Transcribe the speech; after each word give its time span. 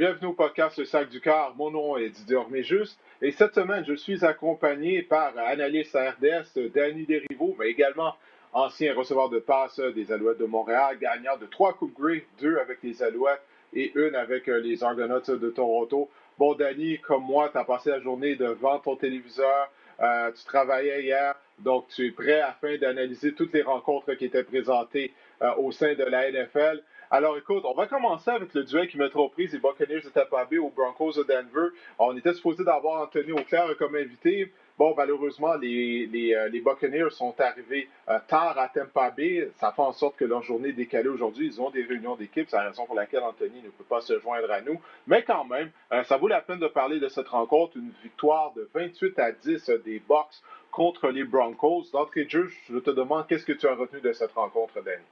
Bienvenue 0.00 0.28
au 0.28 0.32
podcast 0.32 0.78
Le 0.78 0.86
Sac 0.86 1.10
du 1.10 1.20
Car. 1.20 1.54
Mon 1.56 1.70
nom 1.70 1.98
est 1.98 2.08
Didier 2.08 2.62
Juste 2.62 2.98
et 3.20 3.32
cette 3.32 3.54
semaine, 3.54 3.84
je 3.86 3.92
suis 3.92 4.24
accompagné 4.24 5.02
par 5.02 5.36
analyste 5.36 5.94
à 5.94 6.12
RDS 6.12 6.58
Danny 6.74 7.04
Derivo, 7.04 7.54
mais 7.58 7.68
également 7.68 8.16
ancien 8.54 8.94
receveur 8.94 9.28
de 9.28 9.40
passe 9.40 9.78
des 9.78 10.10
Alouettes 10.10 10.38
de 10.38 10.46
Montréal, 10.46 10.96
gagnant 10.98 11.36
de 11.36 11.44
trois 11.44 11.74
Coupes 11.74 11.92
Grey, 11.92 12.24
deux 12.40 12.56
avec 12.56 12.78
les 12.82 13.02
Alouettes 13.02 13.42
et 13.74 13.92
une 13.94 14.14
avec 14.14 14.48
euh, 14.48 14.58
les 14.60 14.82
Argonauts 14.82 15.20
de 15.20 15.50
Toronto. 15.50 16.08
Bon, 16.38 16.54
Danny, 16.54 16.98
comme 17.00 17.24
moi, 17.24 17.50
tu 17.52 17.58
as 17.58 17.64
passé 17.64 17.90
la 17.90 18.00
journée 18.00 18.36
devant 18.36 18.78
ton 18.78 18.96
téléviseur, 18.96 19.70
euh, 20.00 20.32
tu 20.32 20.42
travaillais 20.46 21.02
hier, 21.02 21.34
donc 21.58 21.88
tu 21.88 22.06
es 22.06 22.10
prêt 22.10 22.40
afin 22.40 22.78
d'analyser 22.78 23.34
toutes 23.34 23.52
les 23.52 23.60
rencontres 23.60 24.14
qui 24.14 24.24
étaient 24.24 24.44
présentées 24.44 25.12
euh, 25.42 25.54
au 25.58 25.72
sein 25.72 25.92
de 25.92 26.04
la 26.04 26.30
NFL. 26.32 26.82
Alors 27.12 27.36
écoute, 27.36 27.64
on 27.64 27.74
va 27.74 27.88
commencer 27.88 28.30
avec 28.30 28.54
le 28.54 28.62
duel 28.62 28.86
qui 28.86 28.96
met 28.96 29.10
trop 29.10 29.28
prise 29.28 29.52
les 29.52 29.58
Buccaneers 29.58 30.02
de 30.02 30.10
Tampa 30.10 30.44
Bay 30.44 30.58
aux 30.58 30.70
Broncos 30.70 31.14
de 31.14 31.24
Denver. 31.24 31.74
On 31.98 32.16
était 32.16 32.32
supposé 32.34 32.62
d'avoir 32.62 33.02
Anthony 33.02 33.32
Auclair 33.32 33.76
comme 33.76 33.96
invité. 33.96 34.52
Bon, 34.78 34.94
malheureusement, 34.96 35.56
les, 35.56 36.32
euh, 36.36 36.48
Buccaneers 36.64 37.10
sont 37.10 37.34
arrivés 37.40 37.88
euh, 38.08 38.20
tard 38.28 38.56
à 38.56 38.68
Tampa 38.68 39.10
Bay. 39.10 39.50
Ça 39.56 39.72
fait 39.72 39.82
en 39.82 39.90
sorte 39.90 40.14
que 40.18 40.24
leur 40.24 40.44
journée 40.44 40.72
décalée 40.72 41.08
aujourd'hui. 41.08 41.48
Ils 41.48 41.60
ont 41.60 41.70
des 41.70 41.82
réunions 41.82 42.14
d'équipe. 42.14 42.46
C'est 42.48 42.56
la 42.56 42.68
raison 42.68 42.86
pour 42.86 42.94
laquelle 42.94 43.24
Anthony 43.24 43.60
ne 43.60 43.70
peut 43.70 43.82
pas 43.82 44.02
se 44.02 44.20
joindre 44.20 44.48
à 44.52 44.60
nous. 44.60 44.80
Mais 45.08 45.24
quand 45.24 45.44
même, 45.46 45.72
euh, 45.90 46.04
ça 46.04 46.16
vaut 46.16 46.28
la 46.28 46.40
peine 46.40 46.60
de 46.60 46.68
parler 46.68 47.00
de 47.00 47.08
cette 47.08 47.28
rencontre. 47.28 47.76
Une 47.76 47.90
victoire 48.04 48.52
de 48.54 48.70
28 48.72 49.18
à 49.18 49.32
10 49.32 49.68
des 49.84 49.98
Bucks 49.98 50.44
contre 50.70 51.08
les 51.08 51.24
Broncos. 51.24 51.86
D'entrée 51.92 52.26
de 52.26 52.30
je 52.30 52.78
te 52.78 52.90
demande 52.90 53.26
qu'est-ce 53.26 53.44
que 53.44 53.52
tu 53.52 53.66
as 53.66 53.74
retenu 53.74 54.00
de 54.00 54.12
cette 54.12 54.30
rencontre, 54.30 54.74
Danny? 54.84 55.02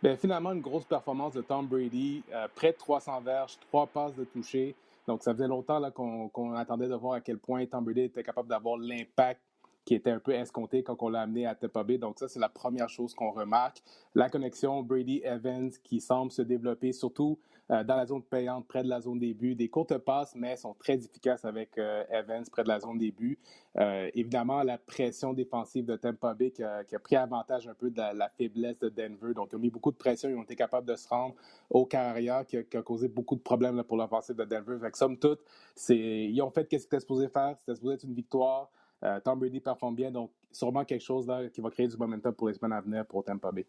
Bien, 0.00 0.16
finalement, 0.16 0.52
une 0.52 0.60
grosse 0.60 0.84
performance 0.84 1.32
de 1.34 1.42
Tom 1.42 1.66
Brady, 1.66 2.22
euh, 2.32 2.46
près 2.54 2.70
de 2.70 2.76
300 2.76 3.20
verges, 3.20 3.58
trois 3.68 3.86
passes 3.86 4.14
de 4.14 4.24
toucher. 4.24 4.76
Donc, 5.08 5.22
ça 5.24 5.32
faisait 5.32 5.48
longtemps 5.48 5.90
qu'on 5.90 6.54
attendait 6.54 6.86
de 6.86 6.94
voir 6.94 7.14
à 7.14 7.20
quel 7.20 7.38
point 7.38 7.66
Tom 7.66 7.84
Brady 7.84 8.02
était 8.02 8.22
capable 8.22 8.48
d'avoir 8.48 8.76
l'impact 8.76 9.40
qui 9.88 9.94
était 9.94 10.10
un 10.10 10.18
peu 10.18 10.32
escompté 10.32 10.82
quand 10.82 11.02
on 11.02 11.08
l'a 11.08 11.22
amené 11.22 11.46
à 11.46 11.54
Tampa 11.54 11.82
Bay. 11.82 11.96
Donc 11.96 12.18
ça, 12.18 12.28
c'est 12.28 12.38
la 12.38 12.50
première 12.50 12.90
chose 12.90 13.14
qu'on 13.14 13.30
remarque. 13.30 13.82
La 14.14 14.28
connexion 14.28 14.82
Brady-Evans 14.82 15.70
qui 15.82 16.02
semble 16.02 16.30
se 16.30 16.42
développer, 16.42 16.92
surtout 16.92 17.38
euh, 17.70 17.84
dans 17.84 17.96
la 17.96 18.04
zone 18.04 18.22
payante, 18.22 18.68
près 18.68 18.82
de 18.82 18.88
la 18.90 19.00
zone 19.00 19.18
début. 19.18 19.54
Des 19.54 19.70
courtes 19.70 19.96
passes, 19.96 20.34
mais 20.34 20.56
sont 20.56 20.74
très 20.74 20.96
efficaces 20.96 21.46
avec 21.46 21.78
euh, 21.78 22.04
Evans 22.10 22.44
près 22.52 22.64
de 22.64 22.68
la 22.68 22.80
zone 22.80 22.98
début. 22.98 23.38
Euh, 23.78 24.10
évidemment, 24.12 24.62
la 24.62 24.76
pression 24.76 25.32
défensive 25.32 25.86
de 25.86 25.96
Tampa 25.96 26.34
Bay 26.34 26.50
qui 26.50 26.62
a, 26.62 26.84
pris 27.02 27.16
avantage 27.16 27.66
un 27.66 27.72
peu 27.72 27.88
de 27.88 27.96
la, 27.96 28.28
faiblesse 28.36 28.78
de 28.80 28.90
Denver. 28.90 29.32
Donc, 29.32 29.48
ils 29.52 29.56
ont 29.56 29.58
mis 29.58 29.70
beaucoup 29.70 29.90
de 29.90 29.96
pression. 29.96 30.28
Ils 30.28 30.36
ont 30.36 30.42
été 30.42 30.54
capables 30.54 30.86
de 30.86 30.96
se 30.96 31.08
rendre 31.08 31.34
au 31.70 31.86
carrière 31.86 32.44
qui 32.44 32.58
a, 32.58 32.82
causé 32.82 33.08
beaucoup 33.08 33.36
de 33.36 33.40
problèmes 33.40 33.82
pour 33.84 33.96
l'offensive 33.96 34.36
de 34.36 34.44
Denver. 34.44 34.76
Fait 34.82 34.90
que, 34.90 34.98
somme 34.98 35.16
toute, 35.16 35.40
ils 35.88 36.42
ont 36.42 36.50
fait 36.50 36.64
ce 36.64 36.68
qu'ils 36.68 36.82
étaient 36.82 37.00
supposés 37.00 37.28
faire. 37.28 37.56
C'était 37.58 37.74
supposé 37.74 37.94
être 37.94 38.04
une 38.04 38.14
victoire. 38.14 38.70
Euh, 39.04 39.20
Tom 39.20 39.38
Brady 39.38 39.60
performe 39.60 39.94
bien, 39.94 40.10
donc 40.10 40.30
sûrement 40.50 40.84
quelque 40.84 41.04
chose 41.04 41.26
là, 41.26 41.48
qui 41.48 41.60
va 41.60 41.70
créer 41.70 41.86
du 41.86 41.96
momentum 41.96 42.34
pour 42.34 42.48
les 42.48 42.54
semaines 42.54 42.72
à 42.72 42.80
venir 42.80 43.06
pour 43.06 43.24
Tampa 43.24 43.52
Bay. 43.52 43.66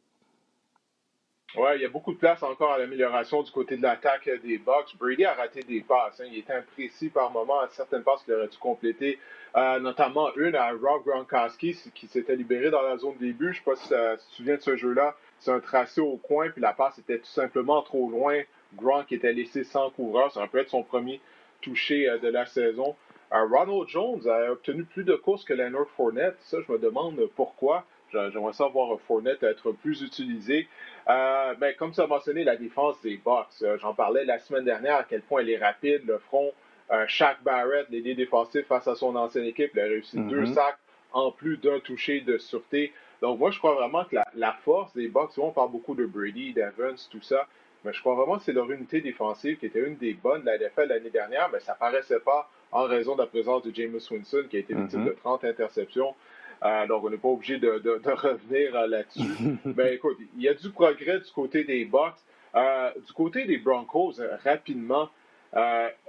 Oui, 1.55 1.69
il 1.75 1.81
y 1.81 1.85
a 1.85 1.89
beaucoup 1.89 2.13
de 2.13 2.17
place 2.17 2.43
encore 2.43 2.73
à 2.73 2.77
l'amélioration 2.77 3.41
du 3.41 3.49
côté 3.49 3.75
de 3.75 3.81
l'attaque 3.81 4.29
des 4.43 4.59
Bucks. 4.59 4.95
Brady 4.99 5.25
a 5.25 5.33
raté 5.33 5.63
des 5.63 5.81
passes. 5.81 6.21
Hein. 6.21 6.25
Il 6.31 6.37
était 6.37 6.53
imprécis 6.53 7.09
par 7.09 7.31
moment 7.31 7.59
à 7.59 7.67
certaines 7.69 8.03
passes 8.03 8.21
qu'il 8.21 8.35
aurait 8.35 8.49
dû 8.49 8.57
compléter, 8.59 9.17
euh, 9.55 9.79
notamment 9.79 10.29
une 10.35 10.55
à 10.55 10.69
Rob 10.69 11.03
Gronkowski 11.05 11.75
qui 11.95 12.07
s'était 12.07 12.35
libéré 12.35 12.69
dans 12.69 12.83
la 12.83 12.97
zone 12.97 13.17
début. 13.19 13.45
Je 13.45 13.49
ne 13.49 13.53
sais 13.55 13.61
pas 13.63 13.75
si, 13.75 13.87
tu 14.23 14.29
te 14.29 14.35
souviens 14.35 14.55
de 14.57 14.61
ce 14.61 14.75
jeu-là. 14.75 15.15
C'est 15.39 15.51
un 15.51 15.59
tracé 15.59 16.01
au 16.01 16.17
coin, 16.17 16.51
puis 16.51 16.61
la 16.61 16.73
passe 16.73 16.99
était 16.99 17.17
tout 17.17 17.25
simplement 17.25 17.81
trop 17.81 18.09
loin. 18.11 18.41
Gronk 18.75 19.11
était 19.11 19.33
laissé 19.33 19.63
sans 19.63 19.89
coureur. 19.89 20.31
Ça 20.31 20.45
peut 20.45 20.59
être 20.59 20.69
son 20.69 20.83
premier 20.83 21.19
touché 21.61 22.07
euh, 22.07 22.19
de 22.19 22.27
la 22.27 22.45
saison. 22.45 22.95
Ronald 23.31 23.87
Jones 23.87 24.27
a 24.27 24.51
obtenu 24.51 24.83
plus 24.83 25.03
de 25.03 25.15
courses 25.15 25.43
que 25.43 25.53
Leonard 25.53 25.87
Fournette. 25.95 26.37
Ça, 26.41 26.57
je 26.65 26.71
me 26.71 26.79
demande 26.79 27.19
pourquoi. 27.35 27.85
J'aimerais 28.11 28.53
savoir 28.53 28.99
Fournette 29.01 29.43
être 29.43 29.71
plus 29.71 30.01
utilisé. 30.01 30.67
Euh, 31.07 31.53
ben, 31.55 31.75
comme 31.75 31.93
ça 31.93 32.03
a 32.03 32.07
mentionné, 32.07 32.43
la 32.43 32.55
défense 32.55 32.99
des. 33.01 33.19
Euh, 33.27 33.77
j'en 33.77 33.93
parlais 33.93 34.25
la 34.25 34.39
semaine 34.39 34.65
dernière 34.65 34.95
à 34.95 35.03
quel 35.03 35.21
point 35.21 35.41
elle 35.41 35.49
est 35.49 35.63
rapide, 35.63 36.01
le 36.05 36.17
front. 36.17 36.51
Euh, 36.91 37.05
Shaq 37.07 37.43
Barrett, 37.43 37.87
l'ailier 37.89 38.15
défensif 38.15 38.65
face 38.65 38.87
à 38.87 38.95
son 38.95 39.15
ancienne 39.15 39.45
équipe, 39.45 39.71
il 39.75 39.79
a 39.79 39.83
réussi 39.83 40.17
deux 40.17 40.41
mm-hmm. 40.41 40.53
sacs 40.53 40.79
en 41.13 41.31
plus 41.31 41.57
d'un 41.57 41.79
touché 41.79 42.21
de 42.21 42.39
sûreté. 42.39 42.93
Donc 43.21 43.37
moi, 43.37 43.51
je 43.51 43.59
crois 43.59 43.75
vraiment 43.75 44.05
que 44.05 44.15
la, 44.33 44.53
force 44.63 44.93
des 44.93 45.07
Bucks, 45.07 45.37
on 45.37 45.51
parle 45.51 45.71
beaucoup 45.71 45.93
de 45.93 46.05
Brady, 46.05 46.53
d'Evans, 46.53 46.95
tout 47.11 47.21
ça, 47.21 47.47
mais 47.83 47.93
je 47.93 47.99
crois 47.99 48.15
vraiment 48.15 48.37
que 48.37 48.43
c'est 48.43 48.53
leur 48.53 48.71
unité 48.71 49.01
défensive 49.01 49.57
qui 49.57 49.67
était 49.67 49.85
une 49.85 49.97
des 49.97 50.13
bonnes 50.13 50.41
de 50.41 50.47
la 50.47 50.57
NFL 50.57 50.87
l'année 50.87 51.09
dernière, 51.11 51.49
mais 51.51 51.59
ça 51.59 51.75
paraissait 51.75 52.19
pas 52.21 52.49
en 52.71 52.83
raison 52.83 53.15
de 53.15 53.21
la 53.21 53.27
présence 53.27 53.63
de 53.63 53.73
James 53.73 53.99
Winston 54.11 54.45
qui 54.49 54.57
a 54.57 54.59
été 54.59 54.73
victime 54.73 55.05
de 55.05 55.11
30 55.11 55.43
interceptions. 55.43 56.13
Euh, 56.63 56.87
donc, 56.87 57.03
on 57.03 57.09
n'est 57.09 57.17
pas 57.17 57.29
obligé 57.29 57.57
de, 57.57 57.69
revenir 58.11 58.75
euh, 58.75 58.87
là-dessus. 58.87 59.57
Mais 59.63 59.93
écoute, 59.95 60.17
il 60.35 60.43
y 60.43 60.49
a 60.49 60.53
du 60.53 60.69
progrès 60.69 61.19
du 61.19 61.31
côté 61.33 61.63
des 61.63 61.85
Bucks. 61.85 62.15
Euh, 62.55 62.91
du 63.05 63.13
côté 63.13 63.45
des 63.45 63.57
Broncos, 63.57 64.15
rapidement, 64.43 65.09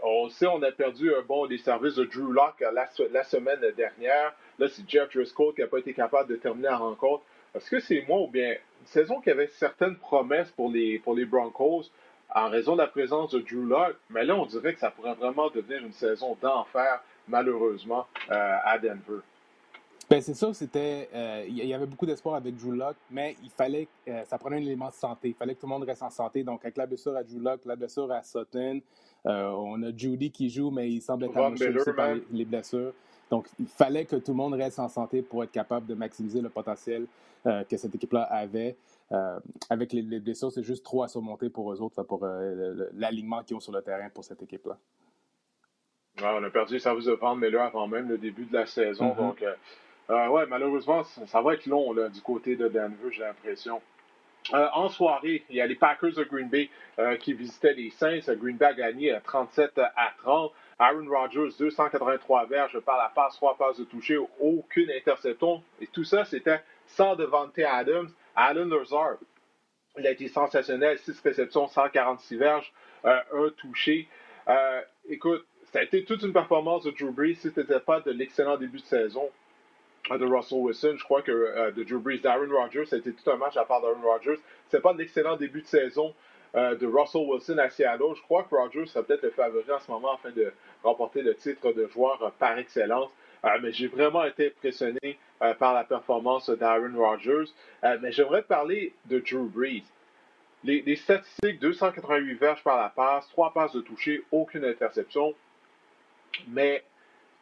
on 0.02 0.28
sait 0.30 0.46
on 0.46 0.62
a 0.62 0.72
perdu 0.72 1.14
un 1.14 1.22
bon 1.22 1.46
des 1.46 1.58
services 1.58 1.94
de 1.94 2.04
Drew 2.04 2.32
Locke 2.32 2.64
la, 2.72 3.24
semaine 3.24 3.60
dernière. 3.76 4.34
Là, 4.58 4.68
c'est 4.68 4.88
Jeff 4.88 5.10
Driscoll 5.14 5.54
qui 5.54 5.60
n'a 5.60 5.66
pas 5.66 5.78
été 5.78 5.92
capable 5.94 6.30
de 6.30 6.36
terminer 6.36 6.68
la 6.68 6.78
rencontre. 6.78 7.22
Est-ce 7.54 7.70
que 7.70 7.80
c'est 7.80 8.04
moi 8.06 8.20
ou 8.20 8.26
bien 8.26 8.50
une 8.50 8.86
saison 8.86 9.20
qui 9.20 9.30
avait 9.30 9.48
certaines 9.48 9.96
promesses 9.96 10.50
pour 10.52 10.70
les, 10.70 10.98
pour 10.98 11.14
les 11.14 11.24
Broncos? 11.24 11.90
En 12.34 12.48
raison 12.48 12.74
de 12.74 12.78
la 12.78 12.86
présence 12.86 13.30
de 13.30 13.40
Drew 13.40 13.66
Locke, 13.66 13.96
mais 14.10 14.24
là, 14.24 14.36
on 14.36 14.46
dirait 14.46 14.74
que 14.74 14.80
ça 14.80 14.90
pourrait 14.90 15.14
vraiment 15.14 15.48
devenir 15.50 15.84
une 15.84 15.92
saison 15.92 16.36
d'enfer, 16.40 17.02
malheureusement, 17.28 18.06
euh, 18.30 18.56
à 18.64 18.78
Denver. 18.78 19.20
Ben, 20.08 20.20
c'est 20.20 20.34
sûr, 20.34 20.54
c'était. 20.54 21.08
Euh, 21.14 21.44
il 21.48 21.64
y 21.64 21.72
avait 21.72 21.86
beaucoup 21.86 22.06
d'espoir 22.06 22.34
avec 22.34 22.56
Drew 22.56 22.72
Locke, 22.72 22.96
mais 23.10 23.36
il 23.44 23.50
fallait. 23.50 23.86
Euh, 24.08 24.24
ça 24.24 24.38
prenait 24.38 24.56
un 24.56 24.60
élément 24.60 24.88
de 24.88 24.94
santé. 24.94 25.28
Il 25.28 25.34
fallait 25.34 25.54
que 25.54 25.60
tout 25.60 25.66
le 25.66 25.72
monde 25.72 25.84
reste 25.84 26.02
en 26.02 26.10
santé. 26.10 26.42
Donc, 26.42 26.64
avec 26.64 26.76
la 26.76 26.86
blessure 26.86 27.16
à 27.16 27.22
Drew 27.22 27.40
Locke, 27.40 27.60
la 27.64 27.76
blessure 27.76 28.10
à 28.10 28.22
Sutton, 28.22 28.80
on 29.24 29.82
a 29.82 29.96
Judy 29.96 30.30
qui 30.32 30.50
joue, 30.50 30.70
mais 30.70 30.90
il 30.90 31.00
semble 31.00 31.26
être 31.26 31.36
amoché 31.36 31.72
par 31.94 32.14
les 32.32 32.44
blessures. 32.44 32.92
Donc, 33.30 33.46
il 33.60 33.68
fallait 33.68 34.04
que 34.04 34.16
tout 34.16 34.32
le 34.32 34.36
monde 34.36 34.54
reste 34.54 34.80
en 34.80 34.88
santé 34.88 35.22
pour 35.22 35.44
être 35.44 35.52
capable 35.52 35.86
de 35.86 35.94
maximiser 35.94 36.40
le 36.40 36.48
potentiel 36.48 37.06
que 37.44 37.76
cette 37.76 37.94
équipe-là 37.94 38.22
avait. 38.22 38.76
Euh, 39.12 39.40
avec 39.68 39.92
les, 39.92 40.02
blessures, 40.02 40.52
c'est 40.52 40.62
juste 40.62 40.84
trop 40.84 41.02
à 41.02 41.08
surmonter 41.08 41.50
pour 41.50 41.72
eux 41.72 41.80
autres, 41.80 42.02
pour 42.04 42.24
euh, 42.24 42.88
l'alignement 42.94 43.42
qu'ils 43.42 43.56
ont 43.56 43.60
sur 43.60 43.72
le 43.72 43.82
terrain 43.82 44.08
pour 44.10 44.24
cette 44.24 44.40
équipe-là. 44.42 44.78
on 46.22 46.44
a 46.44 46.50
perdu 46.50 46.78
service 46.78 47.06
de 47.06 47.12
vente 47.12 47.40
là 47.40 47.64
avant 47.64 47.88
même 47.88 48.08
le 48.08 48.18
début 48.18 48.44
de 48.44 48.52
la 48.52 48.66
saison. 48.66 49.10
Mm-hmm. 49.10 49.16
Donc, 49.16 49.44
euh, 50.10 50.28
ouais, 50.28 50.46
malheureusement, 50.46 51.02
ça, 51.02 51.42
va 51.42 51.54
être 51.54 51.66
long 51.66 51.92
du 52.08 52.20
côté 52.20 52.54
de 52.54 52.68
Denver, 52.68 53.10
j'ai 53.10 53.22
l'impression. 53.22 53.80
en 54.52 54.88
soirée, 54.88 55.44
il 55.50 55.56
y 55.56 55.60
a 55.60 55.66
les 55.66 55.74
Packers 55.74 56.12
de 56.12 56.24
Green 56.24 56.48
Bay 56.48 56.70
qui 57.18 57.32
visitaient 57.32 57.74
les 57.74 57.90
Saints. 57.90 58.20
Green 58.36 58.56
Bay 58.56 58.66
a 58.66 58.74
gagné 58.74 59.18
37 59.24 59.78
à 59.78 60.12
30. 60.18 60.52
Aaron 60.80 61.06
Rodgers, 61.10 61.50
283 61.58 62.46
verges 62.46 62.80
par 62.80 62.96
la 62.96 63.10
passe, 63.14 63.36
3 63.36 63.56
passes 63.58 63.78
de 63.78 63.84
toucher, 63.84 64.16
aucune 64.40 64.90
interception. 64.90 65.62
Et 65.80 65.86
tout 65.86 66.04
ça, 66.04 66.24
c'était 66.24 66.60
sans 66.86 67.16
Devante 67.16 67.58
Adams. 67.58 68.08
Alan 68.40 68.64
Lazard, 68.64 69.18
il 69.98 70.06
a 70.06 70.12
été 70.12 70.28
sensationnel, 70.28 70.98
6 70.98 71.20
réceptions, 71.20 71.66
146 71.66 72.36
verges, 72.36 72.72
euh, 73.04 73.18
un 73.34 73.50
touché. 73.50 74.08
Euh, 74.48 74.80
écoute, 75.10 75.44
ça 75.72 75.80
a 75.80 75.82
été 75.82 76.04
toute 76.04 76.22
une 76.22 76.32
performance 76.32 76.84
de 76.84 76.90
Drew 76.90 77.12
Brees. 77.12 77.34
Si 77.34 77.50
ce 77.50 77.60
n'était 77.60 77.80
pas 77.80 78.00
de 78.00 78.10
l'excellent 78.10 78.56
début 78.56 78.80
de 78.80 78.86
saison 78.86 79.28
euh, 80.10 80.16
de 80.16 80.24
Russell 80.24 80.58
Wilson, 80.58 80.94
je 80.96 81.04
crois 81.04 81.20
que 81.20 81.70
de 81.72 81.84
Drew 81.84 82.00
Brees, 82.00 82.20
d'Aaron 82.20 82.50
Rodgers, 82.50 82.86
ça 82.86 82.96
a 82.96 82.98
été 82.98 83.12
tout 83.12 83.30
un 83.30 83.36
match 83.36 83.58
à 83.58 83.66
part 83.66 83.82
d'Aaron 83.82 84.00
Rodgers. 84.02 84.40
Ce 84.70 84.76
n'est 84.76 84.82
pas 84.82 84.94
de 84.94 84.98
l'excellent 84.98 85.36
début 85.36 85.60
de 85.60 85.66
saison 85.66 86.14
de 86.54 86.86
Russell 86.86 87.26
Wilson 87.26 87.58
à 87.58 87.68
Seattle. 87.68 88.14
Je 88.16 88.22
crois 88.22 88.44
que 88.44 88.54
Rodgers 88.54 88.86
serait 88.86 89.04
peut-être 89.04 89.22
le 89.22 89.30
favori 89.30 89.70
en 89.70 89.78
ce 89.78 89.90
moment 89.90 90.14
afin 90.14 90.30
de 90.30 90.52
remporter 90.82 91.22
le 91.22 91.34
titre 91.34 91.72
de 91.72 91.86
joueur 91.88 92.32
par 92.38 92.58
excellence. 92.58 93.10
mais 93.62 93.70
j'ai 93.70 93.86
vraiment 93.86 94.24
été 94.24 94.48
impressionné 94.48 95.18
euh, 95.42 95.54
par 95.54 95.74
la 95.74 95.84
performance 95.84 96.50
d'Aaron 96.50 96.92
Rodgers. 96.96 97.50
Euh, 97.84 97.98
mais 98.02 98.12
j'aimerais 98.12 98.42
parler 98.42 98.92
de 99.06 99.20
Drew 99.20 99.48
Brees. 99.48 99.84
Les, 100.62 100.96
statistiques, 100.96 101.58
288 101.60 102.34
verges 102.34 102.62
par 102.62 102.76
la 102.76 102.90
passe, 102.90 103.26
3 103.30 103.54
passes 103.54 103.72
de 103.72 103.80
toucher, 103.80 104.22
aucune 104.30 104.64
interception. 104.66 105.34
Mais 106.48 106.84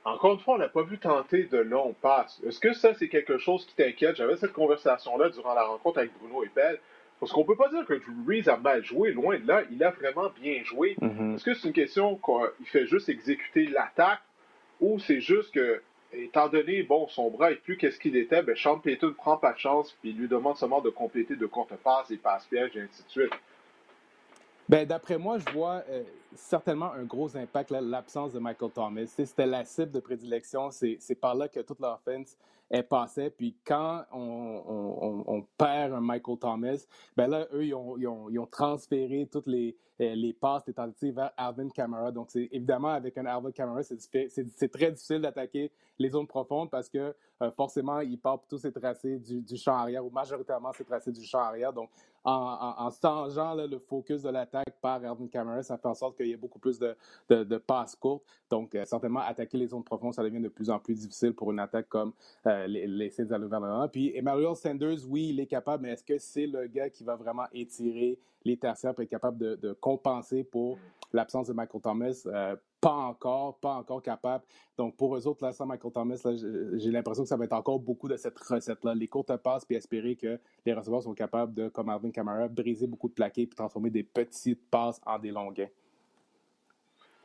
encore 0.05 0.35
une 0.35 0.39
fois, 0.39 0.55
on 0.55 0.59
n'a 0.59 0.69
pas 0.69 0.83
vu 0.83 0.99
tenter 0.99 1.45
de 1.45 1.59
longues 1.59 1.97
passes. 1.97 2.41
Est-ce 2.47 2.61
que 2.61 2.73
ça, 2.73 2.95
c'est 2.95 3.09
quelque 3.09 3.39
chose 3.39 3.67
qui 3.67 3.75
t'inquiète? 3.75 4.15
J'avais 4.15 4.37
cette 4.37 4.53
conversation-là 4.53 5.31
durant 5.31 5.55
la 5.55 5.65
rencontre 5.65 5.99
avec 5.99 6.13
Bruno 6.21 6.45
Eppel. 6.45 6.79
Parce 7.19 7.33
qu'on 7.33 7.41
ne 7.41 7.47
peut 7.47 7.57
pas 7.57 7.69
dire 7.69 7.85
que 7.85 7.95
Drew 7.95 8.13
Brees 8.25 8.49
a 8.49 8.57
mal 8.57 8.85
joué, 8.85 9.11
loin 9.11 9.41
de 9.41 9.49
là, 9.49 9.63
il 9.73 9.83
a 9.83 9.91
vraiment 9.91 10.31
bien 10.41 10.63
joué. 10.63 10.95
Mm-hmm. 11.01 11.35
Est-ce 11.35 11.45
que 11.45 11.55
c'est 11.55 11.67
une 11.67 11.75
question 11.75 12.21
qu'il 12.25 12.67
fait 12.67 12.87
juste 12.87 13.09
exécuter 13.09 13.67
l'attaque 13.67 14.21
ou 14.81 15.01
c'est 15.01 15.21
juste 15.21 15.53
que 15.53 15.83
étant 16.13 16.49
donné, 16.49 16.83
bon, 16.83 17.09
son 17.09 17.31
bras 17.31 17.51
est 17.53 17.57
plus 17.57 17.77
qu'est-ce 17.77 17.99
qu'il 17.99 18.17
était, 18.17 18.43
ben 18.43 18.57
Sean 18.57 18.79
Payton 18.79 19.15
prend 19.17 19.37
pas 19.37 19.53
de 19.53 19.59
chance, 19.59 19.97
puis 20.01 20.13
lui 20.13 20.29
demande 20.29 20.57
seulement 20.57 20.81
de 20.81 20.91
compléter 20.91 21.37
de 21.37 21.47
courtes 21.47 21.77
passes 21.77 22.11
et 22.11 22.17
passes 22.17 22.47
pièges, 22.47 22.77
et 22.77 22.81
ainsi 22.81 23.03
de 23.05 23.11
suite. 23.11 23.33
Ben, 24.69 24.87
d'après 24.87 25.17
moi, 25.17 25.39
je 25.39 25.51
vois 25.53 25.83
euh, 25.89 26.03
certainement 26.35 26.93
un 26.93 27.05
gros 27.05 27.35
impact, 27.37 27.71
l'absence 27.71 28.33
de 28.33 28.39
Michael 28.39 28.71
Thomas. 28.71 29.07
C'était 29.07 29.47
la 29.47 29.65
cible 29.65 29.93
de 29.93 30.01
prédilection. 30.01 30.71
C'est 30.71 31.19
par 31.19 31.35
là 31.35 31.49
que 31.49 31.61
toute 31.61 31.81
l'offense 31.81 32.37
est 32.71 32.83
passée. 32.83 33.31
Puis 33.31 33.57
quand 33.65 34.05
on, 34.13 35.25
on, 35.27 35.43
perd 35.57 35.93
un 35.93 36.01
Michael 36.01 36.39
Thomas, 36.39 36.87
ben 37.17 37.29
là, 37.29 37.47
eux, 37.53 37.65
ils 37.65 37.75
ont, 37.75 37.97
ils 37.97 38.07
ont, 38.07 38.29
ils 38.29 38.39
ont 38.39 38.47
transféré 38.47 39.29
toutes 39.31 39.47
les, 39.47 39.77
euh, 40.01 40.15
les 40.15 40.33
passes, 40.33 40.63
les 40.67 40.75
tentatives 40.75 41.15
vers 41.15 41.33
Alvin 41.37 41.69
Kamara. 41.69 42.13
Donc, 42.13 42.31
c'est 42.31 42.49
évidemment, 42.53 42.91
avec 42.91 43.19
un 43.19 43.27
Alvin 43.27 43.51
Kamara, 43.51 43.83
c'est 43.83 44.69
très 44.71 44.93
difficile 44.93 45.21
d'attaquer 45.21 45.73
les 45.99 46.11
zones 46.11 46.27
profondes 46.27 46.71
parce 46.71 46.89
que 46.89 47.15
euh, 47.43 47.51
forcément, 47.53 48.01
il 48.01 48.19
part 48.19 48.41
tous 48.49 48.59
ses 48.59 48.73
tracés 48.73 49.19
du, 49.19 49.41
du, 49.41 49.57
champ 49.57 49.75
arrière 49.75 50.05
ou 50.05 50.11
majoritairement 50.11 50.73
ses 50.73 50.85
tracés 50.85 51.13
du 51.13 51.25
champ 51.25 51.41
arrière. 51.41 51.73
Donc, 51.73 51.91
en, 52.25 52.91
changeant 52.91 53.55
le 53.55 53.79
focus 53.79 54.23
de 54.23 54.29
l'attaque 54.29 54.77
par 54.81 54.97
Alvin 55.05 55.29
Kamara, 55.29 55.63
ça 55.63 55.79
fait 55.79 55.89
en 55.89 55.95
sorte 55.95 56.17
qu'il 56.17 56.27
y 56.27 56.33
ait 56.33 56.37
beaucoup 56.37 56.59
plus 56.59 56.79
de, 56.79 56.97
de, 57.29 57.57
passes 57.59 57.97
courtes. 57.97 58.25
Donc, 58.51 58.75
euh, 58.75 58.85
certainement, 58.85 59.21
attaquer 59.21 59.57
les 59.57 59.69
zones 59.69 59.85
profondes, 59.85 60.15
ça 60.15 60.23
devient 60.23 60.41
de 60.41 60.49
plus 60.49 60.69
en 60.71 60.79
plus 60.79 60.95
difficile 60.95 61.33
pour 61.33 61.51
une 61.51 61.61
attaque 61.61 61.89
comme 61.89 62.13
les, 62.67 63.33
à 63.33 63.39
l'ouvernement. 63.39 63.89
Puis, 63.89 64.13
Emmanuel 64.17 64.57
Sanders, 64.57 64.99
oui, 65.09 65.29
il 65.31 65.41
est 65.41 65.47
capable, 65.47 65.85
mais 65.85 65.93
est-ce 65.93 66.05
que 66.05 66.19
c'est 66.19 66.47
le 66.47 66.67
gars 66.67 66.91
qui 66.91 67.05
va 67.05 67.17
vraiment 67.17 67.45
étirer 67.53 68.19
les 68.45 68.57
tertiaires 68.57 68.95
pour 68.95 69.03
être 69.03 69.11
capable 69.11 69.59
de, 69.59 69.73
compenser 69.75 70.45
pour 70.45 70.79
l'absence 71.13 71.49
de 71.49 71.53
Michael 71.53 71.81
Thomas? 71.81 72.23
Euh, 72.27 72.57
pas 72.81 72.95
encore, 72.95 73.59
pas 73.59 73.75
encore 73.75 74.03
capable. 74.03 74.45
Donc, 74.77 74.97
pour 74.97 75.17
eux 75.17 75.27
autres, 75.27 75.45
là, 75.45 75.53
sans 75.53 75.67
Michael 75.67 75.93
Thomas, 75.93 76.29
j'ai 76.75 76.91
l'impression 76.91 77.25
que 77.25 77.29
ça 77.29 77.37
va 77.37 77.45
être 77.45 77.53
encore 77.53 77.81
beaucoup 77.81 78.09
de 78.09 78.17
cette 78.17 78.39
recette-là. 78.39 78.95
Les 78.95 79.09
courtes 79.09 79.37
passes, 79.39 79.65
puis 79.65 79.77
espérer 79.77 80.15
que 80.15 80.39
les 80.65 80.73
receveurs 80.73 81.03
sont 81.03 81.15
capables 81.15 81.55
de, 81.55 81.69
comme 81.69 81.89
Alvin 81.89 82.11
Kamara, 82.11 82.49
briser 82.49 82.87
beaucoup 82.87 83.09
de 83.09 83.15
plaqués 83.15 83.47
puis 83.47 83.57
transformer 83.57 83.91
des 83.91 84.05
petites 84.05 84.71
passes 84.71 85.01
en 85.05 85.19
des 85.19 85.31
longuins. 85.31 85.69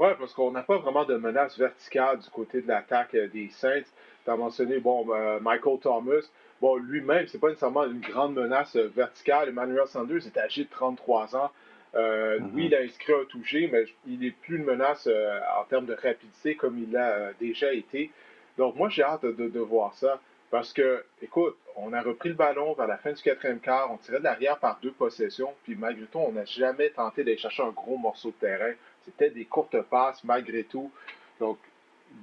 Oui, 0.04 0.10
parce 0.20 0.34
qu'on 0.34 0.52
n'a 0.52 0.64
pas 0.64 0.80
vraiment 0.80 1.06
de 1.06 1.16
menace 1.16 1.58
verticale 1.58 2.20
du 2.20 2.30
côté 2.30 2.62
de 2.62 2.68
l'attaque 2.68 3.16
euh, 3.16 3.30
des 3.30 3.48
Saints. 3.48 3.84
Tu 4.26 4.30
as 4.30 4.36
mentionné, 4.36 4.80
bon, 4.80 5.06
euh, 5.16 5.40
Michael 5.40 5.80
Thomas. 5.80 6.30
Bon, 6.60 6.76
lui-même, 6.76 7.26
c'est 7.28 7.40
pas 7.40 7.48
nécessairement 7.48 7.86
une 7.86 8.02
grande 8.02 8.36
menace 8.36 8.76
verticale. 8.76 9.48
Emmanuel 9.48 9.88
Sanders 9.88 10.28
est 10.28 10.38
âgé 10.38 10.66
de 10.66 10.70
33 10.70 11.38
ans. 11.38 11.52
Euh, 11.96 12.38
mm-hmm. 12.38 12.50
Oui, 12.54 12.66
il 12.66 12.76
a 12.76 12.80
inscrit 12.80 13.14
un 13.14 13.24
touché, 13.30 13.70
mais 13.72 13.86
il 14.06 14.20
n'est 14.20 14.32
plus 14.32 14.58
une 14.58 14.66
menace 14.66 15.08
euh, 15.08 15.40
en 15.58 15.64
termes 15.64 15.86
de 15.86 15.94
rapidité 15.94 16.56
comme 16.56 16.78
il 16.78 16.92
l'a 16.92 17.10
euh, 17.10 17.32
déjà 17.40 17.72
été. 17.72 18.12
Donc, 18.58 18.76
moi, 18.76 18.90
j'ai 18.90 19.04
hâte 19.04 19.24
de, 19.26 19.60
voir 19.60 19.94
ça. 19.94 20.20
Parce 20.52 20.74
que, 20.74 21.06
écoute, 21.22 21.56
on 21.78 21.94
a 21.94 22.02
repris 22.02 22.28
le 22.28 22.36
ballon 22.36 22.74
vers 22.74 22.88
la 22.88 22.98
fin 22.98 23.14
du 23.14 23.22
quatrième 23.22 23.62
quart, 23.62 23.90
on 23.90 23.98
tirait 23.98 24.20
de 24.20 24.26
l'arrière 24.26 24.60
par 24.60 24.80
deux 24.84 24.92
possessions, 24.92 25.54
puis 25.64 25.76
malgré 25.76 26.06
tout, 26.08 26.20
on 26.20 26.34
n'a 26.34 26.46
jamais 26.46 26.90
tenté 26.90 27.24
d'aller 27.24 27.38
chercher 27.38 27.64
un 27.64 27.70
gros 27.72 27.98
morceau 27.98 28.30
de 28.30 28.36
terrain. 28.36 28.74
C'était 29.06 29.30
des 29.30 29.46
courtes 29.46 29.82
passes, 29.84 30.24
malgré 30.24 30.64
tout. 30.64 30.92
Donc, 31.40 31.58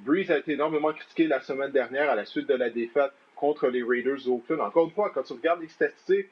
Breeze 0.04 0.30
a 0.30 0.38
été 0.38 0.52
énormément 0.52 0.92
critiqué 0.92 1.26
la 1.26 1.40
semaine 1.40 1.72
dernière 1.72 2.10
à 2.10 2.14
la 2.14 2.24
suite 2.24 2.46
de 2.46 2.54
la 2.54 2.70
défaite 2.70 3.12
contre 3.36 3.68
les 3.68 3.82
Raiders 3.82 4.22
d'Oakland. 4.24 4.60
Encore 4.60 4.86
une 4.86 4.92
fois, 4.92 5.10
quand 5.10 5.22
tu 5.22 5.32
regardes 5.32 5.60
les 5.60 5.68
statistiques, 5.68 6.28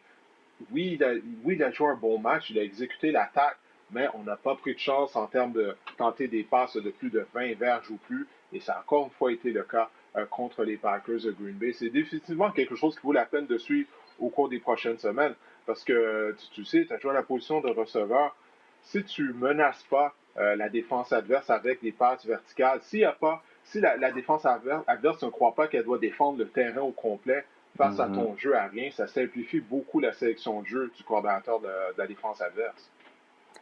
oui 0.70 0.92
il, 0.94 1.04
a, 1.04 1.12
oui, 1.44 1.54
il 1.54 1.62
a 1.62 1.70
joué 1.70 1.88
un 1.88 1.94
bon 1.94 2.18
match, 2.18 2.50
il 2.50 2.58
a 2.58 2.62
exécuté 2.62 3.10
l'attaque, 3.10 3.58
mais 3.90 4.08
on 4.14 4.22
n'a 4.22 4.36
pas 4.36 4.54
pris 4.54 4.74
de 4.74 4.78
chance 4.78 5.16
en 5.16 5.26
termes 5.26 5.52
de 5.52 5.74
tenter 5.96 6.28
des 6.28 6.42
passes 6.42 6.76
de 6.76 6.90
plus 6.90 7.10
de 7.10 7.26
20 7.34 7.58
verges 7.58 7.90
ou 7.90 7.96
plus, 7.96 8.26
et 8.52 8.60
ça 8.60 8.74
a 8.74 8.80
encore 8.80 9.04
une 9.04 9.10
fois 9.12 9.32
été 9.32 9.50
le 9.50 9.62
cas 9.62 9.90
euh, 10.16 10.26
contre 10.26 10.64
les 10.64 10.76
Packers 10.76 11.22
de 11.22 11.30
Green 11.32 11.54
Bay. 11.54 11.72
C'est 11.72 11.90
définitivement 11.90 12.50
quelque 12.50 12.74
chose 12.74 12.94
qui 12.94 13.02
vaut 13.02 13.12
la 13.12 13.26
peine 13.26 13.46
de 13.46 13.58
suivre 13.58 13.88
au 14.18 14.28
cours 14.30 14.48
des 14.48 14.58
prochaines 14.58 14.98
semaines, 14.98 15.34
parce 15.66 15.84
que 15.84 16.34
tu, 16.52 16.64
sais, 16.64 16.86
tu 16.86 16.92
as 16.92 16.98
joué 16.98 17.10
à 17.10 17.14
la 17.14 17.22
position 17.22 17.60
de 17.60 17.68
receveur. 17.68 18.36
Si 18.82 19.04
tu 19.04 19.32
menaces 19.34 19.82
pas 19.84 20.14
euh, 20.38 20.56
la 20.56 20.68
défense 20.68 21.12
adverse 21.12 21.50
avec 21.50 21.82
des 21.82 21.92
passes 21.92 22.24
verticales, 22.24 22.80
s'il 22.82 23.00
y 23.00 23.04
a 23.04 23.12
pas, 23.12 23.42
si 23.64 23.80
la, 23.80 24.10
défense 24.12 24.46
adverse, 24.46 24.84
adverse 24.86 25.22
ne 25.22 25.30
croit 25.30 25.54
pas 25.54 25.68
qu'elle 25.68 25.84
doit 25.84 25.98
défendre 25.98 26.38
le 26.38 26.48
terrain 26.48 26.82
au 26.82 26.92
complet, 26.92 27.44
face 27.76 28.00
à 28.00 28.08
mm-hmm. 28.08 28.14
ton 28.14 28.36
jeu 28.36 28.56
à 28.56 28.66
rien, 28.66 28.90
ça 28.90 29.06
simplifie 29.06 29.60
beaucoup 29.60 30.00
la 30.00 30.12
sélection 30.12 30.62
de 30.62 30.66
jeu 30.66 30.92
du 30.96 31.02
coordinateur 31.04 31.60
de, 31.60 31.68
la 31.96 32.06
défense 32.06 32.40
adverse. 32.40 32.90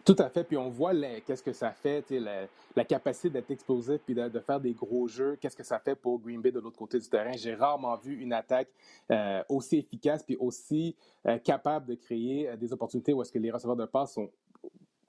Tout 0.05 0.17
à 0.21 0.29
fait. 0.29 0.45
Puis 0.45 0.57
on 0.57 0.69
voit 0.69 0.93
qu'est-ce 1.27 1.43
que 1.43 1.53
ça 1.53 1.73
fait, 1.73 2.09
la, 2.11 2.47
la, 2.77 2.85
capacité 2.85 3.29
d'être 3.29 3.51
explosif 3.51 4.01
puis 4.05 4.15
de, 4.15 4.39
faire 4.39 4.61
des 4.61 4.73
gros 4.73 5.09
jeux. 5.09 5.37
Qu'est-ce 5.41 5.57
que 5.57 5.65
ça 5.65 5.81
fait 5.81 5.97
pour 5.97 6.21
Green 6.21 6.41
Bay 6.41 6.53
de 6.53 6.61
l'autre 6.61 6.79
côté 6.79 7.01
du 7.01 7.09
terrain? 7.09 7.33
J'ai 7.37 7.55
rarement 7.55 7.97
vu 7.97 8.21
une 8.21 8.33
attaque 8.33 8.69
euh, 9.11 9.43
aussi 9.49 9.79
efficace 9.79 10.23
puis 10.23 10.37
aussi 10.37 10.95
euh, 11.27 11.39
capable 11.39 11.87
de 11.87 11.95
créer 11.97 12.49
euh, 12.49 12.57
des 12.57 12.73
opportunités 12.73 13.13
où 13.13 13.23
est-ce 13.23 13.33
que 13.33 13.41
les 13.41 13.51
receveurs 13.51 13.75
de 13.75 13.87
passe 13.87 14.15
sont 14.15 14.31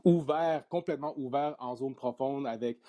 ouverts, 0.07 0.67
complètement 0.69 1.13
ouverts 1.17 1.55
en 1.59 1.75
zone 1.75 1.95
profonde 1.95 2.47
avec 2.47 2.79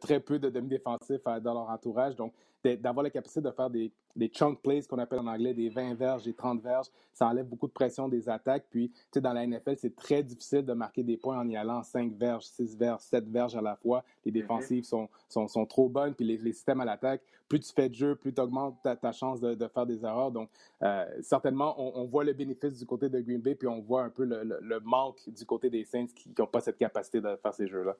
très 0.00 0.20
peu 0.20 0.38
de 0.38 0.48
demi-défensifs 0.48 1.24
dans 1.42 1.54
leur 1.54 1.68
entourage. 1.68 2.16
Donc, 2.16 2.32
d'avoir 2.64 3.02
la 3.02 3.10
capacité 3.10 3.40
de 3.40 3.50
faire 3.50 3.70
des, 3.70 3.92
des 4.16 4.28
chunk 4.28 4.60
plays, 4.62 4.82
qu'on 4.82 4.98
appelle 4.98 5.20
en 5.20 5.26
anglais 5.26 5.54
des 5.54 5.68
20 5.68 5.94
verges, 5.94 6.24
des 6.24 6.34
30 6.34 6.62
verges, 6.62 6.86
ça 7.12 7.26
enlève 7.26 7.46
beaucoup 7.46 7.66
de 7.66 7.72
pression 7.72 8.08
des 8.08 8.28
attaques. 8.28 8.66
Puis, 8.70 8.90
tu 8.90 8.98
sais, 9.14 9.20
dans 9.20 9.32
la 9.32 9.46
NFL, 9.46 9.76
c'est 9.76 9.94
très 9.94 10.22
difficile 10.22 10.64
de 10.64 10.72
marquer 10.72 11.02
des 11.02 11.16
points 11.16 11.38
en 11.38 11.48
y 11.48 11.56
allant 11.56 11.82
5 11.82 12.12
verges, 12.14 12.44
6 12.44 12.76
verges, 12.76 13.00
7 13.00 13.28
verges 13.28 13.56
à 13.56 13.60
la 13.60 13.76
fois. 13.76 14.04
Les 14.24 14.32
mhm. 14.32 14.40
défensives 14.40 14.84
sont, 14.84 15.08
sont, 15.28 15.46
sont, 15.48 15.66
trop 15.66 15.88
bonnes, 15.88 16.14
puis 16.14 16.24
les, 16.24 16.38
les 16.38 16.52
systèmes 16.52 16.80
à 16.80 16.84
l'attaque, 16.84 17.22
plus 17.48 17.60
tu 17.60 17.72
fais 17.72 17.88
de 17.88 17.94
jeu, 17.94 18.14
plus 18.14 18.32
tu 18.32 18.40
augmentes 18.40 18.76
ta, 18.82 19.12
chance 19.12 19.40
de, 19.40 19.54
de, 19.54 19.68
faire 19.68 19.86
des 19.86 20.04
erreurs. 20.04 20.30
Donc, 20.30 20.48
euh, 20.82 21.04
certainement, 21.20 21.74
on, 21.78 22.00
on, 22.00 22.04
voit 22.06 22.24
le 22.24 22.32
bénéfice 22.32 22.78
du 22.78 22.86
côté 22.86 23.08
de 23.08 23.20
Green 23.20 23.40
Bay, 23.40 23.54
puis 23.54 23.68
on 23.68 23.80
voit 23.80 24.04
un 24.04 24.10
peu 24.10 24.24
le, 24.24 24.42
le, 24.44 24.80
manque 24.80 25.28
du 25.28 25.44
côté 25.44 25.68
des 25.68 25.84
Saints 25.84 26.06
qui 26.14 26.30
n'ont 26.38 26.46
pas 26.46 26.60
cette 26.60 26.78
capacité 26.78 27.20
de 27.20 27.36
faire 27.36 27.54
ces 27.54 27.66
jeux-là. 27.66 27.96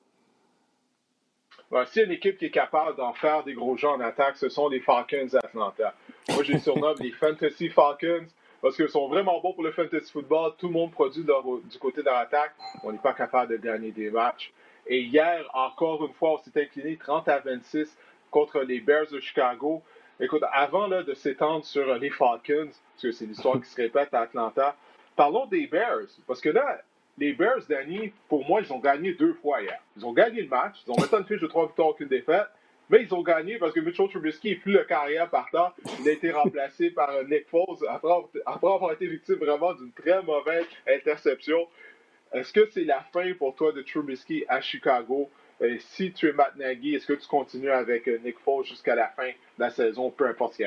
Y 1.71 1.99
a 1.99 2.03
une 2.03 2.11
équipe 2.11 2.37
qui 2.37 2.45
est 2.45 2.51
capable 2.51 2.97
d'en 2.97 3.13
faire 3.13 3.43
des 3.43 3.53
gros 3.53 3.77
jeux 3.77 3.87
en 3.87 4.01
attaque, 4.01 4.35
ce 4.35 4.49
sont 4.49 4.67
les 4.67 4.81
Falcons 4.81 5.27
d'Atlanta. 5.31 5.93
Moi, 6.29 6.43
je 6.43 6.53
les 6.53 6.59
surnomme 6.59 6.97
les 6.99 7.11
Fantasy 7.11 7.69
Falcons 7.69 8.27
parce 8.61 8.75
qu'ils 8.75 8.89
sont 8.89 9.07
vraiment 9.07 9.39
bons 9.41 9.53
pour 9.53 9.63
le 9.63 9.71
fantasy 9.71 10.11
football. 10.11 10.53
Tout 10.57 10.67
le 10.67 10.73
monde 10.73 10.91
produit 10.91 11.23
du 11.23 11.79
côté 11.79 12.01
de 12.01 12.05
l'attaque. 12.05 12.53
On 12.83 12.91
n'est 12.91 12.99
pas 12.99 13.13
capable 13.13 13.53
de 13.53 13.57
gagner 13.57 13.91
des 13.91 14.11
matchs. 14.11 14.51
Et 14.85 15.01
hier, 15.01 15.49
encore 15.53 16.05
une 16.05 16.13
fois, 16.13 16.33
on 16.33 16.37
s'est 16.39 16.61
incliné 16.61 16.97
30 16.97 17.27
à 17.27 17.39
26 17.39 17.97
contre 18.29 18.59
les 18.61 18.79
Bears 18.79 19.07
de 19.11 19.19
Chicago. 19.19 19.81
Écoute, 20.19 20.43
avant 20.51 20.87
de 20.87 21.13
s'étendre 21.13 21.65
sur 21.65 21.95
les 21.95 22.11
Falcons, 22.11 22.69
parce 22.69 23.01
que 23.01 23.11
c'est 23.11 23.25
l'histoire 23.25 23.59
qui 23.59 23.67
se 23.67 23.81
répète 23.81 24.13
à 24.13 24.21
Atlanta, 24.21 24.75
parlons 25.15 25.47
des 25.47 25.65
Bears. 25.67 26.07
Parce 26.27 26.41
que 26.41 26.49
là, 26.49 26.81
les 27.17 27.33
Bears, 27.33 27.61
Danny, 27.69 28.11
pour 28.29 28.47
moi, 28.47 28.61
ils 28.61 28.71
ont 28.71 28.79
gagné 28.79 29.13
deux 29.13 29.33
fois 29.35 29.61
hier. 29.61 29.79
Ils 29.97 30.05
ont 30.05 30.13
gagné 30.13 30.41
le 30.41 30.47
match. 30.47 30.77
Ils 30.85 30.91
ont 30.91 30.95
maintenant 30.99 31.19
une 31.19 31.25
fiche 31.25 31.41
de 31.41 31.47
trois 31.47 31.67
victoires, 31.67 31.89
aucune 31.89 32.07
défaite. 32.07 32.47
Mais 32.89 33.03
ils 33.03 33.13
ont 33.13 33.21
gagné 33.21 33.57
parce 33.57 33.73
que 33.73 33.79
Mitchell 33.79 34.09
Trubisky 34.09 34.49
n'est 34.49 34.55
plus 34.55 34.73
le 34.73 34.83
carrière 34.83 35.29
partant. 35.29 35.71
Il 36.01 36.09
a 36.09 36.11
été 36.11 36.31
remplacé 36.31 36.89
par 36.91 37.11
Nick 37.23 37.47
Foles 37.47 37.77
après, 37.87 38.11
avoir 38.45 38.91
été 38.91 39.07
victime 39.07 39.35
vraiment 39.35 39.73
d'une 39.73 39.91
très 39.93 40.21
mauvaise 40.23 40.65
interception. 40.87 41.67
Est-ce 42.33 42.51
que 42.51 42.69
c'est 42.71 42.83
la 42.83 43.01
fin 43.13 43.33
pour 43.33 43.55
toi 43.55 43.71
de 43.71 43.81
Trubisky 43.81 44.43
à 44.47 44.59
Chicago? 44.61 45.29
Et 45.61 45.79
si 45.79 46.11
tu 46.11 46.27
es 46.27 46.33
Matt 46.33 46.55
Nagy, 46.57 46.95
est-ce 46.95 47.05
que 47.05 47.13
tu 47.13 47.27
continues 47.27 47.71
avec 47.71 48.07
Nick 48.07 48.39
Foles 48.39 48.65
jusqu'à 48.65 48.95
la 48.95 49.07
fin 49.09 49.27
de 49.27 49.59
la 49.59 49.69
saison, 49.69 50.09
peu 50.09 50.27
importe 50.27 50.53
ce 50.53 50.57
qui 50.57 50.65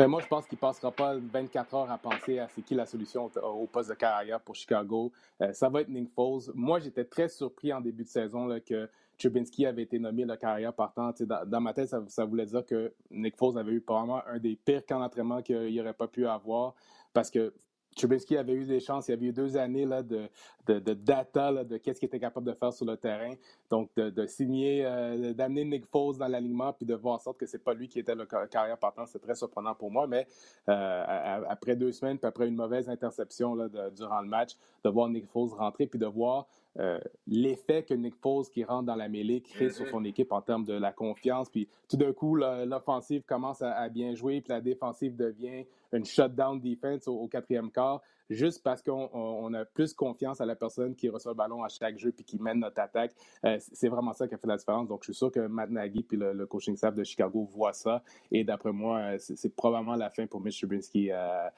arrive? 0.00 0.06
Ben 0.06 0.10
moi, 0.10 0.20
je 0.20 0.26
pense 0.26 0.46
qu'il 0.46 0.56
ne 0.56 0.60
passera 0.60 0.90
pas 0.90 1.16
24 1.16 1.74
heures 1.74 1.90
à 1.90 1.98
penser 1.98 2.38
à 2.38 2.48
c'est 2.48 2.62
qui 2.62 2.74
la 2.74 2.86
solution 2.86 3.30
au, 3.42 3.66
poste 3.66 3.90
de 3.90 3.94
carrière 3.94 4.40
pour 4.40 4.54
Chicago. 4.54 5.12
Euh, 5.40 5.52
ça 5.52 5.68
va 5.68 5.82
être 5.82 5.88
Nick 5.88 6.10
Foles. 6.14 6.52
Moi, 6.54 6.80
j'étais 6.80 7.04
très 7.04 7.28
surpris 7.28 7.72
en 7.72 7.80
début 7.80 8.04
de 8.04 8.08
saison 8.08 8.46
là, 8.46 8.60
que 8.60 8.88
Chubinski 9.18 9.66
avait 9.66 9.82
été 9.82 9.98
nommé 9.98 10.24
le 10.24 10.36
carrière 10.36 10.72
partant. 10.72 11.12
Dans, 11.20 11.46
dans, 11.46 11.60
ma 11.60 11.74
tête, 11.74 11.88
ça, 11.88 12.02
ça, 12.08 12.24
voulait 12.24 12.46
dire 12.46 12.64
que 12.64 12.92
Nick 13.10 13.36
Foles 13.36 13.58
avait 13.58 13.72
eu 13.72 13.80
probablement 13.80 14.22
un 14.26 14.38
des 14.38 14.56
pires 14.56 14.84
camps 14.86 15.00
d'entraînement 15.00 15.42
qu'il 15.42 15.74
n'aurait 15.74 15.94
pas 15.94 16.08
pu 16.08 16.26
avoir 16.26 16.74
parce 17.12 17.30
que 17.30 17.52
Trubisky 17.96 18.36
avait 18.36 18.54
eu 18.54 18.64
des 18.64 18.80
chances. 18.80 19.08
Il 19.08 19.12
y 19.12 19.14
avait 19.14 19.26
eu 19.26 19.32
deux 19.32 19.56
années 19.56 19.84
là, 19.84 20.02
de, 20.02 20.28
de, 20.66 20.78
de 20.78 20.94
data 20.94 21.64
de 21.64 21.76
qu'est-ce 21.76 21.98
qu'il 21.98 22.06
était 22.06 22.20
capable 22.20 22.46
de 22.46 22.52
faire 22.52 22.72
sur 22.72 22.86
le 22.86 22.96
terrain. 22.96 23.34
Donc, 23.70 23.90
de, 23.96 24.10
de 24.10 24.26
signer, 24.26 24.84
euh, 24.84 25.32
d'amener 25.32 25.64
Nick 25.64 25.86
Foles 25.86 26.16
dans 26.16 26.28
l'alignement 26.28 26.72
puis 26.72 26.86
de 26.86 26.94
voir 26.94 27.16
en 27.16 27.18
sorte 27.18 27.38
que 27.38 27.46
c'est 27.46 27.62
pas 27.62 27.74
lui 27.74 27.88
qui 27.88 27.98
était 27.98 28.14
le 28.14 28.26
carrière 28.26 28.78
partant, 28.78 29.06
c'est 29.06 29.18
très 29.18 29.34
surprenant 29.34 29.74
pour 29.74 29.90
moi. 29.90 30.06
Mais 30.06 30.26
euh, 30.68 31.42
après 31.48 31.76
deux 31.76 31.92
semaines, 31.92 32.18
puis 32.18 32.28
après 32.28 32.48
une 32.48 32.56
mauvaise 32.56 32.88
interception 32.88 33.54
là, 33.54 33.68
durant 33.90 34.20
le 34.20 34.28
match, 34.28 34.56
de 34.84 34.90
voir 34.90 35.08
Nick 35.08 35.26
Foles 35.26 35.50
rentrer 35.50 35.86
puis 35.86 35.98
de 35.98 36.06
voir 36.06 36.46
euh, 36.78 37.00
l'effet 37.26 37.82
que 37.82 37.94
Nick 37.94 38.14
Foles 38.16 38.46
qui 38.46 38.62
rentre 38.62 38.84
dans 38.84 38.94
la 38.94 39.08
mêlée 39.08 39.40
crée 39.40 39.70
sur 39.70 39.84
mm-hmm. 39.84 39.90
son 39.90 40.04
équipe 40.04 40.30
en 40.30 40.40
termes 40.40 40.64
de 40.64 40.74
la 40.74 40.92
confiance. 40.92 41.48
Puis 41.50 41.68
tout 41.88 41.96
d'un 41.96 42.12
coup, 42.12 42.36
l'offensive 42.36 43.24
commence 43.26 43.60
à, 43.62 43.88
bien 43.88 44.14
jouer, 44.14 44.40
puis 44.40 44.52
la 44.52 44.60
défensive 44.60 45.16
devient 45.16 45.66
une 45.92 46.04
shutdown 46.04 46.60
defense 46.60 47.08
au, 47.08 47.26
quatrième 47.28 47.70
quart, 47.70 48.02
juste 48.28 48.62
parce 48.62 48.82
qu'on 48.82 49.54
a 49.54 49.64
plus 49.64 49.92
confiance 49.92 50.40
à 50.40 50.46
la 50.46 50.54
personne 50.54 50.94
qui 50.94 51.08
reçoit 51.08 51.32
le 51.32 51.36
ballon 51.36 51.62
à 51.62 51.68
chaque 51.68 51.98
jeu 51.98 52.12
puis 52.12 52.24
qui 52.24 52.38
mène 52.38 52.60
notre 52.60 52.80
attaque. 52.80 53.12
Euh, 53.44 53.58
c'est 53.72 53.88
vraiment 53.88 54.12
ça 54.12 54.28
qui 54.28 54.34
a 54.34 54.38
fait 54.38 54.46
la 54.46 54.56
différence. 54.56 54.88
Donc, 54.88 55.00
je 55.02 55.12
suis 55.12 55.18
sûr 55.18 55.30
que 55.30 55.40
Matt 55.40 55.70
Nagy 55.70 56.02
puis 56.02 56.16
le, 56.16 56.46
coaching 56.46 56.76
staff 56.76 56.94
de 56.94 57.04
Chicago 57.04 57.44
voient 57.44 57.72
ça. 57.72 58.02
Et 58.30 58.44
d'après 58.44 58.72
moi, 58.72 58.98
euh, 58.98 59.16
c'est 59.18 59.54
probablement 59.54 59.96
la 59.96 60.10
fin 60.10 60.26
pour 60.26 60.40
Mitch 60.40 60.58
Trubisky 60.58 61.10
à, 61.10 61.52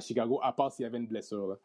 Chicago, 0.00 0.40
à 0.42 0.52
part 0.52 0.72
s'il 0.72 0.84
y 0.84 0.86
avait 0.86 0.98
une 0.98 1.06
blessure. 1.06 1.58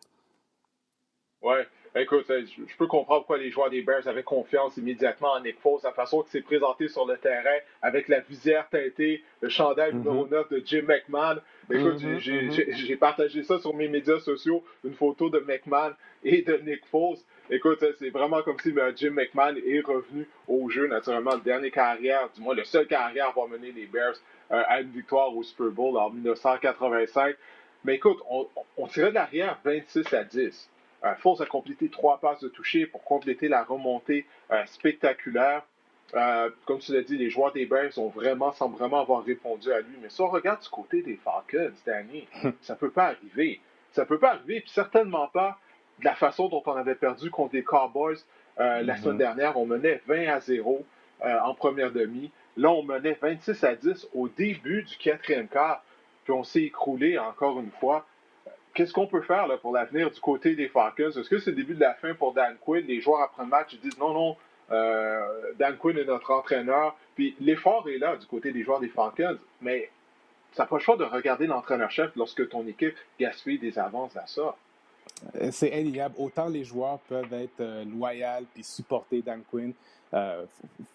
Ouais. 1.42 1.68
Écoute, 1.96 2.26
je 2.30 2.76
peux 2.78 2.86
comprendre 2.86 3.22
pourquoi 3.22 3.40
les 3.40 3.50
joueurs 3.50 3.70
des 3.72 3.82
Bears 3.82 4.08
avaient 4.08 4.24
confiance 4.24 4.78
immédiatement 4.78 5.32
en 5.32 5.42
Nick 5.42 5.60
Foles, 5.60 5.80
la 5.84 5.92
façon 5.92 6.22
qu'il 6.22 6.32
s'est 6.32 6.42
présenté 6.42 6.88
sur 6.88 7.06
le 7.08 7.18
terrain 7.18 7.58
avec 7.82 8.08
la 8.08 8.20
visière 8.20 8.70
teintée, 8.70 9.24
le 9.42 9.50
chandail 9.50 9.96
numéro 9.96 10.28
9 10.28 10.50
de 10.50 10.62
Jim 10.64 10.84
McMahon. 10.88 11.40
Écoute, 11.72 12.00
j'ai 12.20 12.96
partagé 12.96 13.42
ça 13.44 13.60
sur 13.60 13.74
mes 13.74 13.88
médias 13.88 14.20
sociaux, 14.20 14.64
une 14.84 14.94
photo 14.94 15.30
de 15.30 15.40
McMahon 15.40 15.94
et 16.24 16.44
de 16.44 16.58
Nick 16.58 16.86
Foles. 16.86 17.18
Écoute, 17.50 17.84
c'est 17.98 18.12
vraiment 18.12 18.44
comme 18.44 18.60
si 18.60 18.72
ben, 18.72 18.94
Jim 18.96 19.12
McMahon 19.12 19.56
est 19.56 19.82
revenu 19.82 20.28
au 20.48 20.70
jeu, 20.70 20.88
naturellement, 20.88 21.34
le 21.34 21.42
dernier 21.42 21.72
carrière, 21.72 22.30
du 22.36 22.42
moins 22.42 22.54
le 22.54 22.66
seul 22.66 22.86
carrière 22.86 23.26
à 23.26 23.30
avoir 23.30 23.48
mené 23.48 23.72
les 23.72 23.88
Bears 23.88 24.14
euh, 24.52 24.62
à 24.68 24.82
une 24.82 24.92
victoire 24.92 25.36
au 25.36 25.42
Super 25.42 25.72
Bowl 25.72 25.98
en 25.98 26.12
1985. 26.12 27.36
Mais 27.84 27.96
écoute, 27.96 28.20
on, 28.30 28.48
on 28.78 28.86
tirait 28.86 29.10
de 29.10 29.16
l'arrière 29.16 29.58
26 29.64 30.14
à 30.14 30.24
10. 30.24 30.70
Euh, 31.04 31.16
Foles 31.16 31.42
a 31.42 31.46
complété 31.46 31.90
trois 31.90 32.20
passes 32.20 32.42
de 32.42 32.50
toucher 32.50 32.86
pour 32.86 33.04
compléter 33.04 33.48
la 33.48 33.64
remontée 33.64 34.26
euh, 34.52 34.66
spectaculaire. 34.66 35.64
Euh, 36.16 36.50
comme 36.66 36.80
tu 36.80 36.94
l'as 36.94 37.04
dit, 37.04 37.18
les 37.18 37.30
joueurs 37.30 37.54
des 37.54 37.66
Bears 37.66 37.98
ont 37.98 38.10
vraiment, 38.10 38.52
semblent 38.52 38.78
vraiment 38.78 39.02
avoir 39.02 39.24
répondu 39.24 39.72
à 39.72 39.80
lui. 39.80 39.96
Mais 40.02 40.10
si 40.10 40.22
on 40.22 40.28
regarde 40.28 40.62
du 40.62 40.70
côté 40.70 41.02
des 41.02 41.16
Falcons, 41.18 41.74
Danny, 41.86 42.28
ça 42.62 42.76
peut 42.76 42.90
pas 42.90 43.06
arriver. 43.06 43.62
Ça 43.92 44.06
peut 44.06 44.20
pas 44.20 44.34
arriver, 44.34 44.62
puis 44.62 44.70
certainement 44.70 45.28
pas 45.28 45.60
de 46.00 46.06
la 46.06 46.16
façon 46.16 46.48
dont 46.48 46.64
on 46.66 46.74
avait 46.74 46.96
perdu 46.96 47.30
contre 47.32 47.56
les 47.56 47.64
Cowboys 47.64 48.18
la 48.58 48.84
mm-hmm. 48.84 49.02
semaine 49.02 49.18
dernière. 49.18 49.58
On 49.58 49.66
menait 49.66 50.02
20 50.06 50.28
à 50.28 50.40
0 50.42 50.86
en 51.22 51.54
première 51.54 51.92
demi. 51.92 52.30
Là, 52.58 52.70
on 52.72 52.84
menait 52.84 53.18
26 53.20 53.64
à 53.64 53.76
10 53.76 54.10
au 54.14 54.28
début 54.28 54.84
du 54.84 54.98
quatrième 54.98 55.48
quart. 55.48 55.84
Puis 56.24 56.34
on 56.34 56.44
s'est 56.44 56.64
écroulé 56.64 57.18
encore 57.18 57.60
une 57.60 57.72
fois 57.72 58.06
qu'est-ce 58.80 58.94
qu'on 58.94 59.08
peut 59.08 59.22
faire 59.22 59.46
pour 59.60 59.74
l'avenir 59.74 60.10
du 60.10 60.22
côté 60.22 60.56
des 60.56 60.70
Falcons? 60.70 61.10
Est-ce 61.10 61.30
que 61.30 61.38
c'est 61.38 61.50
le 61.50 61.58
début 61.58 61.76
de 61.76 61.82
la 61.82 61.96
fin 61.96 62.14
pour 62.14 62.32
Dan 62.32 62.56
Quinn? 62.62 62.86
Les 62.88 63.02
joueurs 63.02 63.20
après 63.20 63.44
le 63.44 63.50
match 63.50 63.76
disent 63.76 63.98
non, 63.98 64.14
non, 64.14 64.38
euh, 64.72 65.52
Dan 65.58 65.76
Quinn 65.76 65.98
est 65.98 66.06
notre 66.06 66.32
entraîneur. 66.32 66.96
Puis 67.16 67.36
l'effort 67.42 67.90
est 67.90 67.98
là 67.98 68.16
du 68.16 68.26
côté 68.26 68.54
des 68.54 68.64
joueurs 68.64 68.80
des 68.80 68.88
Falcons, 68.88 69.38
mais 69.60 69.90
ça 70.54 70.66
pas 70.66 70.78
le 70.78 70.82
choix 70.82 70.96
de 70.96 71.04
regarder 71.04 71.46
l'entraîneur-chef 71.46 72.12
lorsque 72.16 72.48
ton 72.48 72.66
équipe 72.68 72.96
gaspille 73.20 73.60
des 73.60 73.78
avances 73.78 74.16
à 74.16 74.26
ça. 74.28 74.56
Euh, 75.36 75.50
c'est 75.52 75.74
indéniable. 75.74 76.16
Autant 76.18 76.48
les 76.48 76.64
joueurs 76.64 77.00
peuvent 77.00 77.34
être 77.34 77.60
euh, 77.60 77.86
loyaux 77.86 78.46
puis 78.54 78.64
supporter 78.64 79.22
Dan 79.22 79.42
Quinn, 79.50 79.74
il 80.12 80.18
euh, 80.18 80.46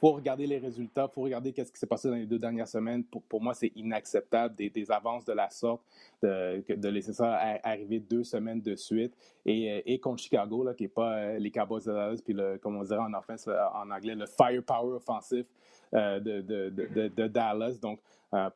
faut 0.00 0.12
regarder 0.12 0.44
les 0.44 0.58
résultats, 0.58 1.06
il 1.08 1.14
faut 1.14 1.22
regarder 1.22 1.52
qu'est-ce 1.52 1.70
qui 1.70 1.78
s'est 1.78 1.86
passé 1.86 2.08
dans 2.08 2.16
les 2.16 2.26
deux 2.26 2.38
dernières 2.38 2.66
semaines. 2.66 3.04
Pour, 3.04 3.40
moi, 3.40 3.54
c'est 3.54 3.70
inacceptable 3.76 4.56
des, 4.56 4.90
avances 4.90 5.24
de 5.24 5.32
la 5.32 5.48
sorte, 5.50 5.82
de, 6.20 6.88
laisser 6.88 7.12
ça 7.12 7.38
arriver 7.62 8.00
deux 8.00 8.24
semaines 8.24 8.60
de 8.60 8.74
suite. 8.74 9.14
Et, 9.46 9.84
euh, 9.88 9.98
contre 9.98 10.20
Chicago, 10.20 10.64
là, 10.64 10.74
qui 10.74 10.84
n'est 10.84 10.88
pas 10.88 11.38
les 11.38 11.52
Cowboys 11.52 11.84
de 11.84 11.92
Dallas, 11.92 12.20
puis 12.24 12.36
comme 12.60 12.76
on 12.76 12.82
dirait 12.82 12.98
en, 12.98 13.14
offense, 13.14 13.48
en 13.48 13.88
anglais, 13.90 14.16
le 14.16 14.26
firepower 14.26 14.94
offensif 14.96 15.46
de, 15.92 16.40
de, 16.40 17.26
Dallas. 17.28 17.78
Donc, 17.80 18.00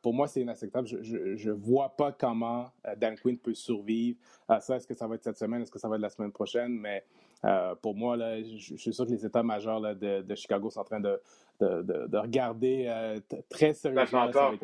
pour 0.01 0.13
moi, 0.13 0.27
c'est 0.27 0.41
inacceptable. 0.41 0.87
Je 0.87 1.49
ne 1.49 1.53
vois 1.53 1.89
pas 1.89 2.11
comment 2.11 2.71
Dan 2.97 3.17
Quinn 3.17 3.37
peut 3.37 3.53
survivre 3.53 4.17
à 4.47 4.59
ça. 4.59 4.75
Est-ce 4.75 4.87
que 4.87 4.93
ça 4.93 5.07
va 5.07 5.15
être 5.15 5.23
cette 5.23 5.37
semaine? 5.37 5.61
Est-ce 5.61 5.71
que 5.71 5.79
ça 5.79 5.87
va 5.87 5.95
être 5.95 6.01
la 6.01 6.09
semaine 6.09 6.31
prochaine? 6.31 6.73
Mais 6.73 7.03
euh, 7.45 7.75
pour 7.75 7.95
moi, 7.95 8.17
là, 8.17 8.41
je, 8.41 8.75
suis 8.75 8.93
sûr 8.93 9.05
que 9.05 9.11
les 9.11 9.25
états 9.25 9.43
majeurs 9.43 9.81
de, 9.95 10.35
Chicago 10.35 10.69
sont 10.69 10.81
en 10.81 10.83
train 10.83 10.99
de, 10.99 11.19
de, 11.61 12.17
regarder 12.17 12.85
euh, 12.87 13.19
très 13.49 13.73
sérieusement 13.73 14.23
avec 14.23 14.61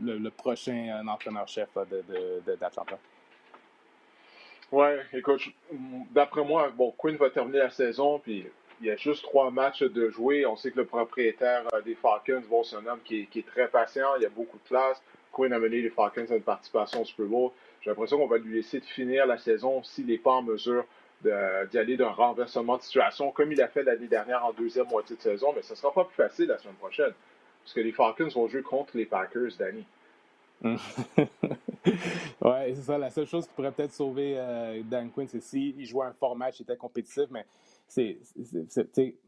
le, 0.00 0.28
prochain 0.30 1.02
euh, 1.02 1.10
entraîneur-chef 1.10 1.68
d'Atlanta. 2.46 2.98
Oui, 4.70 4.86
écoute, 5.12 5.42
d'après 6.12 6.44
moi, 6.44 6.70
bon, 6.70 6.94
Quinn 6.96 7.16
va 7.16 7.28
terminer 7.28 7.58
la 7.58 7.70
saison, 7.70 8.18
puis 8.20 8.46
il 8.82 8.88
y 8.88 8.90
a 8.90 8.96
juste 8.96 9.22
trois 9.22 9.50
matchs 9.50 9.82
de 9.82 10.10
jouer. 10.10 10.44
On 10.44 10.56
sait 10.56 10.72
que 10.72 10.80
le 10.80 10.86
propriétaire 10.86 11.62
des 11.84 11.94
Falcons, 11.94 12.42
c'est 12.64 12.76
un 12.76 12.86
homme 12.86 12.98
qui 13.04 13.28
est, 13.32 13.46
très 13.46 13.68
patient, 13.68 14.16
il 14.16 14.22
y 14.22 14.26
a 14.26 14.30
beaucoup 14.30 14.58
de 14.58 14.68
classe. 14.68 15.00
Quinn 15.30 15.52
a 15.52 15.58
mené 15.58 15.80
les 15.80 15.90
Falcons 15.90 16.26
à 16.28 16.34
une 16.34 16.42
participation 16.42 17.02
au 17.02 17.04
Super 17.04 17.26
Bowl. 17.26 17.50
J'ai 17.80 17.90
l'impression 17.90 18.18
qu'on 18.18 18.26
va 18.26 18.38
lui 18.38 18.56
laisser 18.56 18.80
finir 18.80 19.26
la 19.26 19.38
saison 19.38 19.82
s'il 19.84 20.06
n'est 20.06 20.18
pas 20.18 20.32
en 20.32 20.42
mesure 20.42 20.84
d'y 21.22 21.78
aller 21.78 21.96
d'un 21.96 22.10
renversement 22.10 22.76
de 22.76 22.82
situation, 22.82 23.30
comme 23.30 23.52
il 23.52 23.62
a 23.62 23.68
fait 23.68 23.84
l'année 23.84 24.08
dernière 24.08 24.44
en 24.44 24.52
deuxième 24.52 24.88
moitié 24.88 25.14
de 25.14 25.22
saison, 25.22 25.52
mais 25.54 25.62
ce 25.62 25.74
ne 25.74 25.76
sera 25.76 25.92
pas 25.92 26.04
plus 26.04 26.16
facile 26.16 26.46
la 26.46 26.58
semaine 26.58 26.74
prochaine, 26.74 27.12
parce 27.62 27.74
que 27.74 27.80
les 27.80 27.92
Falcons 27.92 28.28
vont 28.34 28.48
jouer 28.48 28.62
contre 28.62 28.96
les 28.96 29.06
Packers, 29.06 29.52
Danny. 29.56 29.84
ouais, 32.40 32.72
c'est 32.74 32.82
ça. 32.82 32.98
La 32.98 33.10
seule 33.10 33.26
chose 33.26 33.46
qui 33.46 33.52
pourrait 33.54 33.70
peut-être 33.70 33.92
sauver 33.92 34.34
euh, 34.36 34.80
Dan 34.84 35.10
Quinn, 35.10 35.28
c'est 35.28 35.40
s'il 35.40 35.84
jouait 35.86 36.06
un 36.06 36.12
fort 36.12 36.36
match, 36.36 36.58
il 36.58 36.62
était 36.62 36.76
compétitif, 36.76 37.26
mais 37.30 37.46
c'est, 37.92 38.18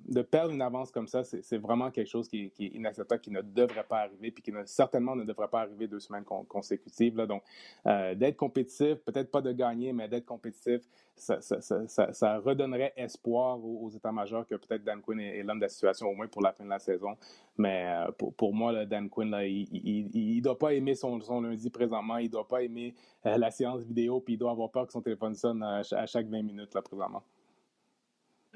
de 0.06 0.22
perdre 0.22 0.54
une 0.54 0.62
avance 0.62 0.90
comme 0.90 1.06
ça, 1.06 1.22
c'est, 1.22 1.58
vraiment 1.58 1.90
quelque 1.90 2.08
chose 2.08 2.28
qui, 2.28 2.50
est 2.58 2.66
inacceptable, 2.68 3.20
qui 3.20 3.30
ne 3.30 3.42
devrait 3.42 3.84
pas 3.84 3.98
arriver, 3.98 4.30
puis 4.30 4.42
qui 4.42 4.52
ne, 4.52 4.64
certainement 4.64 5.14
ne 5.14 5.24
devrait 5.24 5.48
pas 5.48 5.60
arriver 5.60 5.86
deux 5.86 6.00
semaines 6.00 6.24
consécutives. 6.24 7.16
Là. 7.16 7.26
Donc, 7.26 7.42
euh, 7.86 8.14
d'être 8.14 8.36
compétitif, 8.36 8.94
peut-être 9.04 9.30
pas 9.30 9.42
de 9.42 9.52
gagner, 9.52 9.92
mais 9.92 10.08
d'être 10.08 10.24
compétitif, 10.24 10.80
ça, 11.14 12.38
redonnerait 12.38 12.94
espoir 12.96 13.62
aux, 13.62 13.90
états-majors 13.90 14.46
que 14.46 14.54
peut-être 14.54 14.82
Dan 14.82 15.02
Quinn 15.02 15.20
est, 15.20 15.42
l'homme 15.42 15.58
de 15.58 15.64
la 15.64 15.68
situation, 15.68 16.08
au 16.08 16.14
moins 16.14 16.26
pour 16.26 16.40
la 16.40 16.52
fin 16.52 16.64
de 16.64 16.70
la 16.70 16.78
saison. 16.78 17.16
Mais 17.58 17.84
euh, 17.86 18.12
pour, 18.12 18.54
moi, 18.54 18.86
Dan 18.86 19.10
Quinn, 19.10 19.36
il 19.42 20.36
ne 20.36 20.42
doit 20.42 20.58
pas 20.58 20.72
aimer 20.72 20.94
son, 20.94 21.20
son, 21.20 21.42
lundi 21.42 21.68
présentement, 21.68 22.16
il 22.16 22.26
ne 22.26 22.32
doit 22.32 22.48
pas 22.48 22.62
aimer 22.62 22.94
euh, 23.26 23.36
la 23.36 23.50
séance 23.50 23.82
vidéo, 23.82 24.20
puis 24.20 24.34
il 24.34 24.38
doit 24.38 24.52
avoir 24.52 24.70
peur 24.70 24.86
que 24.86 24.92
son 24.92 25.02
téléphone 25.02 25.34
sonne 25.34 25.62
à, 25.62 25.82
à 25.92 26.06
chaque 26.06 26.28
20 26.28 26.42
minutes 26.42 26.74
là, 26.74 26.80
présentement. 26.80 27.22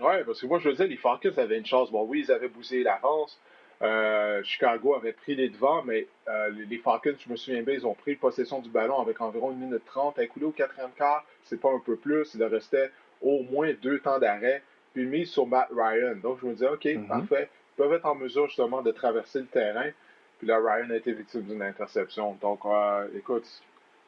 Oui, 0.00 0.14
parce 0.24 0.40
que 0.40 0.46
moi, 0.46 0.58
je 0.58 0.68
veux 0.68 0.74
dire, 0.74 0.86
les 0.86 0.96
Falcons 0.96 1.36
avaient 1.36 1.58
une 1.58 1.66
chance. 1.66 1.90
Bon, 1.90 2.04
oui, 2.04 2.24
ils 2.26 2.32
avaient 2.32 2.48
bousillé 2.48 2.82
l'avance. 2.82 3.38
Euh, 3.80 4.42
Chicago 4.42 4.94
avait 4.94 5.12
pris 5.12 5.36
les 5.36 5.48
devants, 5.48 5.82
mais 5.84 6.08
euh, 6.28 6.50
les 6.68 6.78
Falcons, 6.78 7.14
je 7.18 7.30
me 7.30 7.36
souviens 7.36 7.62
bien, 7.62 7.74
ils 7.74 7.86
ont 7.86 7.94
pris 7.94 8.16
possession 8.16 8.60
du 8.60 8.68
ballon 8.68 9.00
avec 9.00 9.20
environ 9.20 9.52
une 9.52 9.58
minute 9.58 9.84
trente. 9.84 10.18
Écoulé 10.18 10.46
au 10.46 10.50
quatrième 10.50 10.90
quart, 10.96 11.24
c'est 11.44 11.60
pas 11.60 11.70
un 11.70 11.78
peu 11.78 11.96
plus. 11.96 12.34
Il 12.34 12.42
restait 12.44 12.90
au 13.22 13.42
moins 13.42 13.72
deux 13.80 14.00
temps 14.00 14.18
d'arrêt, 14.18 14.62
puis 14.94 15.06
mis 15.06 15.26
sur 15.26 15.46
Matt 15.46 15.68
Ryan. 15.70 16.16
Donc, 16.16 16.38
je 16.40 16.46
me 16.46 16.52
disais, 16.54 16.68
OK, 16.68 16.84
mm-hmm. 16.84 17.06
parfait. 17.06 17.48
Ils 17.74 17.76
peuvent 17.76 17.92
être 17.92 18.06
en 18.06 18.16
mesure 18.16 18.46
justement 18.48 18.82
de 18.82 18.90
traverser 18.90 19.40
le 19.40 19.46
terrain. 19.46 19.90
Puis 20.38 20.46
là, 20.46 20.58
Ryan 20.58 20.90
a 20.90 20.96
été 20.96 21.12
victime 21.12 21.42
d'une 21.42 21.62
interception. 21.62 22.36
Donc, 22.40 22.60
euh, 22.64 23.06
écoute, 23.16 23.46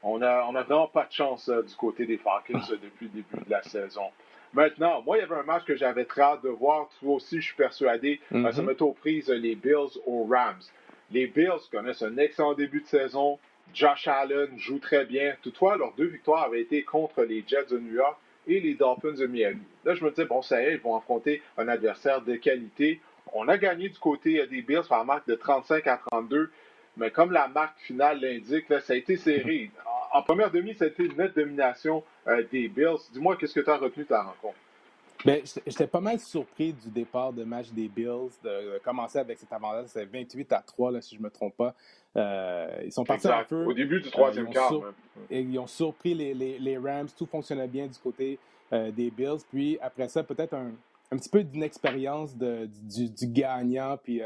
on 0.02 0.20
a, 0.22 0.44
on 0.48 0.54
a 0.56 0.62
vraiment 0.62 0.88
pas 0.88 1.06
de 1.06 1.12
chance 1.12 1.48
du 1.48 1.74
côté 1.76 2.06
des 2.06 2.16
Falcons 2.16 2.58
depuis 2.70 3.06
le 3.06 3.22
début 3.22 3.44
de 3.44 3.50
la 3.50 3.62
saison. 3.62 4.10
Maintenant, 4.52 5.02
moi, 5.02 5.16
il 5.16 5.20
y 5.20 5.22
avait 5.22 5.36
un 5.36 5.44
match 5.44 5.64
que 5.64 5.76
j'avais 5.76 6.04
très 6.04 6.22
hâte 6.22 6.42
de 6.42 6.48
voir. 6.48 6.88
Toi 7.00 7.14
aussi, 7.14 7.40
je 7.40 7.46
suis 7.46 7.56
persuadé. 7.56 8.20
Mm 8.30 8.44
-hmm. 8.44 8.52
Ça 8.52 8.62
m'a 8.62 8.72
aux 8.80 8.92
prises 8.92 9.28
les 9.28 9.54
Bills 9.54 9.94
aux 10.06 10.24
Rams. 10.24 10.64
Les 11.12 11.26
Bills 11.26 11.64
connaissent 11.70 12.02
un 12.02 12.16
excellent 12.16 12.54
début 12.54 12.82
de 12.82 12.86
saison. 12.86 13.38
Josh 13.74 14.08
Allen 14.08 14.50
joue 14.58 14.78
très 14.78 15.04
bien. 15.04 15.34
Toutefois, 15.42 15.76
leurs 15.76 15.94
deux 15.94 16.06
victoires 16.06 16.44
avaient 16.44 16.62
été 16.62 16.82
contre 16.82 17.22
les 17.22 17.44
Jets 17.46 17.66
de 17.70 17.78
New 17.78 17.94
York 17.94 18.18
et 18.46 18.60
les 18.60 18.74
Dolphins 18.74 19.12
de 19.12 19.26
Miami. 19.26 19.62
Là, 19.84 19.94
je 19.94 20.04
me 20.04 20.10
disais, 20.10 20.24
bon, 20.24 20.42
ça 20.42 20.60
y 20.62 20.66
est, 20.66 20.74
ils 20.74 20.80
vont 20.80 20.96
affronter 20.96 21.42
un 21.56 21.68
adversaire 21.68 22.20
de 22.22 22.34
qualité. 22.36 23.00
On 23.32 23.46
a 23.48 23.56
gagné 23.58 23.88
du 23.88 23.98
côté 23.98 24.44
des 24.46 24.62
Bills 24.62 24.88
par 24.88 25.04
marque 25.04 25.28
de 25.28 25.36
35 25.36 25.86
à 25.86 26.00
32, 26.10 26.50
mais 26.96 27.10
comme 27.10 27.30
la 27.30 27.46
marque 27.48 27.78
finale 27.80 28.20
l'indique, 28.20 28.66
ça 28.68 28.92
a 28.92 28.96
été 28.96 29.16
serré 29.16 29.70
en 30.12 30.22
première 30.22 30.50
demi, 30.50 30.74
ça 30.74 30.84
a 30.84 30.88
été 30.88 31.04
une 31.04 31.16
nette 31.16 31.34
domination 31.34 32.02
euh, 32.26 32.44
des 32.50 32.68
Bills. 32.68 32.98
Dis-moi, 33.12 33.36
qu'est-ce 33.36 33.54
que 33.54 33.60
tu 33.60 33.70
as 33.70 33.76
retenu 33.76 34.04
de 34.04 34.10
la 34.10 34.22
rencontre? 34.22 34.56
Bien, 35.24 35.38
j'étais 35.66 35.86
pas 35.86 36.00
mal 36.00 36.18
surpris 36.18 36.72
du 36.72 36.88
départ 36.88 37.32
de 37.32 37.44
match 37.44 37.70
des 37.72 37.88
Bills, 37.88 38.30
de, 38.42 38.78
commencer 38.82 39.18
avec 39.18 39.38
cet 39.38 39.52
avantage. 39.52 39.86
C'est 39.88 40.06
28 40.06 40.52
à 40.52 40.62
3, 40.62 40.92
là, 40.92 41.02
si 41.02 41.14
je 41.14 41.20
ne 41.20 41.24
me 41.24 41.30
trompe 41.30 41.56
pas. 41.56 41.74
Euh, 42.16 42.80
ils 42.84 42.92
sont 42.92 43.04
partis 43.04 43.28
un 43.28 43.44
peu. 43.44 43.64
Au 43.64 43.74
début 43.74 44.00
du 44.00 44.10
troisième 44.10 44.48
euh, 44.48 44.52
quart. 44.52 44.72
Et 45.28 45.40
ils 45.40 45.58
ont 45.58 45.66
surpris 45.66 46.14
les, 46.14 46.32
les, 46.32 46.58
les, 46.58 46.78
Rams. 46.78 47.08
Tout 47.16 47.26
fonctionnait 47.26 47.68
bien 47.68 47.86
du 47.86 47.98
côté 47.98 48.38
des 48.72 49.10
Bills. 49.10 49.40
Puis 49.50 49.78
après 49.82 50.08
ça, 50.08 50.22
peut-être 50.22 50.54
un, 50.54 50.70
un, 51.10 51.16
petit 51.16 51.28
peu 51.28 51.44
d'inexpérience 51.44 52.36
du, 52.36 53.10
du, 53.10 53.26
gagnant. 53.26 53.96
Puis 54.02 54.20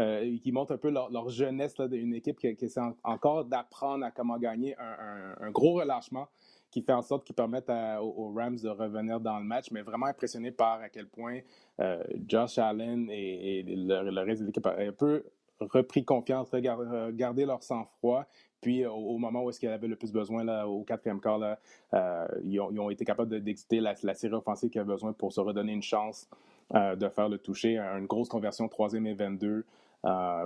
euh, 0.00 0.38
qui 0.38 0.50
montrent 0.50 0.72
un 0.72 0.78
peu 0.78 0.88
leur, 0.88 1.28
jeunesse 1.28 1.74
d'une 1.74 2.14
équipe 2.14 2.38
qui, 2.38 2.46
essaie 2.46 2.80
encore 3.02 3.44
d'apprendre 3.44 4.06
à 4.06 4.10
comment 4.10 4.38
gagner 4.38 4.74
un, 4.78 5.50
gros 5.50 5.74
relâchement 5.74 6.28
qui 6.70 6.80
fait 6.80 6.92
en 6.92 7.02
sorte 7.02 7.26
qu'ils 7.26 7.34
permettent 7.34 7.70
aux, 8.00 8.32
Rams 8.34 8.56
de 8.56 8.68
revenir 8.68 9.20
dans 9.20 9.38
le 9.38 9.44
match, 9.44 9.70
mais 9.72 9.82
vraiment 9.82 10.06
impressionné 10.06 10.52
par 10.52 10.80
à 10.80 10.88
quel 10.88 11.06
point 11.06 11.40
euh, 11.80 12.02
Josh 12.26 12.56
Allen 12.58 13.10
et, 13.10 13.62
le, 13.66 14.20
reste 14.22 14.40
de 14.40 14.46
l'équipe 14.46 14.66
a 14.66 14.76
un 14.78 14.92
peu 14.92 15.24
repris 15.58 16.04
confiance, 16.04 16.48
regardé 16.50 17.44
leur 17.44 17.62
sang-froid. 17.62 18.24
Puis 18.60 18.84
au, 18.86 19.16
moment 19.18 19.44
où 19.44 19.50
est-ce 19.50 19.58
qu'ils 19.58 19.68
avaient 19.68 19.88
le 19.88 19.96
plus 19.96 20.12
besoin, 20.12 20.44
là, 20.44 20.66
au 20.66 20.82
quatrième 20.82 21.20
quart, 21.20 21.38
là, 21.38 21.58
euh, 21.94 22.26
ils, 22.44 22.60
ont, 22.60 22.90
été 22.90 23.04
capables 23.04 23.40
d'exciter 23.40 23.80
la, 23.80 23.94
série 24.14 24.34
offensive 24.34 24.70
qu'ils 24.70 24.80
avaient 24.80 24.92
besoin 24.92 25.12
pour 25.12 25.32
se 25.32 25.40
redonner 25.40 25.72
une 25.72 25.82
chance 25.82 26.28
de 26.72 27.08
faire 27.08 27.28
le 27.28 27.38
toucher. 27.38 27.78
Une 27.78 28.06
grosse 28.06 28.28
conversion, 28.28 28.68
troisième 28.68 29.06
et 29.06 29.14
22. 29.14 29.64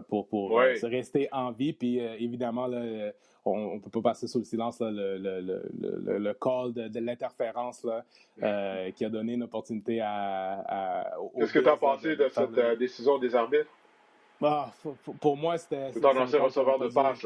pour, 0.09 0.29
pour 0.29 0.59
rester 0.59 1.29
en 1.33 1.51
vie. 1.53 1.73
Puis 1.73 1.99
évidemment, 1.99 2.69
on 3.45 3.75
ne 3.75 3.81
peut 3.81 3.91
pas 3.91 4.11
passer 4.11 4.27
sous 4.27 4.39
le 4.39 4.45
silence 4.45 4.81
le, 4.81 5.19
le, 5.19 6.19
le, 6.19 6.35
call 6.35 6.73
de, 6.73 7.01
l'interférence 7.01 7.87
qui 8.37 9.05
a 9.05 9.09
donné 9.11 9.35
une 9.35 9.43
opportunité 9.43 10.01
à. 10.01 10.65
à 10.67 11.17
Qu'est-ce 11.37 11.53
que 11.53 11.59
tu 11.59 11.69
as 11.69 11.77
pensé 11.77 12.17
de, 12.17 12.29
cette 12.31 12.79
décision 12.79 13.19
des 13.19 13.35
arbitres? 13.35 13.69
Ah, 14.43 14.71
pour 15.21 15.37
moi, 15.37 15.57
c'était. 15.57 15.93
C'est 15.93 16.05
un 16.05 16.17
ancien 16.17 16.41
receveur 16.41 16.79
de 16.79 16.89
passe. 16.89 17.25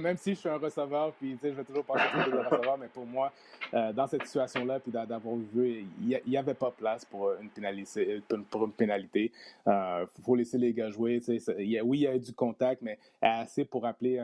Même 0.00 0.16
si 0.16 0.34
je 0.34 0.38
suis 0.38 0.48
un 0.48 0.58
receveur, 0.58 1.12
puis 1.12 1.36
je 1.42 1.48
vais 1.48 1.64
toujours 1.64 1.84
penser 1.84 2.04
que 2.14 2.30
je 2.30 2.36
receveur, 2.36 2.78
mais 2.78 2.88
pour 2.88 3.06
moi, 3.06 3.32
euh, 3.74 3.92
dans 3.92 4.06
cette 4.06 4.24
situation-là, 4.24 4.80
puis 4.80 4.92
d'avoir 4.92 5.34
vu, 5.34 5.86
il 6.00 6.20
n'y 6.26 6.36
avait 6.36 6.54
pas 6.54 6.70
place 6.70 7.04
pour 7.04 7.32
une 7.40 7.48
pénalité. 7.50 8.22
Pour 8.50 8.64
une 8.64 8.72
pénalité. 8.72 9.32
Euh, 9.66 10.06
faut 10.24 10.34
laisser 10.34 10.58
les 10.58 10.72
gars 10.72 10.90
jouer. 10.90 11.20
oui, 11.28 11.98
il 11.98 12.02
y 12.02 12.06
a 12.06 12.14
eu 12.14 12.20
du 12.20 12.32
contact, 12.32 12.82
mais 12.82 12.98
assez 13.20 13.64
pour 13.64 13.86
appeler 13.86 14.22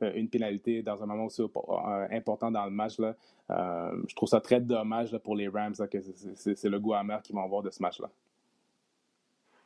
une 0.00 0.28
pénalité 0.28 0.82
dans 0.82 1.02
un 1.02 1.06
moment 1.06 1.26
aussi 1.26 1.42
euh, 1.42 2.06
important 2.10 2.50
dans 2.50 2.64
le 2.64 2.70
match. 2.70 2.98
Là. 2.98 3.14
Euh, 3.50 4.02
je 4.08 4.14
trouve 4.14 4.28
ça 4.28 4.40
très 4.40 4.60
dommage 4.60 5.16
pour 5.18 5.36
les 5.36 5.48
Rams 5.48 5.74
que 5.90 5.98
c'est 6.34 6.68
le 6.68 6.80
goût 6.80 6.94
amer 6.94 7.22
qu'ils 7.22 7.34
vont 7.34 7.44
avoir 7.44 7.62
de 7.62 7.70
ce 7.70 7.82
match-là. 7.82 8.10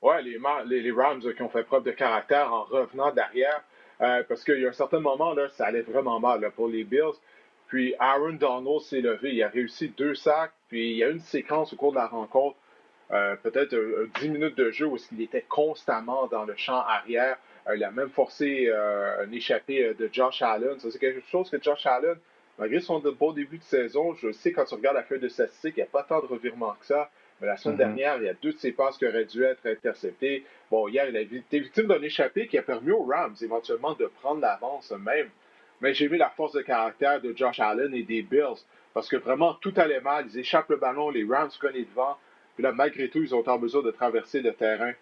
Ouais, 0.05 0.21
les, 0.21 0.93
Rams 0.93 1.23
qui 1.35 1.41
ont 1.41 1.49
fait 1.49 1.63
preuve 1.63 1.83
de 1.83 1.91
caractère 1.91 2.53
en 2.53 2.65
revenant 2.65 3.11
derrière, 3.11 3.65
euh, 4.03 4.23
parce 4.29 4.45
qu'il 4.45 4.61
y 4.61 4.67
a 4.67 4.69
un 4.69 4.73
certain 4.73 5.01
moment, 5.01 5.33
là, 5.33 5.49
ça 5.57 5.65
allait 5.65 5.81
vraiment 5.81 6.21
mal 6.21 6.51
pour 6.55 6.69
les 6.69 6.85
Bills. 6.85 7.17
Puis 7.69 7.95
Aaron 7.99 8.35
Donald 8.35 8.81
s'est 8.83 9.01
levé, 9.01 9.33
il 9.33 9.43
a 9.43 9.49
réussi 9.49 9.89
deux 9.89 10.15
sacs, 10.15 10.53
puis 10.69 10.91
il 10.91 10.97
y 10.99 11.05
a 11.05 11.09
une 11.09 11.21
séquence 11.21 11.73
au 11.73 11.77
cours 11.77 11.93
de 11.93 11.97
la 11.97 12.07
rencontre, 12.07 12.59
euh, 13.13 13.35
peut-être 13.37 13.75
10 14.21 14.29
minutes 14.29 14.59
de 14.59 14.71
jeu 14.71 14.85
où 14.85 14.99
il 15.13 15.23
était 15.23 15.47
constamment 15.49 16.27
dans 16.27 16.45
le 16.45 16.55
champ 16.55 16.83
arrière. 16.83 17.39
Euh, 17.67 17.75
il 17.75 17.83
a 17.83 17.91
même 17.91 18.11
forcé 18.11 18.71
un 18.71 19.33
échappé 19.33 19.95
de 19.95 20.11
Josh 20.13 20.43
Allen. 20.43 20.79
C'est 20.81 20.99
quelque 20.99 21.27
chose 21.31 21.49
que 21.49 21.57
Josh 21.63 21.87
Allen, 21.87 22.19
malgré 22.59 22.81
son 22.81 22.99
beau 22.99 23.33
début 23.33 23.57
de 23.57 23.65
saison, 23.65 24.13
je 24.17 24.33
sais 24.33 24.53
quand 24.53 24.67
tu 24.67 24.75
regardes 24.75 24.97
la 24.97 25.03
feuille 25.05 25.21
de 25.21 25.29
statistique, 25.29 25.79
il 25.79 25.81
n'y 25.81 25.85
a 25.85 25.91
pas 25.91 26.03
tant 26.03 26.21
de 26.21 26.27
revirements 26.27 26.77
que 26.79 26.85
ça. 26.85 27.11
Mais 27.41 27.47
la 27.47 27.57
semaine 27.57 27.77
mm-hmm. 27.77 27.79
dernière, 27.79 28.17
il 28.19 28.25
y 28.25 28.29
a 28.29 28.35
deux 28.35 28.53
de 28.53 28.59
ses 28.59 28.73
passes 28.73 28.97
qui 28.97 29.07
auraient 29.07 29.25
dû 29.25 29.43
être 29.43 29.67
interceptées. 29.67 30.45
Bon, 30.71 30.89
hier, 30.89 31.09
il 31.09 31.17
a 31.17 31.21
été 31.21 31.59
victime 31.59 31.87
d'un 31.87 32.03
échappé 32.03 32.47
qui 32.47 32.59
a 32.59 32.63
permis 32.63 32.93
aux 32.93 33.05
Rams 33.05 33.35
éventuellement 33.41 33.95
de 33.95 34.07
prendre 34.21 34.41
l'avance 34.41 34.93
même. 34.93 35.29
Mais 35.81 35.95
j'ai 35.95 36.07
vu 36.07 36.17
la 36.17 36.31
force 36.31 36.53
de 36.53 36.63
caractère 36.63 37.21
de 37.21 37.37
Josh 37.37 37.61
Allen 37.61 37.95
et 37.95 38.03
des 38.03 38.23
Bills. 38.23 38.65
Parce 38.95 39.09
que 39.09 39.17
vraiment, 39.17 39.55
tout 39.55 39.75
allait 39.77 40.01
mal. 40.01 40.27
Ils 40.33 40.39
échappent 40.39 40.71
le 40.71 40.77
ballon, 40.77 41.11
les 41.11 41.25
Rams 41.25 41.51
connaissent 41.61 41.89
devant. 41.89 42.17
Puis 42.55 42.63
là, 42.63 42.73
malgré 42.73 43.09
tout, 43.09 43.21
ils 43.21 43.35
ont 43.35 43.47
en 43.49 43.59
mesure 43.59 43.83
de 43.83 43.91
traverser 43.91 44.41
le 44.41 44.55
terrain 44.55 44.93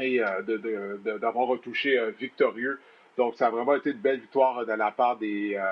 et 0.00 0.20
euh, 0.20 0.96
d'avoir 1.20 1.46
retouché 1.46 1.96
euh, 1.98 2.10
victorieux. 2.10 2.80
Donc, 3.16 3.36
ça 3.36 3.46
a 3.46 3.50
vraiment 3.50 3.76
été 3.76 3.90
une 3.90 3.98
belle 3.98 4.18
victoire 4.18 4.66
de 4.66 4.72
la 4.72 4.90
part 4.90 5.16
des, 5.16 5.54
euh, 5.54 5.62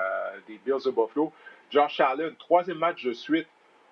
des 0.47 0.57
Bills 0.65 0.85
de 0.85 0.91
Buffalo. 0.91 1.33
Josh 1.69 1.99
Allen, 1.99 2.33
troisième 2.37 2.77
match 2.77 3.03
de 3.03 3.13
suite 3.13 3.47
euh, 3.47 3.47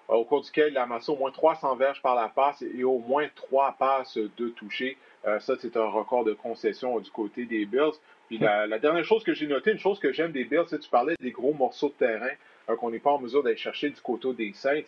au 0.08 0.24
cours 0.26 0.42
duquel 0.42 0.72
il 0.72 0.78
a 0.78 0.84
amassé 0.84 1.12
au 1.12 1.16
moins 1.16 1.32
300 1.32 1.76
verges 1.76 2.02
par 2.02 2.16
la 2.16 2.28
passe 2.28 2.62
et 2.62 2.84
au 2.84 3.00
moins 3.00 3.28
3 3.36 3.76
passes 3.80 4.18
de 4.18 4.50
toucher. 4.50 4.98
Euh, 5.26 5.40
ça, 5.40 5.56
c'est 5.60 5.78
un 5.78 5.86
record 5.86 6.24
de 6.24 6.34
concession 6.34 7.00
du 7.00 7.12
côté 7.12 7.46
des 7.46 7.66
Bills. 7.66 7.94
Puis 8.28 8.38
la, 8.38 8.80
dernière 8.80 9.04
chose 9.04 9.24
que 9.24 9.34
j'ai 9.34 9.48
noté, 9.48 9.72
une 9.72 9.80
chose 9.80 10.00
que 10.00 10.14
j'aime 10.14 10.32
des 10.32 10.46
Bills, 10.46 10.64
c'est 10.68 10.78
que 10.78 10.84
tu 10.84 10.90
parlais 10.90 11.16
des 11.20 11.32
gros 11.32 11.54
morceaux 11.54 11.90
de 11.90 11.94
terrain 11.94 12.32
euh, 12.70 12.76
qu'on 12.76 12.90
n'est 12.90 13.00
pas 13.00 13.12
en 13.12 13.20
mesure 13.20 13.44
d'aller 13.44 13.58
chercher 13.58 13.90
du 13.90 14.02
côté 14.02 14.34
des 14.34 14.54
Saints. 14.54 14.84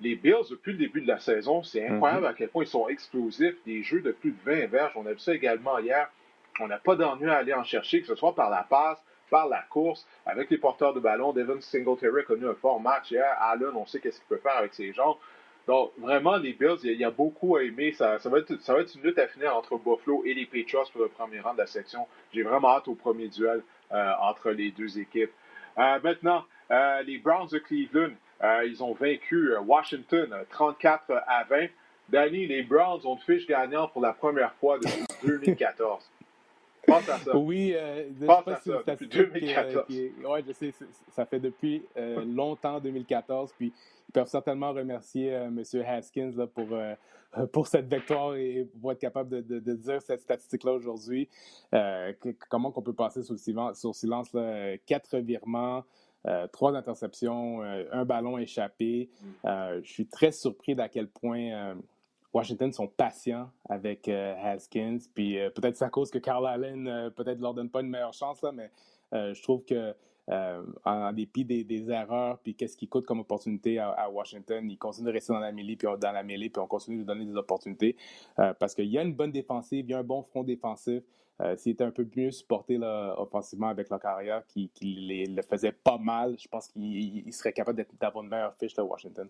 Les 0.00 0.14
Bills, 0.14 0.48
depuis 0.50 0.72
le 0.72 0.78
début 0.78 1.02
de 1.02 1.06
la 1.06 1.18
saison, 1.18 1.62
c'est 1.62 1.86
incroyable 1.86 2.22
mhm. 2.22 2.30
à 2.30 2.34
quel 2.34 2.48
point 2.48 2.64
ils 2.64 2.68
sont 2.68 2.88
explosifs. 2.88 3.56
Des 3.66 3.82
jeux 3.82 4.00
de 4.00 4.12
plus 4.12 4.30
de 4.30 4.38
20 4.44 4.66
verges. 4.66 4.92
On 4.96 5.06
a 5.06 5.12
vu 5.12 5.18
ça 5.18 5.34
également 5.34 5.78
hier. 5.78 6.10
On 6.58 6.68
n'a 6.68 6.78
pas 6.78 6.96
d'ennui 6.96 7.28
à 7.28 7.36
aller 7.36 7.54
en 7.54 7.64
chercher, 7.64 8.00
que 8.00 8.06
ce 8.06 8.14
soit 8.14 8.34
par 8.34 8.50
la 8.50 8.62
passe, 8.62 9.02
par 9.30 9.48
la 9.48 9.62
course, 9.62 10.06
avec 10.26 10.50
les 10.50 10.58
porteurs 10.58 10.92
de 10.92 11.00
ballon. 11.00 11.32
Devin 11.32 11.60
Singletary 11.60 12.20
a 12.20 12.22
connu 12.24 12.46
un 12.46 12.54
fort 12.54 12.80
match 12.80 13.10
hier. 13.10 13.36
Allen, 13.40 13.70
on 13.74 13.86
sait 13.86 14.00
qu'est-ce 14.00 14.18
qu'il 14.18 14.28
peut 14.28 14.42
faire 14.42 14.56
avec 14.56 14.74
ses 14.74 14.92
jambes. 14.92 15.16
Donc, 15.66 15.92
vraiment, 15.98 16.36
les 16.36 16.52
Bills, 16.52 16.78
il 16.82 16.92
y, 16.92 17.04
a 17.04 17.10
beaucoup 17.10 17.56
à 17.56 17.62
aimer. 17.62 17.92
Ça, 17.92 18.16
va 18.24 18.38
être, 18.38 18.60
ça 18.62 18.74
va 18.74 18.80
être 18.80 18.94
une 18.94 19.02
lutte 19.02 19.18
à 19.18 19.28
finir 19.28 19.54
entre 19.54 19.76
Buffalo 19.76 20.22
et 20.24 20.34
les 20.34 20.46
Patriots 20.46 20.88
pour 20.92 21.02
le 21.02 21.08
premier 21.08 21.40
rang 21.40 21.52
de 21.52 21.58
la 21.58 21.66
section. 21.66 22.06
J'ai 22.32 22.42
vraiment 22.42 22.70
hâte 22.70 22.88
au 22.88 22.94
premier 22.94 23.28
duel 23.28 23.62
euh, 23.92 24.12
entre 24.20 24.50
les 24.50 24.72
deux 24.72 24.98
équipes. 24.98 25.30
Euh, 25.78 25.98
maintenant, 26.02 26.44
euh, 26.70 27.02
les 27.02 27.18
Browns 27.18 27.48
de 27.52 27.58
Cleveland, 27.58 28.14
ils 28.64 28.82
ont 28.82 28.94
vaincu 28.94 29.54
Washington 29.64 30.34
34 30.50 31.22
à 31.26 31.44
20. 31.44 31.66
Danny, 32.08 32.46
les 32.46 32.62
Browns 32.62 33.02
ont 33.04 33.14
une 33.14 33.20
fiche 33.20 33.46
gagnante 33.46 33.92
pour 33.92 34.02
la 34.02 34.12
première 34.12 34.54
fois 34.54 34.78
depuis 34.78 35.04
2014. 35.24 36.10
Pense 36.86 37.08
à 37.08 37.18
ça. 37.18 37.36
Oui, 37.36 37.72
euh, 37.74 38.08
je 38.18 38.26
Pense 38.26 38.48
à 38.48 38.56
ça, 38.56 38.82
depuis 38.86 39.08
2014. 39.08 39.84
Oui, 39.88 40.40
je 40.46 40.52
sais, 40.52 40.72
ça 41.10 41.26
fait 41.26 41.40
depuis 41.40 41.84
euh, 41.96 42.24
longtemps, 42.24 42.80
2014. 42.80 43.52
Puis 43.56 43.72
ils 44.08 44.12
peuvent 44.12 44.28
certainement 44.28 44.72
remercier 44.72 45.34
euh, 45.34 45.46
M. 45.48 45.62
Haskins 45.86 46.32
là, 46.36 46.46
pour, 46.46 46.68
euh, 46.72 46.94
pour 47.52 47.66
cette 47.66 47.92
victoire 47.92 48.34
et 48.36 48.68
pour 48.80 48.92
être 48.92 48.98
capable 48.98 49.30
de, 49.30 49.58
de, 49.58 49.74
dire 49.74 50.00
cette 50.02 50.20
statistique-là 50.20 50.72
aujourd'hui. 50.72 51.28
comment 52.48 52.70
qu'on 52.70 52.82
peut 52.82 52.94
passer 52.94 53.22
sur, 53.22 53.34
le 53.34 53.38
silence, 53.38 53.80
sur 53.80 53.94
silence 53.94 54.32
là, 54.32 54.76
quatre 54.86 55.18
virements. 55.18 55.84
trois 56.52 56.74
interceptions, 56.74 57.62
un 57.62 58.04
ballon 58.04 58.38
échappé. 58.38 59.10
Mm. 59.22 59.80
je 59.82 59.90
suis 59.90 60.06
très 60.06 60.32
surpris 60.32 60.74
d'à 60.74 60.88
quel 60.88 61.08
point 61.08 61.76
Washington 62.32 62.72
sont 62.72 62.86
patients 62.86 63.50
avec 63.68 64.08
euh, 64.08 64.34
Haskins. 64.42 64.98
Puis 65.14 65.38
euh, 65.38 65.50
peut-être 65.50 65.76
c'est 65.76 65.84
à 65.84 65.90
cause 65.90 66.10
que 66.10 66.18
Carl 66.18 66.46
Allen 66.46 66.86
euh, 66.86 67.10
peut-être 67.10 67.40
leur 67.40 67.54
donne 67.54 67.70
pas 67.70 67.80
une 67.80 67.88
meilleure 67.88 68.12
chance, 68.12 68.42
là, 68.42 68.52
mais 68.52 68.70
je 69.12 69.42
trouve 69.42 69.64
que 69.64 69.92
en, 70.84 71.12
dépit 71.12 71.44
des, 71.44 71.90
erreurs, 71.90 72.38
puis 72.38 72.54
qu'est-ce 72.54 72.76
qui 72.76 72.86
coûte 72.86 73.04
comme 73.04 73.18
opportunité 73.18 73.80
à, 73.80 74.08
Washington, 74.08 74.70
ils 74.70 74.78
continuent 74.78 75.08
de 75.08 75.12
rester 75.12 75.32
dans 75.32 75.40
la 75.40 75.50
mêlée, 75.50 75.74
puis 75.74 75.88
dans 76.00 76.12
la 76.12 76.22
mêlée, 76.22 76.48
puis 76.48 76.62
on 76.62 76.68
continue 76.68 76.98
de 76.98 77.02
donner 77.02 77.24
des 77.24 77.34
opportunités 77.34 77.96
parce 78.36 78.76
qu'il 78.76 78.86
y 78.86 78.96
a 78.96 79.02
une 79.02 79.14
bonne 79.14 79.32
défensive, 79.32 79.84
il 79.88 79.90
y 79.90 79.94
a 79.94 79.98
un 79.98 80.04
bon 80.04 80.22
front 80.22 80.44
défensif. 80.44 81.02
S'ils 81.56 81.72
étaient 81.72 81.82
un 81.82 81.90
peu 81.90 82.06
mieux 82.16 82.30
supportés 82.30 82.78
offensivement 83.16 83.66
avec 83.66 83.88
leur 83.90 83.98
carrière, 83.98 84.46
qui, 84.46 84.70
le 84.80 85.42
faisait 85.42 85.72
pas 85.72 85.98
mal, 85.98 86.36
je 86.38 86.46
pense 86.46 86.68
qu'ils 86.68 87.34
seraient 87.34 87.52
capables 87.52 87.84
d'avoir 88.00 88.22
une 88.22 88.30
meilleure 88.30 88.54
fiche, 88.54 88.74
de 88.74 88.82
Washington. 88.82 89.28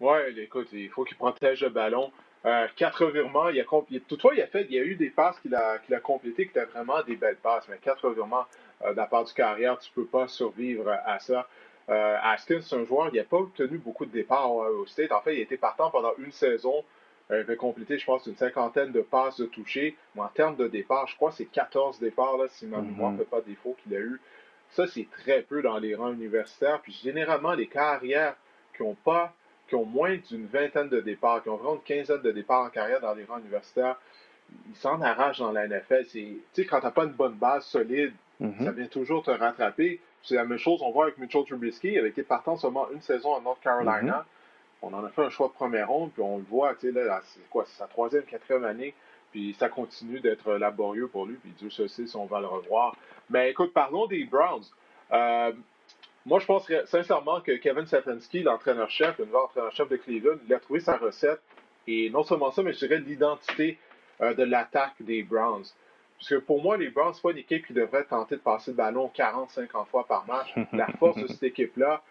Ouais, 0.00 0.32
écoute, 0.36 0.68
il 0.72 0.90
faut 0.90 1.04
qu'il 1.04 1.16
protège 1.16 1.62
le 1.62 1.70
ballon. 1.70 2.12
Euh, 2.44 2.66
quatre 2.76 3.06
virements, 3.06 3.48
il 3.48 3.60
a, 3.60 3.64
toutefois, 4.06 4.34
il 4.34 4.42
a 4.42 4.46
fait, 4.46 4.66
il 4.68 4.76
y 4.76 4.78
a 4.78 4.82
eu 4.82 4.94
des 4.94 5.08
passes 5.08 5.38
qu'il 5.40 5.54
a, 5.54 5.78
qu'il 5.78 5.94
a 5.94 6.00
complétées 6.00 6.44
qui 6.44 6.50
étaient 6.50 6.66
vraiment 6.66 7.02
des 7.02 7.16
belles 7.16 7.38
passes, 7.38 7.66
mais 7.68 7.78
quatre 7.78 8.10
virements 8.10 8.44
euh, 8.84 8.92
de 8.92 8.96
la 8.96 9.06
part 9.06 9.24
du 9.24 9.32
carrière, 9.32 9.78
tu 9.78 9.90
peux 9.92 10.04
pas 10.04 10.28
survivre 10.28 10.90
à 11.04 11.18
ça. 11.18 11.48
Euh, 11.88 12.16
Askins, 12.22 12.60
c'est 12.60 12.76
un 12.76 12.84
joueur, 12.84 13.08
il 13.12 13.16
n'a 13.16 13.24
pas 13.24 13.38
obtenu 13.38 13.78
beaucoup 13.78 14.04
de 14.04 14.10
départs 14.10 14.50
au 14.50 14.86
State. 14.86 15.12
En 15.12 15.20
fait, 15.22 15.34
il 15.34 15.38
a 15.38 15.42
été 15.42 15.56
partant 15.56 15.90
pendant 15.90 16.12
une 16.18 16.32
saison. 16.32 16.84
Il 17.30 17.36
avait 17.36 17.56
complété, 17.56 17.98
je 17.98 18.04
pense, 18.04 18.26
une 18.26 18.36
cinquantaine 18.36 18.92
de 18.92 19.00
passes 19.00 19.38
de 19.38 19.46
toucher. 19.46 19.96
Mais 20.14 20.22
en 20.22 20.28
termes 20.28 20.56
de 20.56 20.68
départ, 20.68 21.08
je 21.08 21.16
crois 21.16 21.30
que 21.30 21.36
c'est 21.36 21.46
14 21.46 21.98
départs, 22.00 22.36
là, 22.36 22.46
si 22.48 22.66
ma 22.66 22.80
mémoire 22.80 23.12
ne 23.12 23.18
fait 23.18 23.24
pas 23.24 23.40
défaut 23.40 23.76
qu'il 23.82 23.94
a 23.96 23.98
eu. 23.98 24.20
Ça, 24.70 24.86
c'est 24.86 25.08
très 25.10 25.42
peu 25.42 25.62
dans 25.62 25.78
les 25.78 25.94
rangs 25.94 26.12
universitaires. 26.12 26.80
Puis 26.82 26.92
généralement, 26.92 27.54
les 27.54 27.66
carrières 27.66 28.36
qui 28.76 28.82
n'ont 28.82 28.94
pas 28.94 29.32
qui 29.68 29.74
ont 29.74 29.84
moins 29.84 30.16
d'une 30.28 30.46
vingtaine 30.46 30.88
de 30.88 31.00
départs, 31.00 31.42
qui 31.42 31.48
ont 31.48 31.56
vraiment 31.56 31.74
une 31.74 31.82
quinzaine 31.82 32.22
de 32.22 32.30
départs 32.30 32.64
en 32.64 32.70
carrière 32.70 33.00
dans 33.00 33.14
les 33.14 33.24
rangs 33.24 33.38
universitaires, 33.38 33.96
ils 34.68 34.76
s'en 34.76 35.00
arrachent 35.00 35.40
dans 35.40 35.52
la 35.52 35.66
NFL. 35.66 36.06
Tu 36.06 36.40
sais, 36.52 36.64
quand 36.64 36.80
tu 36.80 36.86
n'as 36.86 36.92
pas 36.92 37.04
une 37.04 37.12
bonne 37.12 37.34
base 37.34 37.64
solide, 37.64 38.12
mm-hmm. 38.40 38.64
ça 38.64 38.70
vient 38.70 38.86
toujours 38.86 39.22
te 39.24 39.30
rattraper. 39.30 40.00
C'est 40.22 40.36
la 40.36 40.44
même 40.44 40.58
chose, 40.58 40.80
on 40.82 40.90
voit 40.90 41.04
avec 41.04 41.18
Mitchell 41.18 41.44
Trubisky, 41.44 41.92
il 41.92 41.98
avait 41.98 42.08
été 42.08 42.22
partant 42.22 42.56
seulement 42.56 42.88
une 42.92 43.00
saison 43.00 43.32
en 43.32 43.40
North 43.40 43.60
Carolina. 43.62 44.02
Mm-hmm. 44.02 44.24
On 44.82 44.94
en 44.94 45.04
a 45.04 45.08
fait 45.08 45.24
un 45.24 45.30
choix 45.30 45.48
de 45.48 45.52
première 45.52 45.88
ronde, 45.88 46.12
puis 46.12 46.22
on 46.22 46.38
le 46.38 46.44
voit, 46.44 46.74
tu 46.74 46.92
sais, 46.92 47.04
là, 47.04 47.20
c'est 47.24 47.48
quoi, 47.48 47.64
c'est 47.66 47.78
sa 47.78 47.86
troisième, 47.86 48.24
quatrième 48.24 48.64
année, 48.64 48.94
puis 49.32 49.54
ça 49.58 49.68
continue 49.68 50.20
d'être 50.20 50.52
laborieux 50.54 51.08
pour 51.08 51.26
lui, 51.26 51.36
puis 51.36 51.52
Dieu 51.58 51.70
sait 51.70 51.88
si 51.88 52.16
on 52.16 52.26
va 52.26 52.40
le 52.40 52.46
revoir. 52.46 52.94
Mais 53.30 53.50
écoute, 53.50 53.72
parlons 53.72 54.06
des 54.06 54.24
Browns. 54.24 54.64
Euh, 55.12 55.52
moi, 56.26 56.40
je 56.40 56.46
pense 56.46 56.70
sincèrement 56.86 57.40
que 57.40 57.52
Kevin 57.52 57.86
Stefanski, 57.86 58.42
l'entraîneur-chef, 58.42 59.16
le 59.18 59.26
nouveau 59.26 59.44
entraîneur-chef 59.44 59.88
de 59.88 59.96
Cleveland, 59.96 60.38
il 60.46 60.52
a 60.52 60.58
trouvé 60.58 60.80
sa 60.80 60.96
recette. 60.96 61.40
Et 61.86 62.10
non 62.10 62.24
seulement 62.24 62.50
ça, 62.50 62.64
mais 62.64 62.72
je 62.72 62.80
dirais 62.80 62.98
l'identité 62.98 63.78
euh, 64.20 64.34
de 64.34 64.42
l'attaque 64.42 64.94
des 65.00 65.22
Browns. 65.22 65.66
Parce 66.18 66.28
que 66.30 66.34
pour 66.36 66.60
moi, 66.60 66.76
les 66.76 66.88
Browns, 66.88 67.14
ce 67.14 67.22
pas 67.22 67.30
une 67.30 67.38
équipe 67.38 67.64
qui 67.64 67.72
devrait 67.72 68.04
tenter 68.04 68.34
de 68.36 68.40
passer 68.40 68.72
le 68.72 68.76
ballon 68.76 69.10
40-50 69.16 69.86
fois 69.86 70.04
par 70.04 70.26
match. 70.26 70.52
La 70.72 70.88
force 70.98 71.16
de 71.16 71.28
cette 71.28 71.44
équipe-là, 71.44 72.02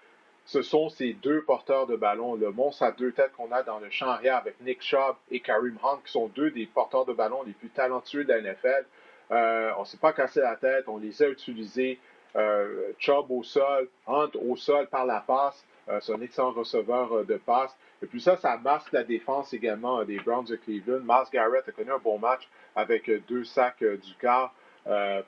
ce 0.46 0.62
sont 0.62 0.88
ces 0.90 1.14
deux 1.14 1.42
porteurs 1.42 1.86
de 1.86 1.98
ballon, 1.98 2.36
le 2.36 2.52
monstre 2.52 2.84
à 2.84 2.92
deux 2.92 3.12
têtes 3.12 3.34
qu'on 3.36 3.52
a 3.52 3.64
dans 3.64 3.80
le 3.80 3.90
champ 3.90 4.08
arrière 4.08 4.38
avec 4.38 4.62
Nick 4.62 4.82
Chubb 4.82 5.16
et 5.30 5.42
Kareem 5.42 5.78
Hunt, 5.84 6.00
qui 6.06 6.12
sont 6.12 6.28
deux 6.28 6.52
des 6.52 6.68
porteurs 6.68 7.04
de 7.06 7.14
ballon 7.14 7.44
les 7.44 7.54
plus 7.54 7.70
talentueux 7.70 8.24
de 8.24 8.32
la 8.32 8.42
NFL. 8.42 8.86
Euh, 9.32 9.72
on 9.78 9.82
ne 9.82 9.86
s'est 9.86 9.98
pas 9.98 10.14
cassé 10.14 10.40
la 10.40 10.56
tête, 10.56 10.86
on 10.88 11.00
les 11.00 11.22
a 11.22 11.28
utilisés. 11.28 12.00
Euh, 12.36 12.92
Chubb 13.00 13.32
au 13.32 13.44
sol, 13.44 13.88
Hunt 14.08 14.32
au 14.36 14.56
sol 14.56 14.88
par 14.88 15.06
la 15.06 15.22
passe. 15.22 15.66
c'est 16.02 16.14
un 16.14 16.22
excellent 16.22 16.52
receveur 16.52 17.24
de 17.26 17.38
passe. 17.38 17.76
Et 18.02 18.08
puis 18.08 18.20
ça, 18.20 18.36
ça 18.38 18.58
masque 18.58 18.92
la 18.92 19.04
défense 19.04 19.54
également 19.54 20.04
des 20.04 20.18
Browns 20.18 20.46
de 20.46 20.56
Cleveland. 20.56 21.02
Miles 21.02 21.30
Garrett 21.32 21.68
a 21.68 21.72
connu 21.72 21.92
un 21.92 22.00
bon 22.00 22.18
match 22.18 22.48
avec 22.76 23.10
deux 23.28 23.44
sacs 23.44 23.84
du 23.84 24.14
quart 24.20 24.54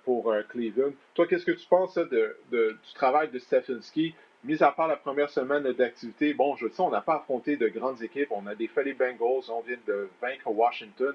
pour 0.04 0.34
Cleveland. 0.50 0.92
Toi, 1.14 1.28
qu'est-ce 1.28 1.46
que 1.46 1.52
tu 1.52 1.68
penses 1.68 1.96
de, 1.96 2.36
du 2.52 2.94
travail 2.96 3.30
de 3.30 3.40
Stefanski? 3.40 4.16
Mis 4.44 4.62
à 4.64 4.72
part 4.72 4.88
la 4.88 4.98
première 4.98 5.30
semaine 5.30 5.64
d'activité, 5.74 6.34
bon, 6.34 6.56
je 6.56 6.68
sais, 6.70 6.82
on 6.82 6.90
n'a 6.90 7.02
pas 7.02 7.16
affronté 7.16 7.58
de 7.58 7.68
grandes 7.68 8.02
équipes. 8.02 8.30
On 8.32 8.46
a 8.48 8.56
défait 8.56 8.84
les 8.84 8.94
Bengals, 8.94 9.50
on 9.50 9.62
vient 9.62 9.78
de 9.88 10.10
vaincre 10.22 10.48
Washington. 10.48 11.14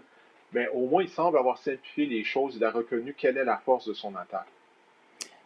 Mais 0.53 0.69
au 0.69 0.87
moins, 0.87 1.03
il 1.03 1.09
semble 1.09 1.39
avoir 1.39 1.59
simplifié 1.59 2.07
les 2.07 2.25
choses. 2.25 2.57
Il 2.57 2.65
a 2.65 2.71
reconnu 2.71 3.15
quelle 3.15 3.39
est 3.39 3.45
la 3.45 3.59
force 3.59 3.87
de 3.87 3.95
son 3.95 4.15
attaque. 4.17 4.49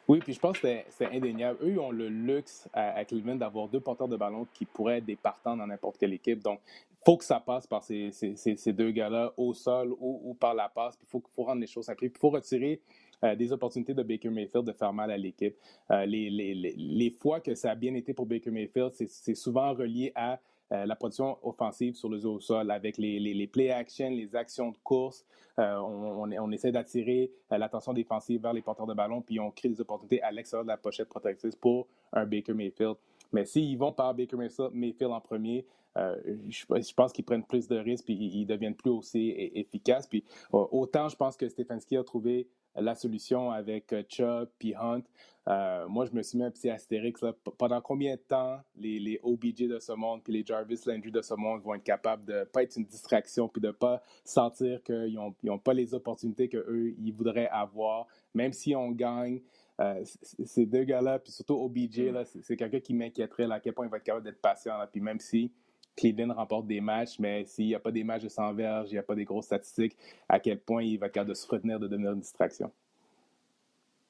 Oui, 0.09 0.21
puis 0.21 0.33
je 0.33 0.39
pense 0.39 0.59
que 0.59 0.69
c'est 0.91 1.07
indéniable. 1.07 1.59
Eux, 1.63 1.71
ils 1.71 1.79
ont 1.81 1.91
le 1.91 2.09
luxe 2.09 2.69
à, 2.73 3.05
Cleveland 3.05 3.37
d'avoir 3.37 3.69
deux 3.69 3.81
porteurs 3.81 4.07
de 4.07 4.17
ballon 4.17 4.47
qui 4.55 4.65
pourraient 4.65 4.99
être 4.99 5.05
des 5.05 5.17
partants 5.17 5.57
dans 5.57 5.67
n'importe 5.67 5.99
quelle 5.99 6.13
équipe. 6.13 6.43
Donc, 6.43 6.61
il 6.93 7.05
faut 7.05 7.17
que 7.17 7.25
ça 7.25 7.41
passe 7.41 7.67
par 7.67 7.83
ces, 7.83 8.13
deux 8.69 8.91
gars-là 8.93 9.33
au 9.37 9.53
sol 9.53 9.95
ou, 9.99 10.35
par 10.39 10.55
la 10.55 10.69
passe. 10.69 10.97
Il 11.03 11.09
faut, 11.09 11.23
faut, 11.35 11.43
rendre 11.43 11.61
les 11.61 11.67
choses 11.67 11.87
simples. 11.87 12.05
Il 12.05 12.11
faut 12.19 12.31
retirer 12.31 12.81
euh, 13.25 13.35
des 13.35 13.53
opportunités 13.53 13.95
de 13.95 14.03
Baker 14.03 14.31
Mayfield 14.31 14.65
de 14.65 14.73
faire 14.73 14.93
mal 14.93 15.11
à 15.11 15.17
l'équipe. 15.17 15.57
Euh, 15.91 16.07
les, 16.07 16.31
les, 16.31 16.55
les, 16.55 17.11
fois 17.11 17.41
que 17.41 17.55
ça 17.55 17.73
a 17.73 17.75
bien 17.75 17.95
été 17.95 18.15
pour 18.15 18.27
Baker 18.27 18.51
Mayfield, 18.51 18.93
c'est 18.93 19.35
souvent 19.35 19.73
relié 19.75 20.13
à 20.15 20.39
euh, 20.73 20.87
la 20.87 20.97
production 20.97 21.39
offensive 21.43 21.95
sur 21.95 22.09
le 22.09 22.25
au 22.27 22.41
sol 22.41 22.71
avec 22.71 22.99
les, 22.99 23.21
les, 23.21 23.47
play 23.47 23.71
action, 23.71 24.11
les 24.11 24.35
actions 24.35 24.71
de 24.71 24.77
course. 24.83 25.25
on, 25.59 26.31
on, 26.33 26.51
essaie 26.51 26.73
d'attirer 26.73 27.31
l'attention 27.51 27.93
défensive 27.93 28.43
vers 28.43 28.53
les 28.53 28.63
porteurs 28.63 28.87
de 28.87 28.95
ballon, 28.95 29.23
puis 29.23 29.39
on 29.39 29.51
crée 29.51 29.69
des 29.69 29.81
opportunités 29.81 30.23
à 30.23 30.31
l'extérieur 30.31 30.65
de 30.65 30.69
la 30.69 30.77
pochette 30.77 31.09
protectrice 31.09 31.55
pour 31.55 31.87
un 32.13 32.27
Baker 32.27 32.53
Mayfield. 32.55 32.97
Mais 33.33 33.45
s'ils 33.45 33.79
vont 33.79 33.93
par 33.93 34.15
Baker 34.15 34.37
Mayfield 34.37 35.13
en 35.13 35.21
premier, 35.21 35.67
je, 35.97 36.95
pense 36.95 37.13
qu'ils 37.13 37.25
prennent 37.25 37.45
plus 37.45 37.69
de 37.69 37.77
risques 37.77 38.05
puis 38.05 38.15
ils, 38.15 38.47
deviennent 38.47 38.75
plus 38.75 38.91
aussi 38.91 39.31
efficaces. 39.55 40.07
Puis 40.07 40.25
autant 40.53 41.09
je 41.09 41.17
pense 41.17 41.37
que 41.37 41.49
Stefanski 41.49 41.97
a 41.97 42.05
trouvé 42.05 42.49
la 42.79 42.95
solution 42.95 43.51
avec 43.51 43.93
euh, 43.93 44.03
Chubb 44.09 44.49
puis 44.59 44.75
Hunt. 44.75 45.03
Euh, 45.49 45.87
moi, 45.89 46.07
je 46.07 46.13
me 46.13 46.23
suis 46.23 46.39
mis 46.39 46.45
un 46.45 46.51
petit 46.51 46.69
astérix. 46.69 47.21
Pendant 47.57 47.81
combien 47.81 48.17
de 48.17 48.21
temps 48.21 48.61
les, 48.77 48.99
les 48.99 49.21
OBJ 49.23 49.69
de 49.69 49.79
ce 49.79 49.93
monde 49.93 50.23
puis 50.25 50.33
les 50.33 50.45
Jarvis 50.45 50.81
Landry 50.87 51.13
de 51.13 51.23
ce 51.23 51.35
monde 51.35 51.63
vont 51.63 51.75
être 51.75 51.85
capables 51.85 52.25
de 52.25 52.41
ne 52.41 52.45
pas 52.45 52.65
être 52.65 52.77
une 52.77 52.85
distraction 52.85 53.49
puis 53.49 53.61
de 53.61 53.69
ne 53.69 53.73
pas 53.73 54.03
sentir 54.25 54.83
qu'ils 54.83 55.15
n'ont 55.15 55.35
ont 55.49 55.59
pas 55.59 55.73
les 55.73 55.95
opportunités 55.95 56.49
qu'eux, 56.49 56.95
ils 56.99 57.13
voudraient 57.13 57.49
avoir, 57.49 58.07
même 58.35 58.53
si 58.53 58.75
on 58.75 58.91
gagne. 58.91 59.41
Euh, 59.79 60.03
ces 60.23 60.65
deux 60.65 60.85
gars-là, 60.85 61.19
puis 61.19 61.31
surtout 61.31 61.55
OBJ, 61.55 62.01
mm. 62.01 62.25
c'est 62.43 62.57
quelqu'un 62.57 62.81
qui 62.81 62.95
m'inquiéterait 62.95 63.51
à 63.51 63.61
quel 63.61 63.75
point 63.75 63.85
il 63.85 63.91
va 63.91 63.99
être 63.99 64.05
capable 64.05 64.25
d'être 64.25 64.41
patient. 64.41 64.73
puis 64.91 65.03
même 65.03 65.21
si 65.21 65.53
Cleveland 65.97 66.35
remporte 66.35 66.67
des 66.67 66.81
matchs, 66.81 67.19
mais 67.19 67.45
s'il 67.45 67.67
n'y 67.67 67.75
a 67.75 67.79
pas 67.79 67.91
des 67.91 68.05
matchs 68.05 68.23
de 68.23 68.29
100 68.29 68.55
verges, 68.55 68.91
il 68.91 68.95
n'y 68.95 68.99
a 68.99 69.03
pas 69.03 69.15
des 69.15 69.25
grosses 69.25 69.47
statistiques, 69.47 69.97
à 70.29 70.39
quel 70.39 70.59
point 70.59 70.83
il 70.83 70.99
va 70.99 71.07
être 71.07 71.13
capable 71.13 71.31
de 71.31 71.35
se 71.35 71.49
retenir 71.49 71.81
de 71.81 71.89
devenir 71.89 72.13
une 72.13 72.21
distraction? 72.21 72.71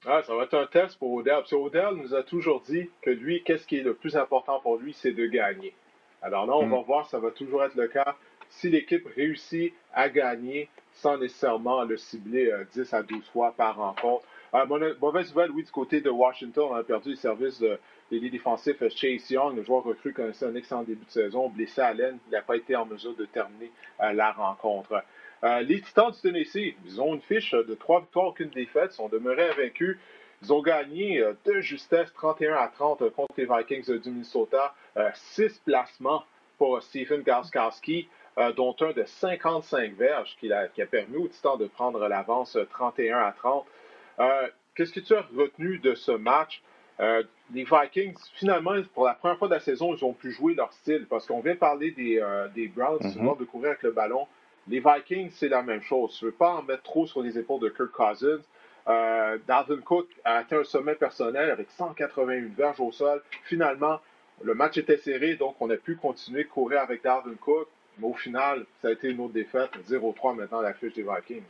Ah, 0.05 0.23
ça 0.23 0.35
va 0.35 0.45
être 0.45 0.55
un 0.55 0.67
test 0.67 0.99
pour 0.99 1.13
Odell. 1.13 1.35
Parce 1.35 1.53
Odell 1.53 1.95
nous 1.95 2.15
a 2.15 2.23
toujours 2.23 2.61
dit 2.63 2.91
que 3.03 3.11
lui, 3.11 3.43
qu'est-ce 3.43 3.67
qui 3.67 3.79
est 3.79 3.83
le 3.83 3.95
plus 3.95 4.17
important 4.17 4.61
pour 4.61 4.77
lui, 4.77 4.93
c'est 4.93 5.13
de 5.13 5.27
gagner. 5.27 5.75
Alors 6.23 6.47
là, 6.47 6.57
on 6.57 6.67
mm. 6.67 6.71
va 6.71 6.81
voir, 6.83 7.07
ça 7.09 7.19
va 7.19 7.31
toujours 7.31 7.65
être 7.65 7.75
le 7.75 7.89
cas. 7.89 8.17
Si 8.49 8.69
l'équipe 8.69 9.07
réussit 9.17 9.73
à 9.93 10.09
gagner 10.09 10.69
sans 10.97 11.19
nécessairement 11.19 11.85
le 11.85 11.97
cibler 11.97 12.53
10 12.73 12.81
euh, 12.93 12.97
à 12.97 13.03
12 13.03 13.25
fois 13.31 13.53
par 13.57 13.77
rencontre. 13.77 14.25
Euh, 14.55 14.95
mauvaise 15.01 15.29
nouvelle, 15.29 15.51
oui, 15.51 15.63
du 15.63 15.71
côté 15.71 16.01
de 16.01 16.11
Washington, 16.11 16.69
on 16.71 16.75
a 16.75 16.85
perdu 16.85 17.11
le 17.11 17.17
service 17.17 17.61
de 17.61 17.79
L'ailier 18.11 18.31
défensif 18.31 18.77
Chase 18.89 19.31
Young, 19.31 19.57
le 19.57 19.65
joueur 19.65 19.83
recru, 19.83 20.13
connaissait 20.13 20.47
un 20.47 20.55
excellent 20.55 20.85
début 20.85 21.05
de 21.05 21.11
saison, 21.11 21.49
blessé 21.49 21.81
à 21.81 21.93
l'aine, 21.93 22.19
il 22.29 22.31
n'a 22.31 22.43
pas 22.43 22.57
été 22.57 22.77
en 22.77 22.87
mesure 22.87 23.17
de 23.17 23.25
terminer 23.25 23.73
euh, 24.01 24.13
la 24.13 24.31
rencontre. 24.31 25.03
Euh, 25.43 25.61
les 25.63 25.81
Titans 25.81 26.13
du 26.13 26.21
Tennessee, 26.21 26.75
ils 26.85 27.01
ont 27.01 27.15
une 27.15 27.21
fiche 27.21 27.51
de 27.51 27.75
trois 27.75 28.01
victoires, 28.01 28.27
aucune 28.27 28.51
défaite, 28.51 28.93
sont 28.93 29.09
demeurés 29.09 29.51
invaincus. 29.51 29.99
Ils 30.43 30.53
ont 30.53 30.63
gagné 30.63 31.19
euh, 31.19 31.33
de 31.45 31.61
justesse 31.61 32.13
31 32.15 32.55
à 32.55 32.69
30 32.69 33.11
contre 33.11 33.35
les 33.37 33.47
Vikings 33.47 33.99
du 33.99 34.11
Minnesota. 34.11 34.73
six 35.15 35.59
placements 35.65 36.25
pour 36.59 36.81
Stephen 36.83 37.23
Gauskowski, 37.23 38.09
dont 38.57 38.77
un 38.81 38.93
de 38.93 39.05
55 39.05 39.95
verges 39.95 40.37
qui 40.39 40.51
a 40.53 40.69
permis 40.91 41.17
aux 41.17 41.29
Titans 41.29 41.59
de 41.59 41.67
prendre 41.67 42.07
l'avance 42.09 42.57
31 42.71 43.19
à 43.19 43.33
30. 43.33 43.67
Qu'est-ce 44.75 44.93
que 44.93 45.01
tu 45.01 45.15
as 45.15 45.27
retenu 45.37 45.79
de 45.79 45.95
ce 45.95 46.13
match? 46.13 46.63
Euh, 47.01 47.23
les 47.53 47.65
Vikings, 47.65 48.17
finalement, 48.35 48.75
pour 48.95 49.05
la 49.05 49.15
première 49.15 49.39
fois 49.39 49.49
de 49.49 49.55
la 49.55 49.61
saison, 49.61 49.95
ils 49.95 50.05
ont 50.05 50.13
pu 50.13 50.33
jouer 50.33 50.55
leur 50.55 50.73
style 50.73 51.07
parce 51.09 51.27
qu'on 51.27 51.41
vient 51.41 51.57
parler 51.57 51.91
des, 51.91 52.19
euh, 52.21 52.49
des 52.49 52.69
Browns, 52.69 53.01
mm 53.03 53.39
de 53.39 53.45
courir 53.45 53.71
avec 53.71 53.83
le 53.83 53.93
ballon. 53.93 54.27
Les 54.69 54.81
Vikings, 54.81 55.31
c'est 55.31 55.49
la 55.49 55.63
même 55.63 55.83
chose. 55.83 56.17
Je 56.19 56.27
ne 56.27 56.31
veux 56.31 56.37
pas 56.37 56.55
en 56.55 56.63
mettre 56.63 56.83
trop 56.83 57.07
sur 57.07 57.23
les 57.23 57.39
épaules 57.39 57.61
de 57.61 57.69
Kirk 57.69 57.93
Cousins. 57.93 58.41
Euh, 58.89 59.39
Dalvin 59.47 59.81
Cook 59.81 60.09
a 60.25 60.39
atteint 60.39 60.61
un 60.61 60.65
sommet 60.65 60.95
personnel 60.95 61.51
avec 61.51 61.69
181 61.71 62.49
verges 62.57 62.81
au 62.81 62.93
sol. 62.93 63.23
Finalement, 63.45 64.01
le 64.43 64.55
match 64.55 64.77
était 64.79 64.97
serré, 64.99 65.35
donc 65.35 65.57
on 65.61 65.71
a 65.71 65.77
pu 65.77 65.97
continuer 65.97 66.45
de 66.45 66.49
courir 66.49 66.81
avec 66.81 67.03
Dalvin 67.03 67.35
Cook. 67.41 67.69
Mais 67.99 68.07
au 68.07 68.15
final, 68.15 68.67
ça 68.83 68.89
a 68.89 68.91
été 68.93 69.09
une 69.09 69.21
autre 69.21 69.33
défaite. 69.33 69.71
0-3 69.89 70.37
maintenant 70.37 70.59
à 70.59 70.63
la 70.63 70.75
fiche 70.75 70.95
des 70.95 71.03
Vikings. 71.03 71.43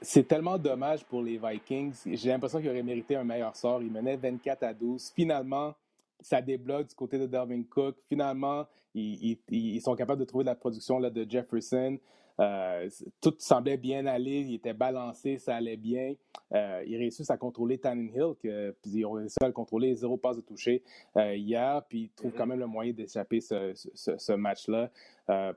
C'est 0.00 0.28
tellement 0.28 0.58
dommage 0.58 1.04
pour 1.04 1.22
les 1.22 1.38
Vikings. 1.38 1.94
J'ai 2.06 2.28
l'impression 2.28 2.60
qu'ils 2.60 2.70
auraient 2.70 2.82
mérité 2.82 3.16
un 3.16 3.24
meilleur 3.24 3.56
sort. 3.56 3.82
Ils 3.82 3.90
menaient 3.90 4.16
24 4.16 4.62
à 4.62 4.72
12. 4.72 5.12
Finalement, 5.14 5.74
ça 6.20 6.40
débloque 6.40 6.88
du 6.88 6.94
côté 6.94 7.18
de 7.18 7.26
Darwin 7.26 7.64
Cook. 7.64 7.96
Finalement, 8.08 8.66
ils, 8.94 9.80
sont 9.80 9.96
capables 9.96 10.20
de 10.20 10.24
trouver 10.24 10.44
la 10.44 10.54
production 10.54 10.98
là, 10.98 11.10
de 11.10 11.28
Jefferson. 11.28 11.98
Euh, 12.40 12.88
tout 13.20 13.34
semblait 13.38 13.76
bien 13.76 14.06
aller, 14.06 14.42
il 14.42 14.54
était 14.54 14.72
balancé, 14.72 15.38
ça 15.38 15.56
allait 15.56 15.76
bien. 15.76 16.14
Euh, 16.54 16.84
ils 16.86 16.96
réussissent 16.96 17.30
à 17.30 17.36
contrôler 17.36 17.78
Tannenhill, 17.78 18.34
que, 18.40 18.70
puis 18.80 18.92
ils 18.92 19.04
ont 19.04 19.12
réussi 19.12 19.36
à 19.42 19.48
le 19.48 19.52
contrôler, 19.52 19.96
zéro 19.96 20.16
passe 20.16 20.36
de 20.36 20.42
toucher 20.42 20.84
euh, 21.16 21.34
hier, 21.34 21.82
puis 21.88 22.02
ils 22.02 22.10
trouvent 22.10 22.30
mm-hmm. 22.30 22.36
quand 22.36 22.46
même 22.46 22.60
le 22.60 22.66
moyen 22.66 22.92
d'échapper 22.92 23.40
ce, 23.40 23.72
ce 23.74 24.32
match-là. 24.32 24.90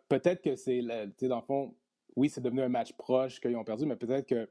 Peut-être 0.09 0.41
que 0.41 0.55
c'est, 0.55 0.81
dans 0.81 1.35
le 1.35 1.41
fond, 1.43 1.73
oui, 2.15 2.29
c'est 2.29 2.41
devenu 2.41 2.61
un 2.61 2.69
match 2.69 2.93
proche 2.93 3.39
qu'ils 3.39 3.55
ont 3.55 3.63
perdu, 3.63 3.85
mais 3.85 3.95
peut-être 3.95 4.27
que 4.27 4.47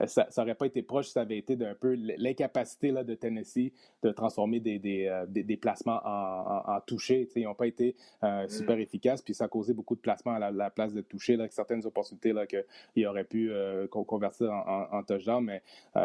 euh, 0.00 0.06
ça 0.06 0.26
n'aurait 0.38 0.54
pas 0.54 0.66
été 0.66 0.82
proche 0.82 1.06
si 1.06 1.12
ça 1.12 1.20
avait 1.20 1.38
été 1.38 1.56
d'un 1.56 1.74
peu 1.74 1.94
l'incapacité 1.94 2.92
de 2.92 3.14
Tennessee 3.14 3.72
de 4.02 4.10
transformer 4.10 4.60
des, 4.60 4.78
des, 4.78 5.06
euh, 5.06 5.56
placements 5.60 6.00
en, 6.04 6.74
en, 6.74 6.80
toucher. 6.80 7.28
Ils 7.36 7.44
n'ont 7.44 7.54
pas 7.54 7.66
été 7.66 7.94
euh, 8.22 8.44
mm. 8.44 8.48
super 8.48 8.78
efficaces, 8.78 9.22
puis 9.22 9.34
ça 9.34 9.44
a 9.44 9.48
causé 9.48 9.72
beaucoup 9.72 9.94
de 9.94 10.00
placements 10.00 10.34
à 10.34 10.50
la, 10.50 10.70
place 10.70 10.92
de 10.92 11.00
toucher, 11.00 11.34
avec 11.34 11.52
certaines 11.52 11.86
opportunités 11.86 12.34
qu'ils 12.94 13.06
auraient 13.06 13.24
pu 13.24 13.52
convertir 13.90 14.50
en, 14.50 14.88
en, 14.90 15.02
touchdown. 15.02 15.44
Mais 15.44 15.62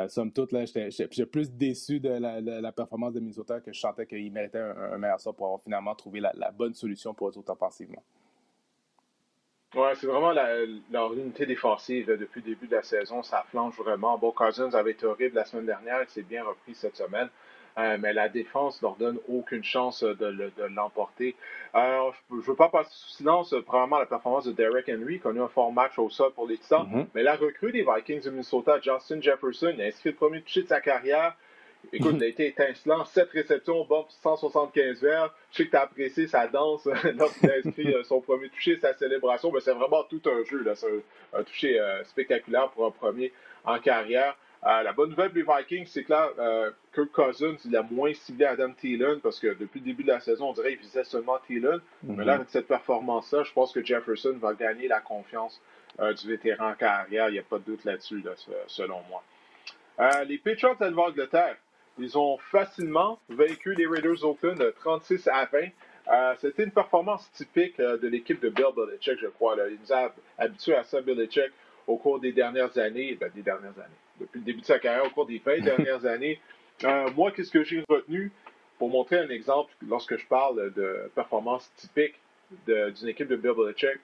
somme 0.07 0.31
toute, 0.31 0.55
j'étais 0.55 1.25
plus 1.25 1.51
déçu 1.51 1.99
de 1.99 2.09
la, 2.09 2.71
performance 2.71 3.13
de 3.13 3.19
Minnesota 3.19 3.59
que 3.59 3.73
je 3.73 3.79
sentais 3.79 4.05
qu'ils 4.05 4.31
méritaient 4.31 4.59
un, 4.59 4.97
meilleur 4.97 5.19
sort 5.19 5.35
pour 5.35 5.47
avoir 5.47 5.61
finalement 5.61 5.95
trouvé 5.95 6.19
la, 6.19 6.51
bonne 6.51 6.73
solution 6.73 7.13
pour 7.13 7.29
eux 7.29 7.37
autres 7.37 7.51
offensivement. 7.51 8.03
Ouais, 9.75 9.93
c'est 9.95 10.07
vraiment 10.07 10.31
la, 10.31 10.65
leur 10.91 11.13
unité 11.13 11.45
défensive 11.45 12.07
depuis 12.07 12.41
le 12.41 12.47
début 12.47 12.67
de 12.67 12.75
la 12.75 12.81
saison. 12.81 13.21
Ça 13.21 13.45
flanche 13.49 13.75
vraiment. 13.77 14.17
Bon, 14.17 14.31
Cousins 14.31 14.73
avait 14.73 14.91
été 14.91 15.05
horrible 15.05 15.35
la 15.35 15.45
semaine 15.45 15.67
dernière. 15.67 16.01
Il 16.01 16.09
s'est 16.09 16.23
bien 16.23 16.43
repris 16.43 16.73
cette 16.73 16.97
semaine. 16.97 17.29
Euh, 17.77 17.97
mais 17.99 18.13
la 18.13 18.29
défense 18.29 18.81
ne 18.81 18.87
leur 18.87 18.95
donne 18.95 19.19
aucune 19.29 19.63
chance 19.63 20.03
de, 20.03 20.51
l'emporter. 20.69 21.35
Euh, 21.75 22.09
je 22.31 22.35
ne 22.35 22.41
veux 22.41 22.55
pas 22.55 22.69
passer 22.69 22.89
sous 22.91 23.17
silence 23.17 23.53
euh, 23.53 23.61
probablement 23.61 23.99
la 23.99 24.07
performance 24.07 24.45
de 24.45 24.51
Derek 24.51 24.89
Henry, 24.89 25.19
qui 25.19 25.27
a 25.27 25.31
eu 25.31 25.39
un 25.39 25.47
fort 25.47 25.71
match 25.71 25.97
au 25.99 26.09
sol 26.09 26.33
pour 26.33 26.47
les 26.47 26.57
Titans. 26.57 26.87
Mm-hmm. 26.91 27.05
Mais 27.13 27.23
la 27.23 27.35
recrue 27.35 27.71
des 27.71 27.85
Vikings 27.85 28.23
de 28.23 28.31
Minnesota, 28.31 28.79
Justin 28.81 29.21
Jefferson, 29.21 29.71
il 29.73 29.81
a 29.81 29.85
inscrit 29.85 30.09
le 30.09 30.15
premier 30.15 30.41
toucher 30.41 30.63
de 30.63 30.67
sa 30.67 30.81
carrière. 30.81 31.35
Écoute, 31.91 32.15
il 32.17 32.23
a 32.23 32.27
été 32.27 32.47
étincelant. 32.47 33.05
7 33.05 33.29
réceptions, 33.31 33.85
bon, 33.85 34.05
175 34.21 35.01
verres. 35.01 35.33
Je 35.51 35.57
sais 35.57 35.65
que 35.65 35.71
tu 35.71 35.77
as 35.77 35.81
apprécié 35.81 36.27
sa 36.27 36.47
danse 36.47 36.85
lorsqu'il 37.15 37.49
a 37.49 37.55
inscrit 37.55 37.93
euh, 37.93 38.03
son 38.03 38.21
premier 38.21 38.49
toucher, 38.49 38.77
sa 38.77 38.93
célébration. 38.93 39.51
Mais 39.51 39.59
c'est 39.59 39.73
vraiment 39.73 40.03
tout 40.03 40.21
un 40.25 40.43
jeu. 40.43 40.63
C'est 40.75 40.87
un, 41.33 41.43
toucher 41.43 41.79
euh, 41.79 42.03
spectaculaire 42.03 42.69
pour 42.71 42.85
un 42.85 42.91
premier 42.91 43.33
en 43.65 43.79
carrière. 43.79 44.37
Euh, 44.65 44.83
la 44.83 44.91
bonne 44.91 45.11
nouvelle 45.11 45.31
les 45.33 45.41
Vikings, 45.43 45.87
c'est 45.87 46.03
que 46.03 46.11
là, 46.11 46.71
Kirk 46.93 47.11
Cousins, 47.11 47.55
il 47.63 47.75
a 47.75 47.81
moins 47.81 48.13
ciblé 48.13 48.45
Adam 48.45 48.73
Thielen 48.73 49.21
parce 49.21 49.39
que 49.39 49.47
depuis 49.57 49.79
le 49.79 49.85
début 49.85 50.03
de 50.03 50.09
la 50.09 50.19
saison, 50.19 50.49
on 50.49 50.53
dirait 50.53 50.71
qu'il 50.71 50.81
visait 50.81 51.05
seulement 51.05 51.39
Thielen. 51.47 51.79
Mais 52.03 52.25
là, 52.25 52.33
mhm. 52.33 52.39
avec 52.41 52.49
cette 52.49 52.67
performance-là, 52.67 53.43
je 53.43 53.53
pense 53.53 53.71
que 53.71 53.83
Jefferson 53.83 54.37
va 54.39 54.53
gagner 54.53 54.87
la 54.87 54.99
confiance 54.99 55.61
du 55.97 56.27
vétéran 56.27 56.71
en 56.71 56.75
carrière. 56.75 57.29
Il 57.29 57.33
n'y 57.33 57.39
a 57.39 57.43
pas 57.43 57.57
de 57.57 57.63
doute 57.63 57.85
là-dessus, 57.85 58.21
selon 58.67 58.99
moi. 59.09 59.23
les 60.25 60.37
Patriots 60.37 60.75
de 60.79 60.85
l'Angleterre, 60.87 61.55
ils 62.01 62.17
ont 62.17 62.37
facilement 62.37 63.19
vaincu 63.29 63.73
les 63.75 63.87
Raiders 63.87 64.23
Oakland 64.23 64.73
36 64.79 65.27
à 65.27 65.45
20. 65.45 65.59
Euh, 66.11 66.35
c'était 66.39 66.63
une 66.63 66.71
performance 66.71 67.29
typique 67.33 67.79
euh, 67.79 67.97
de 67.97 68.07
l'équipe 68.07 68.41
de 68.41 68.49
Bill 68.49 68.67
Belichick, 68.75 69.19
je 69.19 69.27
crois. 69.27 69.55
Là. 69.55 69.67
Il 69.69 69.77
nous 69.79 69.93
a 69.93 70.11
habitués 70.37 70.75
à 70.75 70.83
ça, 70.83 71.01
Belichick, 71.01 71.51
au 71.85 71.97
cours 71.97 72.19
des 72.19 72.31
dernières 72.31 72.75
années. 72.77 73.15
Ben, 73.19 73.31
des 73.33 73.43
dernières 73.43 73.77
années. 73.77 73.99
Depuis 74.19 74.39
le 74.39 74.45
début 74.45 74.61
de 74.61 74.65
sa 74.65 74.79
carrière, 74.79 75.05
au 75.05 75.09
cours 75.09 75.27
des 75.27 75.39
20 75.39 75.59
dernières 75.63 76.05
années. 76.05 76.39
Euh, 76.83 77.09
moi, 77.15 77.31
qu'est-ce 77.31 77.51
que 77.51 77.63
j'ai 77.63 77.83
retenu? 77.87 78.31
pour 78.79 78.89
montrer 78.89 79.19
un 79.19 79.29
exemple, 79.29 79.73
lorsque 79.85 80.17
je 80.17 80.25
parle 80.25 80.73
de 80.73 81.11
performance 81.13 81.69
typique 81.75 82.15
d'une 82.65 83.09
équipe 83.09 83.27
de 83.27 83.35
Bill 83.35 83.51
Belichick, 83.51 83.99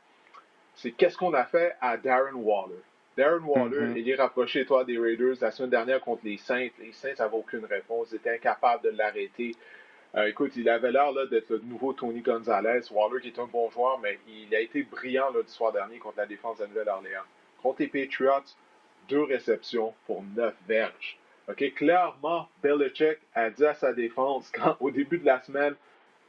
c'est 0.76 0.92
qu'est-ce 0.92 1.18
qu'on 1.18 1.34
a 1.34 1.46
fait 1.46 1.76
à 1.80 1.96
Darren 1.96 2.36
Waller? 2.36 2.76
Darren 3.18 3.44
Waller, 3.46 3.88
mm-hmm. 3.88 3.98
il 3.98 4.10
est 4.10 4.16
rapproché, 4.16 4.66
toi, 4.66 4.84
des 4.84 4.98
Raiders 4.98 5.36
la 5.40 5.52
semaine 5.52 5.70
dernière 5.70 6.02
contre 6.02 6.22
les 6.26 6.38
Saints. 6.38 6.70
Les 6.80 6.92
Saints 6.92 7.14
n'avaient 7.18 7.38
aucune 7.38 7.66
réponse. 7.66 8.10
Ils 8.12 8.16
étaient 8.18 8.36
incapables 8.36 8.84
de 8.84 8.90
l'arrêter. 8.90 9.56
Euh, 10.16 10.28
écoute, 10.28 10.54
il 10.56 10.68
avait 10.70 10.92
l'air 10.92 11.14
d'être 11.30 11.50
le 11.50 11.60
nouveau 11.60 11.94
Tony 11.94 12.22
Gonzalez. 12.22 12.82
Waller, 12.92 13.22
qui 13.22 13.28
est 13.28 13.40
un 13.40 13.48
bon 13.48 13.70
joueur, 13.70 14.00
mais 14.00 14.20
il 14.28 14.54
a 14.54 14.60
été 14.60 14.84
brillant 14.84 15.30
le 15.34 15.44
soir 15.48 15.72
dernier 15.72 15.98
contre 15.98 16.18
la 16.18 16.26
défense 16.26 16.58
de 16.60 16.66
Nouvelle-Orléans. 16.66 17.24
Contre 17.62 17.82
les 17.82 17.88
Patriots, 17.88 18.44
deux 19.08 19.24
réceptions 19.24 19.94
pour 20.06 20.24
neuf 20.36 20.56
verges. 20.68 21.18
OK, 21.48 21.74
clairement, 21.76 22.50
Belichick 22.64 23.20
a 23.34 23.50
dit 23.50 23.66
à 23.66 23.74
sa 23.76 23.94
défense, 23.94 24.50
quand, 24.52 24.78
au 24.80 24.92
début 24.92 25.20
de 25.20 25.26
la 25.26 25.42
semaine, 25.42 25.76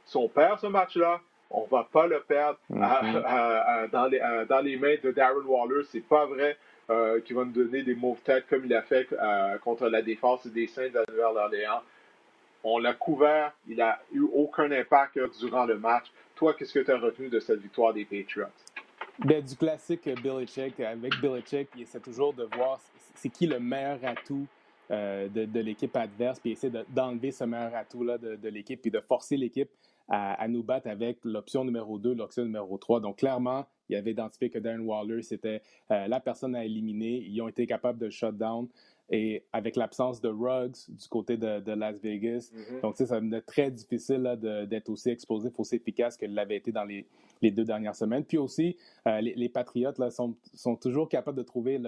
si 0.05 0.15
on 0.15 0.29
perd 0.29 0.59
ce 0.59 0.67
match-là, 0.67 1.21
on 1.49 1.63
ne 1.63 1.69
va 1.69 1.87
pas 1.91 2.07
le 2.07 2.21
perdre 2.21 2.59
mm-hmm. 2.71 3.89
dans, 3.91 4.07
les, 4.07 4.45
dans, 4.47 4.59
les, 4.59 4.77
mains 4.77 4.95
de 5.01 5.11
Darren 5.11 5.45
Waller. 5.45 5.83
C'est 5.91 6.07
pas 6.07 6.25
vrai 6.25 6.57
euh, 6.89 7.19
qu'il 7.21 7.35
va 7.35 7.45
nous 7.45 7.51
donner 7.51 7.83
des 7.83 7.95
mauves 7.95 8.21
têtes 8.21 8.45
comme 8.49 8.65
il 8.65 8.73
a 8.73 8.81
fait 8.81 9.07
euh, 9.11 9.57
contre 9.59 9.87
la 9.89 10.01
défense 10.01 10.47
des 10.47 10.67
Saints 10.67 10.89
de 10.89 10.95
la 10.95 11.05
Nouvelle-Orléans. 11.09 11.81
On 12.63 12.79
l'a 12.79 12.93
couvert, 12.93 13.53
il 13.67 13.77
n'a 13.77 13.99
eu 14.13 14.21
aucun 14.33 14.71
impact 14.71 15.19
durant 15.39 15.65
le 15.65 15.77
match. 15.77 16.05
Toi, 16.35 16.53
qu'est-ce 16.53 16.73
que 16.73 16.79
tu 16.79 16.91
as 16.91 16.97
retenu 16.97 17.29
de 17.29 17.39
cette 17.39 17.59
victoire 17.59 17.93
des 17.93 18.05
Patriots? 18.05 18.47
Ben, 19.19 19.43
du 19.43 19.55
classique 19.55 20.09
Belichick. 20.21 20.79
Avec 20.79 21.19
Belichick, 21.21 21.69
il 21.75 21.83
essaie 21.83 21.99
toujours 21.99 22.33
de 22.33 22.47
voir 22.55 22.79
c'est 23.17 23.29
qui 23.29 23.47
le 23.47 23.59
meilleur 23.59 23.99
atout 24.03 24.45
euh, 24.91 25.27
de, 25.27 25.59
l'équipe 25.59 25.95
adverse, 25.95 26.39
puis 26.39 26.51
essayer 26.51 26.71
d'enlever 26.89 27.31
ce 27.31 27.43
meilleur 27.43 27.75
atout-là 27.75 28.17
de, 28.17 28.47
l'équipe, 28.49 28.81
puis 28.81 28.91
de 28.91 29.01
forcer 29.01 29.35
l'équipe 29.35 29.69
à, 30.09 30.47
nous 30.47 30.63
battre 30.63 30.87
avec 30.87 31.19
l'option 31.23 31.65
numéro 31.65 31.99
2, 31.99 32.13
l'option 32.13 32.43
numéro 32.43 32.77
3. 32.77 33.01
Donc, 33.01 33.17
clairement, 33.17 33.65
il 33.89 33.95
avait 33.95 34.11
identifié 34.11 34.49
que 34.49 34.59
Darren 34.59 34.79
Waller, 34.79 35.21
c'était 35.21 35.61
euh, 35.91 36.07
la 36.07 36.19
personne 36.19 36.55
à 36.55 36.63
éliminer. 36.63 37.23
Ils 37.27 37.41
ont 37.41 37.47
été 37.47 37.67
capables 37.67 37.99
de 37.99 38.09
shut 38.09 38.37
down. 38.37 38.67
Et 39.09 39.45
avec 39.53 39.77
l'absence 39.77 40.19
de 40.19 40.27
Ruggs 40.27 40.75
du 40.89 41.07
côté 41.07 41.37
de, 41.37 41.71
Las 41.71 42.01
Vegas, 42.01 42.51
mm-hmm. 42.53 42.81
donc 42.81 42.97
ça 42.97 43.05
devenait 43.15 43.41
très 43.41 43.71
difficile 43.71 44.37
d'être 44.69 44.89
aussi 44.89 45.09
explosif, 45.09 45.57
aussi 45.57 45.75
efficace 45.75 46.17
que 46.17 46.25
l'avait 46.25 46.57
été 46.57 46.73
dans 46.73 46.83
les, 46.83 47.07
deux 47.41 47.65
dernières 47.65 47.95
semaines. 47.95 48.25
Puis 48.25 48.37
aussi, 48.37 48.77
euh, 49.07 49.21
les, 49.21 49.49
Patriotes 49.49 49.97
là, 49.97 50.09
sont, 50.11 50.35
toujours 50.79 51.09
capables 51.09 51.37
de 51.37 51.43
trouver 51.43 51.79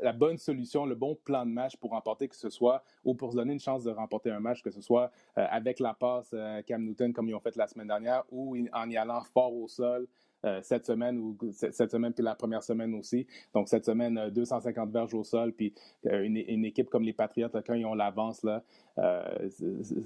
la 0.00 0.12
bonne 0.12 0.38
solution, 0.38 0.84
le 0.84 0.94
bon 0.94 1.16
plan 1.24 1.46
de 1.46 1.50
match 1.50 1.76
pour 1.76 1.90
remporter, 1.90 2.28
que 2.28 2.36
ce 2.36 2.50
soit, 2.50 2.82
ou 3.04 3.14
pour 3.14 3.32
se 3.32 3.36
donner 3.36 3.52
une 3.52 3.60
chance 3.60 3.84
de 3.84 3.90
remporter 3.90 4.30
un 4.30 4.40
match, 4.40 4.62
que 4.62 4.70
ce 4.70 4.80
soit 4.80 5.10
euh, 5.38 5.46
avec 5.50 5.80
la 5.80 5.94
passe 5.94 6.30
euh, 6.34 6.62
Cam 6.62 6.82
Newton 6.82 7.12
comme 7.12 7.28
ils 7.28 7.34
ont 7.34 7.40
fait 7.40 7.56
la 7.56 7.66
semaine 7.66 7.88
dernière, 7.88 8.24
ou 8.30 8.56
en 8.72 8.90
y 8.90 8.96
allant 8.96 9.22
fort 9.32 9.54
au 9.54 9.68
sol. 9.68 10.06
Euh, 10.44 10.60
cette 10.62 10.84
semaine 10.84 11.18
ou 11.18 11.36
cette 11.52 11.90
semaine 11.90 12.12
puis 12.12 12.22
la 12.22 12.34
première 12.34 12.62
semaine 12.62 12.94
aussi. 12.94 13.26
Donc 13.54 13.68
cette 13.68 13.86
semaine 13.86 14.30
250 14.30 14.88
euh, 14.88 14.92
verges 14.92 15.14
au 15.14 15.24
sol 15.24 15.52
puis 15.52 15.72
euh, 16.06 16.22
une, 16.22 16.64
équipe 16.64 16.90
comme 16.90 17.02
les 17.02 17.14
Patriots 17.14 17.48
quand 17.66 17.74
ils 17.74 17.86
ont 17.86 17.94
l'avance 17.94 18.42
là, 18.42 18.62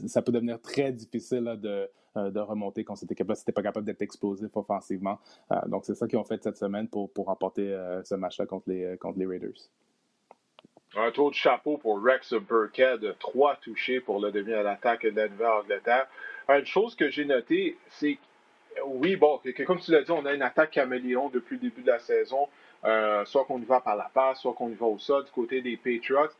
ça 0.06 0.22
peut 0.22 0.32
devenir 0.32 0.60
très 0.60 0.92
difficile 0.92 1.58
de, 1.60 1.88
de 2.16 2.40
remonter 2.40 2.84
quand 2.84 2.94
cette 2.94 3.10
équipe-là 3.10 3.34
n'était 3.34 3.52
pas 3.52 3.62
capable 3.62 3.84
d'être 3.84 4.02
explosif 4.02 4.56
offensivement. 4.56 5.18
donc 5.66 5.84
c'est 5.84 5.94
ça 5.94 6.06
qu'ils 6.06 6.18
ont 6.18 6.24
fait 6.24 6.42
cette 6.42 6.56
semaine 6.56 6.88
pour, 6.88 7.10
pour 7.10 7.26
remporter 7.26 7.76
ce 8.04 8.14
match-là 8.14 8.46
contre 8.46 8.70
les, 8.70 8.96
contre 8.98 9.18
les 9.18 9.26
Raiders. 9.26 9.70
Un 10.96 11.10
tour 11.10 11.30
de 11.30 11.34
chapeau 11.34 11.76
pour 11.76 12.02
Rex 12.02 12.32
Burkhead, 12.34 13.16
trois 13.18 13.56
touchés 13.56 14.00
pour 14.00 14.20
le 14.20 14.32
demi 14.32 14.54
à 14.54 14.62
l'attaque 14.62 15.02
de 15.02 15.10
la 15.10 15.28
Nouvelle-Angleterre. 15.28 16.08
Une 16.48 16.64
chose 16.64 16.94
que 16.94 17.10
j'ai 17.10 17.26
notée, 17.26 17.76
c'est 17.88 18.18
oui, 18.86 19.16
bon, 19.16 19.40
comme 19.66 19.80
tu 19.80 19.92
l'as 19.92 20.02
dit, 20.02 20.10
on 20.10 20.24
a 20.26 20.34
une 20.34 20.42
attaque 20.42 20.72
caméléon 20.72 21.28
depuis 21.28 21.56
le 21.56 21.62
début 21.62 21.82
de 21.82 21.88
la 21.88 21.98
saison. 21.98 22.48
Euh, 22.84 23.24
soit 23.24 23.44
qu'on 23.44 23.60
y 23.60 23.64
va 23.64 23.80
par 23.80 23.96
la 23.96 24.10
passe, 24.12 24.40
soit 24.40 24.52
qu'on 24.52 24.70
y 24.70 24.74
va 24.74 24.86
au 24.86 24.98
sol 24.98 25.24
du 25.24 25.30
côté 25.30 25.60
des 25.62 25.76
Patriots. 25.76 26.30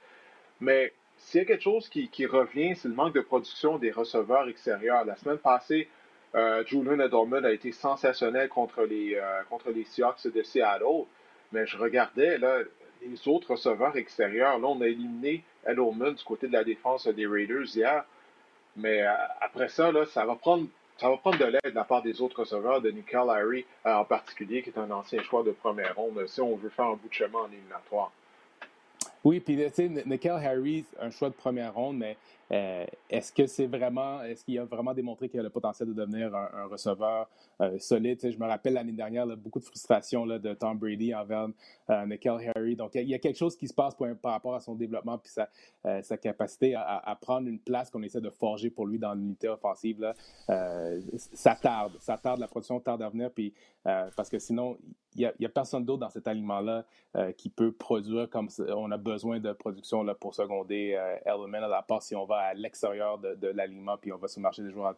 Mais 0.61 0.93
s'il 1.17 1.41
y 1.41 1.43
a 1.43 1.47
quelque 1.47 1.63
chose 1.63 1.89
qui, 1.89 2.27
revient, 2.27 2.77
c'est 2.77 2.89
le 2.89 2.95
manque 2.95 3.15
de 3.15 3.21
production 3.21 3.79
des 3.79 3.91
receveurs 3.91 4.49
extérieurs. 4.49 5.05
La 5.05 5.17
semaine 5.17 5.39
passée, 5.39 5.89
euh, 6.35 6.65
Julian 6.65 7.01
Edelman 7.01 7.45
a 7.45 7.51
été 7.51 7.73
sensationnel 7.73 8.49
contre 8.49 8.83
les, 8.83 9.17
euh, 9.17 9.85
Seahawks 9.87 10.29
de 10.33 10.43
Seattle. 10.43 11.07
Mais 11.51 11.67
je 11.67 11.77
regardais 11.77 12.39
les 13.03 13.29
autres 13.29 13.53
receveurs 13.53 13.97
extérieurs. 13.97 14.59
Là, 14.59 14.69
on 14.69 14.81
a 14.81 14.87
éliminé 14.87 15.43
Edelman 15.67 16.15
du 16.15 16.25
côté 16.25 16.47
de 16.47 16.53
la 16.53 16.63
défense 16.63 17.09
des 17.09 17.27
Raiders 17.27 17.75
hier. 17.75 18.05
Mais 18.77 19.03
après 19.41 19.69
ça, 19.69 19.91
ça 20.07 20.25
va 20.25 20.37
prendre 20.37 20.69
ça 20.99 21.09
va 21.09 21.17
prendre 21.17 21.39
de 21.39 21.45
l'aide 21.45 21.61
de 21.65 21.75
la 21.75 21.85
part 21.85 22.03
des 22.03 22.21
autres 22.21 22.41
receveurs, 22.41 22.81
de 22.81 22.91
Nickel 22.91 23.31
Harry 23.31 23.65
euh, 23.87 23.95
en 23.95 24.05
particulier, 24.05 24.63
qui 24.63 24.71
est 24.71 24.79
un 24.79 24.91
ancien 24.91 25.23
choix 25.23 25.43
de 25.43 25.53
première 25.53 25.95
ronde, 25.97 26.27
si 26.27 26.41
on 26.41 26.57
veut 26.57 26.71
faire 26.71 26.87
un 26.87 26.97
bout 26.97 27.09
de 27.09 27.15
chemin 27.15 27.41
en 27.41 27.49
éliminatoire. 27.53 28.13
Oui, 29.25 29.41
puis 29.41 29.57
tu 29.57 29.71
sais, 29.73 29.89
Nickel 30.07 30.33
Harry, 30.33 30.85
un 31.01 31.11
choix 31.11 31.29
de 31.29 31.35
première 31.35 31.75
ronde, 31.75 31.99
mais 31.99 32.17
euh, 32.51 32.87
est-ce 33.11 33.33
que 33.33 33.47
c'est 33.47 33.67
vraiment, 33.67 34.23
est-ce 34.23 34.45
qu'il 34.45 34.59
a 34.59 34.65
vraiment 34.65 34.95
démontré 34.95 35.29
qu'il 35.29 35.41
a 35.41 35.43
le 35.43 35.51
potentiel 35.51 35.89
de 35.89 35.95
devenir 35.95 36.35
un, 36.35 36.67
receveur 36.67 37.29
euh, 37.61 37.79
solide? 37.79 38.19
je 38.23 38.39
me 38.39 38.47
rappelle 38.47 38.75
l'année 38.75 38.93
dernière, 38.93 39.27
beaucoup 39.37 39.59
de 39.59 39.65
frustration 39.65 40.27
de 40.27 40.55
Tom 40.55 40.79
Brady 40.79 41.15
envers 41.15 41.49
euh, 41.91 42.07
Harry. 42.55 42.77
Donc, 42.77 42.95
il 42.95 43.09
y, 43.09 43.15
a 43.15 43.19
quelque 43.19 43.37
chose 43.37 43.57
qui 43.57 43.69
se 43.69 43.75
passe 43.75 43.95
par 44.23 44.33
rapport 44.33 44.55
à 44.55 44.61
son 44.61 44.75
développement 44.75 45.19
puis 45.19 45.31
sa, 45.31 45.49
euh, 45.87 46.01
capacité 46.21 46.75
à, 46.75 47.17
prendre 47.21 47.49
une 47.49 47.59
place 47.59 47.91
qu'on 47.91 48.03
essaie 48.03 48.21
de 48.21 48.31
forger 48.31 48.71
pour 48.71 48.87
lui 48.87 48.99
dans 48.99 49.15
l'unité 49.15 49.49
offensive. 49.49 50.13
Ça 51.17 51.55
tarde, 51.55 51.93
ça 52.01 52.19
tarde, 52.19 52.41
la 52.41 52.49
production 52.49 52.81
tarde 52.81 53.03
à 53.03 53.09
venir, 53.09 53.31
puis, 53.31 53.55
parce 53.85 54.29
que 54.29 54.39
sinon, 54.39 54.77
il 55.17 55.33
n'y 55.41 55.47
a, 55.47 55.49
personne 55.49 55.85
d'autre 55.85 56.01
dans 56.01 56.11
cet 56.11 56.29
aliment-là 56.29 56.85
qui 57.37 57.49
peut 57.49 57.73
produire 57.73 58.29
comme 58.29 58.49
on 58.59 58.91
a 58.91 58.97
besoin 58.97 59.41
de 59.41 59.53
production 59.53 60.03
là, 60.03 60.15
pour 60.15 60.35
seconder 60.35 60.99
Element 61.25 61.65
à 61.65 61.69
la 61.69 61.83
part 61.83 62.03
si 62.03 62.15
on 62.15 62.25
va 62.25 62.38
à 62.39 62.55
l'extérieur 62.55 63.19
de, 63.19 63.35
de 63.35 63.49
l'aliment, 63.49 63.97
puis 63.97 64.13
on 64.13 64.17
va 64.17 64.29
sur 64.29 64.41
le 64.41 64.45
marché 64.45 64.63
des 64.63 64.71
joueurs 64.71 64.95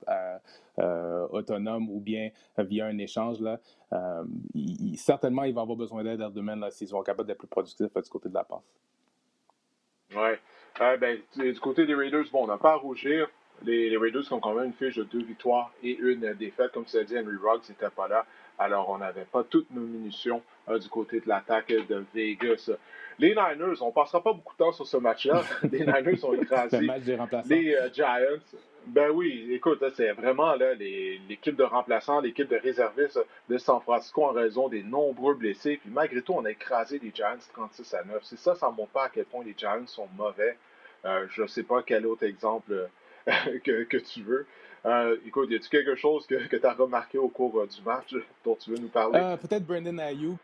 euh, 0.78 1.26
autonomes 1.28 1.88
ou 1.90 2.00
bien 2.00 2.30
via 2.58 2.86
un 2.86 2.98
échange. 2.98 3.40
Là, 3.40 3.58
euh, 3.92 4.24
certainement, 4.96 5.44
il 5.44 5.54
va 5.54 5.62
avoir 5.62 5.76
besoin 5.76 6.04
d'aide 6.04 6.20
dans 6.20 6.30
domaine 6.30 6.64
s'ils 6.70 6.88
sont 6.88 7.02
capables 7.02 7.26
d'être 7.26 7.38
plus 7.38 7.48
productifs 7.48 7.92
du 7.92 8.10
côté 8.10 8.28
de 8.28 8.34
la 8.34 8.44
passe. 8.44 8.60
Oui. 10.14 10.32
Euh, 10.80 10.96
ben, 10.96 11.18
du 11.36 11.60
côté 11.60 11.86
des 11.86 11.94
Raiders, 11.94 12.24
bon, 12.32 12.44
on 12.44 12.46
n'a 12.46 12.58
pas 12.58 12.72
à 12.72 12.76
rougir. 12.76 13.28
Les, 13.64 13.96
Raiders 13.96 14.32
ont 14.32 14.40
quand 14.40 14.54
même 14.54 14.66
une 14.66 14.72
fiche 14.72 14.96
de 14.96 15.04
deux 15.04 15.22
victoires 15.22 15.72
et 15.82 15.96
une 15.98 16.32
défaite. 16.34 16.72
Comme 16.72 16.84
tu 16.84 16.96
as 16.96 17.04
dit, 17.04 17.18
Henry 17.18 17.36
Ruggs 17.36 17.68
n'était 17.68 17.90
pas 17.90 18.08
là. 18.08 18.24
Alors, 18.58 18.90
on 18.90 18.98
n'avait 18.98 19.24
pas 19.24 19.42
toutes 19.42 19.70
nos 19.70 19.80
munitions 19.80 20.42
du 20.68 20.88
côté 20.88 21.20
de 21.20 21.28
l'attaque 21.28 21.68
de 21.68 22.04
Vegas. 22.14 22.70
Les 23.18 23.30
Niners, 23.30 23.82
on 23.82 23.88
ne 23.88 23.92
passera 23.92 24.22
pas 24.22 24.32
beaucoup 24.32 24.54
de 24.54 24.58
temps 24.58 24.72
sur 24.72 24.86
ce 24.86 24.96
match-là. 24.96 25.42
Les 25.70 25.80
Niners 25.80 26.24
ont 26.24 26.32
écrasé 26.32 26.80
les 26.80 27.74
euh, 27.74 27.92
Giants. 27.92 28.40
Ben 28.86 29.10
oui, 29.10 29.46
écoute, 29.52 29.84
c'est 29.94 30.12
vraiment 30.12 30.54
l'équipe 30.54 31.54
de 31.54 31.62
remplaçants, 31.62 32.20
l'équipe 32.20 32.48
de 32.48 32.56
réservistes 32.56 33.20
de 33.50 33.58
San 33.58 33.80
Francisco 33.82 34.24
en 34.24 34.32
raison 34.32 34.68
des 34.68 34.82
nombreux 34.82 35.34
blessés. 35.34 35.78
Puis 35.82 35.90
malgré 35.90 36.22
tout, 36.22 36.32
on 36.32 36.44
a 36.46 36.50
écrasé 36.50 36.98
les 36.98 37.12
Giants 37.14 37.36
36 37.52 37.94
à 37.94 38.04
9. 38.04 38.20
C'est 38.22 38.38
ça, 38.38 38.54
ça 38.54 38.70
ne 38.70 38.76
montre 38.76 38.92
pas 38.92 39.04
à 39.04 39.08
quel 39.10 39.26
point 39.26 39.44
les 39.44 39.54
Giants 39.56 39.86
sont 39.86 40.08
mauvais. 40.16 40.56
Euh, 41.04 41.26
je 41.30 41.42
ne 41.42 41.46
sais 41.46 41.62
pas 41.62 41.82
quel 41.82 42.06
autre 42.06 42.24
exemple 42.24 42.88
euh, 43.28 43.58
que, 43.62 43.96
tu 43.98 44.22
veux. 44.22 44.46
écoute, 45.26 45.50
y 45.50 45.56
a-t-il 45.56 45.68
quelque 45.68 45.94
chose 45.94 46.26
que, 46.26 46.56
tu 46.56 46.66
as 46.66 46.72
remarqué 46.72 47.18
au 47.18 47.28
cours 47.28 47.66
du 47.66 47.82
match 47.82 48.14
dont 48.44 48.56
tu 48.56 48.70
veux 48.70 48.78
nous 48.78 48.88
parler? 48.88 49.36
Peut-être 49.40 49.66
Brandon 49.66 49.98
Ayuk 49.98 50.38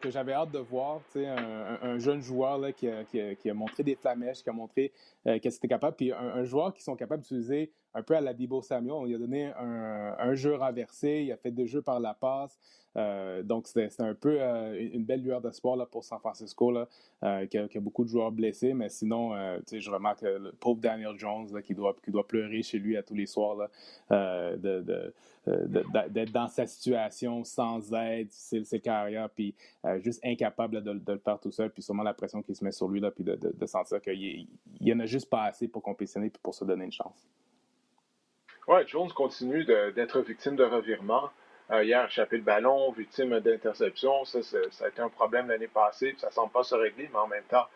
que 0.00 0.10
j'avais 0.10 0.32
hâte 0.32 0.50
de 0.50 0.58
voir. 0.58 1.00
Un, 1.14 1.78
un, 1.82 1.98
jeune 1.98 2.20
joueur 2.20 2.58
là, 2.58 2.72
qui, 2.72 2.88
a, 2.88 3.04
qui, 3.04 3.50
a, 3.50 3.54
montré 3.54 3.82
des 3.82 3.94
flamèches, 3.94 4.42
qui 4.42 4.50
a 4.50 4.52
montré 4.52 4.92
euh, 5.26 5.34
était 5.34 5.68
capable. 5.68 5.96
Puis 5.96 6.12
un, 6.12 6.44
joueur 6.44 6.74
qui 6.74 6.82
sont 6.82 6.96
capables 6.96 7.22
d'utiliser 7.22 7.70
un 7.94 8.02
peu 8.02 8.14
à 8.14 8.20
la 8.20 8.34
Debo 8.34 8.62
Samuel. 8.62 9.06
Lui 9.06 9.14
a 9.14 9.18
donné 9.18 9.52
un, 9.56 10.34
jeu 10.34 10.54
renversé, 10.54 11.22
il 11.26 11.32
a 11.32 11.36
fait 11.36 11.50
des 11.50 11.66
jeux 11.66 11.82
par 11.82 12.00
la 12.00 12.14
passe. 12.14 12.58
Euh, 12.96 13.42
donc, 13.42 13.66
c'était 13.66 13.88
un 14.00 14.14
peu 14.14 14.40
euh, 14.40 14.90
une 14.92 15.04
belle 15.04 15.22
lueur 15.22 15.40
d'espoir 15.40 15.86
pour 15.88 16.04
San 16.04 16.18
Francisco, 16.18 16.70
là, 16.70 16.88
qui, 17.46 17.58
a, 17.58 17.80
beaucoup 17.80 18.04
de 18.04 18.08
joueurs 18.08 18.32
blessés. 18.32 18.74
Mais 18.74 18.88
sinon, 18.88 19.32
je 19.70 19.90
remarque 19.90 20.22
le 20.22 20.52
pauvre 20.52 20.80
Daniel 20.80 21.18
Jones 21.18 21.62
qui, 21.62 21.74
doit, 21.74 21.96
qui 22.04 22.10
doit 22.10 22.26
pleurer 22.26 22.62
chez 22.62 22.78
lui 22.78 22.96
à 22.96 23.02
tous 23.02 23.14
les 23.14 23.26
soirs 23.26 23.56
là, 23.56 24.56
euh, 25.48 26.08
d'être 26.10 26.32
dans 26.32 26.48
sa 26.48 26.66
situation 26.66 27.44
sans 27.44 27.94
aide, 27.94 28.28
c'est 28.30 28.62
ses 28.62 28.78
carrières, 28.78 29.30
puis 29.30 29.54
euh, 29.86 29.98
juste 30.00 30.20
incapable 30.22 30.82
de, 30.82 31.00
le 31.12 31.18
faire 31.18 31.40
tout 31.40 31.50
seul, 31.50 31.70
puis 31.70 31.82
sûrement 31.82 32.02
la 32.02 32.12
pression 32.12 32.42
qui 32.42 32.54
se 32.54 32.62
met 32.62 32.72
sur 32.72 32.88
lui, 32.88 33.00
là, 33.00 33.10
puis 33.10 33.24
de, 33.24 33.66
sentir 33.66 34.02
qu'il 34.02 34.46
n'y 34.80 34.92
en 34.92 35.00
a 35.00 35.06
juste 35.06 35.30
pas 35.30 35.44
assez 35.44 35.66
pour 35.66 35.82
compétitionner 35.82 36.28
puis 36.28 36.40
pour 36.42 36.54
se 36.54 36.64
donner 36.64 36.84
une 36.84 36.92
chance. 36.92 37.26
Oui, 38.68 38.80
Jones 38.86 39.10
continue 39.12 39.64
d'être 39.64 40.20
victime 40.20 40.56
de 40.56 40.64
revirement. 40.64 41.30
Euh, 41.72 41.84
hier, 41.84 42.04
échappé 42.04 42.36
le 42.36 42.42
ballon, 42.42 42.90
victime 42.92 43.38
d'interception. 43.40 44.24
Ça, 44.24 44.42
ça, 44.42 44.84
a 44.84 44.88
été 44.88 45.00
un 45.00 45.08
problème 45.08 45.48
l'année 45.48 45.68
passée, 45.68 46.10
puis 46.10 46.20
ça 46.20 46.28
ne 46.28 46.32
semble 46.32 46.52
pas 46.52 46.64
se 46.64 46.74
régler, 46.74 47.08
mais 47.12 47.18
en 47.18 47.28
même 47.28 47.44
temps, 47.44 47.66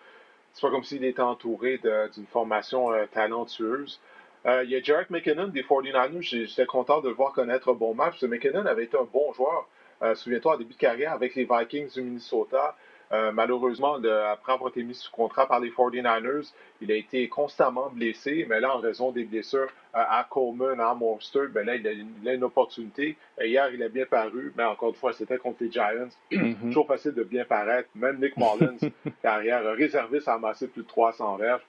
c'est 0.53 0.63
pas 0.63 0.71
comme 0.71 0.85
s'il 0.85 1.05
était 1.05 1.23
entouré 1.23 1.79
d'une 1.79 2.27
formation 2.27 2.91
talentueuse. 3.13 4.01
Euh, 4.47 4.63
il 4.65 4.71
y 4.71 4.77
a 4.77 4.83
Jarek 4.83 5.11
McKinnon 5.11 5.49
des 5.49 5.63
49ers. 5.63 6.21
J'étais 6.21 6.67
content 6.67 7.01
de 7.01 7.09
le 7.09 7.15
voir 7.15 7.33
connaître 7.33 7.71
un 7.71 7.75
bon 7.75 7.95
match. 7.95 8.23
McKinnon 8.23 8.67
avait 8.67 8.85
été 8.85 8.97
un 8.97 9.09
bon 9.11 9.33
joueur, 9.33 9.67
euh, 10.03 10.15
souviens-toi, 10.15 10.55
en 10.55 10.59
début 10.59 10.75
de 10.75 10.79
carrière 10.79 11.13
avec 11.13 11.35
les 11.35 11.49
Vikings 11.51 11.93
du 11.93 12.03
Minnesota. 12.03 12.77
Euh, 13.13 13.33
malheureusement, 13.33 13.95
après 13.95 14.53
avoir 14.53 14.71
été 14.71 14.83
mis 14.83 14.95
sous 14.95 15.11
contrat 15.11 15.47
par 15.47 15.61
les 15.61 15.71
49ers, 15.71 16.53
il 16.81 16.91
a 16.91 16.97
été 16.97 17.29
constamment 17.29 17.91
blessé, 17.91 18.47
mais 18.49 18.61
là, 18.61 18.77
en 18.77 18.81
raison 18.81 19.13
des 19.13 19.25
blessures 19.25 19.69
à 19.93 20.27
Coleman, 20.29 20.81
à 20.81 20.95
Monster, 20.95 21.47
ben 21.53 21.65
là, 21.65 21.77
il 21.77 21.87
a, 22.29 22.35
une 22.35 22.45
opportunité. 22.45 23.17
hier, 23.41 23.73
il 23.73 23.83
a 23.83 23.89
bien 23.89 24.07
paru, 24.07 24.53
mais 24.57 24.65
encore 24.65 24.89
une 24.89 24.95
fois, 24.97 25.13
c'était 25.13 25.39
contre 25.39 25.63
les 25.63 25.71
Giants. 25.71 26.09
Mm-hmm. 26.33 26.61
Toujours 26.63 26.87
facile 26.87 27.13
de 27.13 27.23
bien 27.23 27.45
paraître. 27.45 27.89
Même 27.95 28.19
Nick 28.21 28.37
Mullins, 28.37 28.91
carrière 29.23 29.63
réserviste, 29.75 30.27
a 30.27 30.35
amassé 30.35 30.67
plus 30.67 30.83
de 30.83 30.89
300 30.89 31.37
verges. 31.37 31.63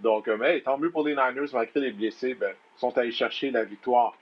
Donc, 0.00 0.28
euh, 0.28 0.36
mais 0.38 0.60
tant 0.60 0.78
mieux 0.78 0.90
pour 0.90 1.06
les 1.06 1.12
Niners, 1.14 1.50
malgré 1.52 1.80
les 1.80 1.92
blessés, 1.92 2.34
ben, 2.34 2.52
sont 2.76 2.96
allés 2.96 3.12
chercher 3.12 3.50
la 3.50 3.64
victoire. 3.64 4.14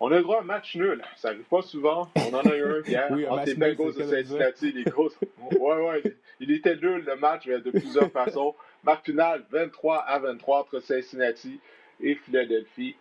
On 0.00 0.12
a 0.12 0.16
le 0.16 0.22
droit 0.22 0.38
à 0.38 0.40
un 0.40 0.44
match 0.44 0.76
nul. 0.76 1.02
Ça 1.16 1.30
n'arrive 1.30 1.44
pas 1.44 1.62
souvent. 1.62 2.08
On 2.16 2.34
en 2.34 2.40
a 2.40 2.56
eu 2.56 2.62
un 2.62 2.82
hier 2.86 3.08
oui, 3.10 3.26
entre 3.26 3.46
les 3.46 3.54
Bengals 3.54 3.94
de 3.94 4.02
Cincinnati 4.04 4.68
et 4.68 4.72
les 4.72 4.84
Colts. 4.84 5.16
ouais, 5.58 5.76
ouais. 5.76 6.02
Il 6.40 6.52
était 6.52 6.76
nul 6.76 7.04
le 7.04 7.16
match 7.16 7.46
de 7.46 7.70
plusieurs 7.70 8.10
façons. 8.12 8.54
Match 8.84 9.04
final 9.04 9.44
23 9.50 9.98
à 9.98 10.18
23 10.20 10.60
entre 10.60 10.80
Cincinnati 10.80 11.58
et 12.00 12.14
Philadelphie. 12.14 12.94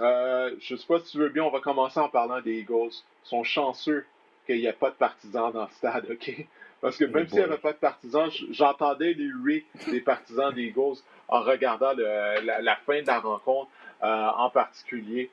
Euh, 0.00 0.50
je 0.60 0.74
ne 0.74 0.78
sais 0.78 0.86
pas 0.86 0.98
si 1.00 1.12
tu 1.12 1.18
veux 1.18 1.28
bien, 1.28 1.44
on 1.44 1.50
va 1.50 1.60
commencer 1.60 2.00
en 2.00 2.08
parlant 2.08 2.40
des 2.40 2.58
Eagles. 2.58 2.90
Ils 2.92 3.28
sont 3.28 3.44
chanceux 3.44 4.04
qu'il 4.46 4.56
n'y 4.56 4.66
ait 4.66 4.72
pas 4.72 4.90
de 4.90 4.96
partisans 4.96 5.52
dans 5.52 5.62
le 5.62 5.70
stade, 5.70 6.06
OK? 6.10 6.46
Parce 6.80 6.98
que 6.98 7.04
même 7.04 7.26
s'il 7.26 7.38
n'y 7.38 7.44
avait 7.44 7.56
pas 7.56 7.72
de 7.72 7.78
partisans, 7.78 8.28
j'entendais 8.50 9.14
les 9.14 9.24
huées 9.24 9.64
des 9.90 10.00
partisans 10.00 10.52
des 10.52 10.64
Eagles 10.64 10.98
en 11.28 11.40
regardant 11.40 11.94
la, 11.94 12.76
fin 12.84 13.00
de 13.00 13.06
la 13.06 13.20
rencontre 13.20 13.70
euh, 14.02 14.28
en 14.36 14.50
particulier. 14.50 15.30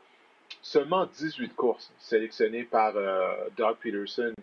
Seulement 0.62 1.06
18 1.06 1.56
courses 1.56 1.92
sélectionnées 2.00 2.64
par 2.64 2.96
euh, 2.96 3.34
Doug 3.58 3.78
Peterson, 3.82 4.34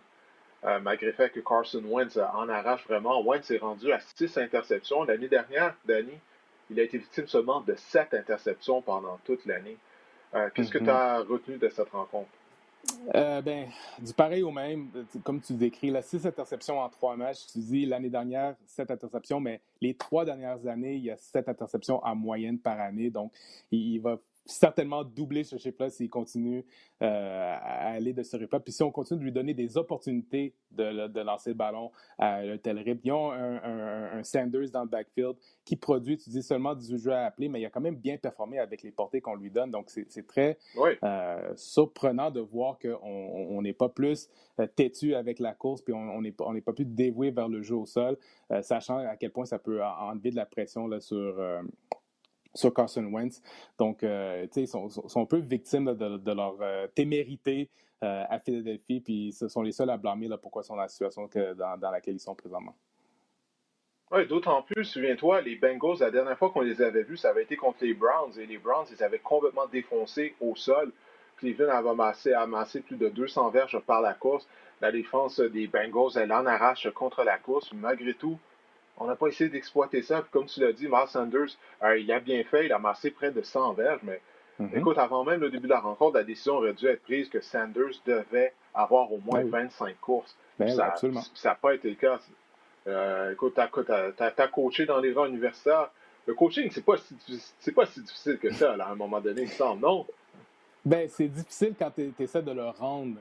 euh, 0.65 0.81
malgré 0.81 1.07
le 1.07 1.13
fait 1.13 1.31
que 1.31 1.41
Carson 1.41 1.83
Wentz 1.85 2.17
en 2.17 2.49
arrache 2.49 2.85
vraiment. 2.87 3.23
Wentz 3.23 3.51
est 3.51 3.59
rendu 3.59 3.93
à 3.93 4.01
6 4.01 4.39
interceptions. 4.39 5.05
L'année 5.05 5.29
dernière, 5.29 5.75
Danny, 5.85 6.19
il 6.71 6.81
a 6.81 6.83
été 6.83 6.99
victime 6.99 7.29
seulement 7.29 7.61
de 7.61 7.75
7 7.77 8.15
interceptions 8.15 8.83
pendant 8.83 9.19
toute 9.25 9.47
l'année. 9.47 9.77
Qu'est-ce 10.55 10.71
que 10.71 10.79
mm-hmm. 10.79 10.85
tu 10.85 10.91
as 10.91 11.19
retenu 11.21 11.57
de 11.57 11.69
cette 11.71 11.89
rencontre? 11.89 12.29
Euh, 13.15 13.41
ben, 13.41 13.69
du 13.99 14.13
pareil 14.13 14.43
au 14.43 14.51
même, 14.51 14.91
comme 15.25 15.41
tu 15.41 15.55
décris, 15.55 15.91
là, 15.91 16.03
six 16.03 16.27
interceptions 16.27 16.79
en 16.81 16.89
trois 16.89 17.17
matchs. 17.17 17.47
Tu 17.53 17.59
dis 17.59 17.87
l'année 17.87 18.11
dernière, 18.11 18.55
sept 18.67 18.91
interceptions, 18.91 19.41
mais 19.41 19.61
les 19.81 19.95
trois 19.95 20.25
dernières 20.25 20.67
années, 20.67 20.95
il 20.95 21.05
y 21.05 21.11
a 21.11 21.17
sept 21.17 21.49
interceptions 21.49 22.05
en 22.05 22.15
moyenne 22.15 22.59
par 22.59 22.81
année. 22.81 23.11
Donc, 23.11 23.33
il 23.71 23.99
va 23.99 24.19
certainement 24.51 25.05
doubler 25.05 25.45
ce 25.45 25.57
chiffre-là 25.57 25.91
s'il 25.91 26.09
continue 26.09 26.65
euh, 27.03 27.57
à 27.61 27.91
aller 27.91 28.13
de 28.13 28.23
ce 28.23 28.37
rythme 28.37 28.59
Puis 28.61 28.73
si 28.73 28.83
on 28.83 28.91
continue 28.91 29.21
de 29.21 29.25
lui 29.25 29.33
donner 29.33 29.55
des 29.55 29.77
opportunités 29.77 30.55
de, 30.71 31.21
lancer 31.21 31.51
le 31.51 31.55
ballon 31.55 31.91
à 32.19 32.37
un 32.37 32.57
tel 32.59 32.79
rythme, 32.79 33.01
ils 33.05 33.13
ont 33.13 33.33
un, 33.33 34.23
Sanders 34.23 34.71
dans 34.73 34.83
le 34.83 34.89
backfield 34.89 35.37
qui 35.65 35.77
produit, 35.77 36.17
tu 36.17 36.31
dis 36.31 36.43
seulement 36.43 36.75
18 36.75 36.99
jeux 36.99 37.13
à 37.13 37.27
appeler, 37.27 37.49
mais 37.49 37.61
il 37.61 37.67
a 37.67 37.71
quand 37.71 37.81
même 37.81 37.97
bien 37.97 38.17
performé 38.17 38.59
avec 38.59 38.83
les 38.83 38.91
portées 38.91 39.21
qu'on 39.21 39.35
lui 39.35 39.51
donne. 39.51 39.71
Donc 39.71 39.91
c'est 39.91 40.27
très 40.27 40.59
euh, 41.03 41.53
surprenant 41.55 42.31
de 42.31 42.41
voir 42.41 42.79
qu'on 42.79 43.63
n'est 43.63 43.73
pas 43.73 43.89
plus 43.89 44.29
euh, 44.61 44.67
têtu 44.67 45.15
avec 45.15 45.39
la 45.39 45.55
course, 45.55 45.83
puis 45.83 45.93
on 45.95 46.21
n'est 46.23 46.35
on 46.41 46.59
pas 46.61 46.73
plus 46.73 46.85
dévoué 46.87 47.31
vers 47.31 47.49
le 47.49 47.63
jeu 47.63 47.77
au 47.77 47.87
sol, 47.87 48.17
sachant 48.63 48.99
à 48.99 49.17
quel 49.17 49.31
point 49.31 49.45
ça 49.45 49.59
peut 49.59 49.83
enlever 49.83 50.31
de 50.31 50.37
la 50.37 50.47
pression 50.47 50.87
là, 50.87 51.01
sur 51.01 51.39
sur 52.55 52.73
Carson 52.73 53.05
Wentz. 53.05 53.43
Donc, 53.79 54.03
euh, 54.03 54.45
tu 54.45 54.53
sais, 54.53 54.63
ils 54.63 54.69
sont, 54.69 55.21
un 55.21 55.27
peu 55.27 55.39
victimes 55.39 55.95
de, 55.95 56.33
leur 56.33 56.57
euh, 56.61 56.87
témérité 56.95 57.71
euh, 58.03 58.25
à 58.29 58.39
Philadelphie, 58.39 59.01
puis 59.01 59.33
ce 59.33 59.49
sont 59.49 59.63
les 59.63 59.73
seuls 59.73 59.91
à 59.91 59.97
blâmer 59.97 60.29
là, 60.29 60.39
pourquoi 60.39 60.63
ils 60.63 60.67
sont 60.67 60.77
dans 60.77 60.83
la 60.83 60.89
situation 60.89 61.29
dans, 61.57 61.91
laquelle 61.91 62.15
ils 62.15 62.21
sont 62.21 62.35
présentement. 62.35 62.77
Oui, 64.11 64.27
d'autant 64.27 64.63
plus, 64.63 64.85
souviens-toi, 64.85 65.43
les 65.43 65.57
Bengals, 65.57 65.99
la 66.01 66.11
dernière 66.11 66.39
fois 66.39 66.51
qu'on 66.51 66.63
les 66.63 66.81
avait 66.81 67.03
vus, 67.03 67.19
ça 67.19 67.31
avait 67.31 67.43
été 67.43 67.57
contre 67.57 67.79
les 67.83 67.93
Browns, 67.93 68.39
et 68.39 68.47
les 68.47 68.57
Browns, 68.57 68.87
ils 68.91 69.03
avaient 69.03 69.19
complètement 69.19 69.67
défoncé 69.67 70.35
au 70.41 70.57
sol. 70.57 70.93
Cleveland 71.37 71.71
avait 71.71 71.91
amassé, 71.91 72.33
amassé 72.33 72.81
plus 72.81 72.97
de 72.97 73.09
200 73.09 73.51
verges 73.51 73.79
par 73.81 74.01
la 74.01 74.15
course. 74.15 74.49
La 74.81 74.91
défense 74.91 75.41
des 75.41 75.67
Bengals, 75.67 76.17
elle 76.17 76.33
en 76.33 76.47
arrache 76.47 76.89
contre 76.91 77.23
la 77.23 77.39
course. 77.39 77.71
Malgré 77.73 78.15
tout, 78.15 78.39
on 79.01 79.07
n'a 79.07 79.17
pas 79.17 79.29
essayé 79.29 79.51
d'exploiter 79.51 80.03
ça. 80.03 80.25
comme 80.31 80.47
tu 80.47 80.61
l'as 80.61 80.73
dit, 80.73 80.87
Miles 80.87 81.09
Sanders, 81.09 81.57
euh, 81.83 81.99
il 81.99 82.11
a 82.13 82.21
bien 82.21 82.43
fait, 82.45 82.67
il 82.67 82.73
a 82.73 82.77
amassé 82.77 83.11
près 83.11 83.31
de 83.31 83.43
100 83.43 83.75
verges, 83.75 84.01
mais 84.03 84.21
mhm. 84.59 84.71
écoute, 84.77 84.99
avant 84.99 85.25
même 85.25 85.41
le 85.41 85.51
début 85.51 85.67
de 85.67 85.73
la 85.73 85.81
rencontre, 85.81 86.17
la 86.17 86.25
décision 86.25 86.57
aurait 86.57 86.75
dû 86.75 86.87
être 86.87 87.03
prise 87.03 87.29
que 87.29 87.41
Sanders 87.41 88.01
devait 88.07 88.53
avoir 88.75 89.13
au 89.13 89.19
moins 89.19 89.45
25 89.45 89.87
ben 89.87 89.95
courses. 90.01 90.37
Ben 90.59 90.69
ça 90.69 90.95
n'a 91.45 91.55
pas 91.55 91.75
été 91.75 91.91
le 91.91 91.97
cas. 91.97 92.19
Euh, 92.87 93.33
écoute, 93.33 93.55
tu 93.55 93.61
as, 93.61 94.49
coaché 94.49 94.87
dans 94.87 94.99
les 94.99 95.13
rangs 95.13 95.27
universitaires. 95.27 95.91
Le 96.27 96.35
coaching, 96.35 96.69
c'est 96.71 96.85
pas, 96.85 96.97
si, 96.99 97.73
pas 97.73 97.87
si 97.87 98.03
difficile 98.03 98.39
que 98.39 98.53
ça, 98.53 98.75
à 98.79 98.91
un 98.91 98.95
moment 98.95 99.21
donné, 99.21 99.43
il 99.43 99.49
me 99.49 99.53
semble, 99.53 99.81
non? 99.81 100.07
Ben, 100.89 101.07
c'est 101.07 101.29
difficile 101.29 101.75
quand 101.79 101.91
tu 101.91 102.11
essaies 102.19 102.43
de 102.43 102.51
le 102.51 102.65
rendre 102.71 103.19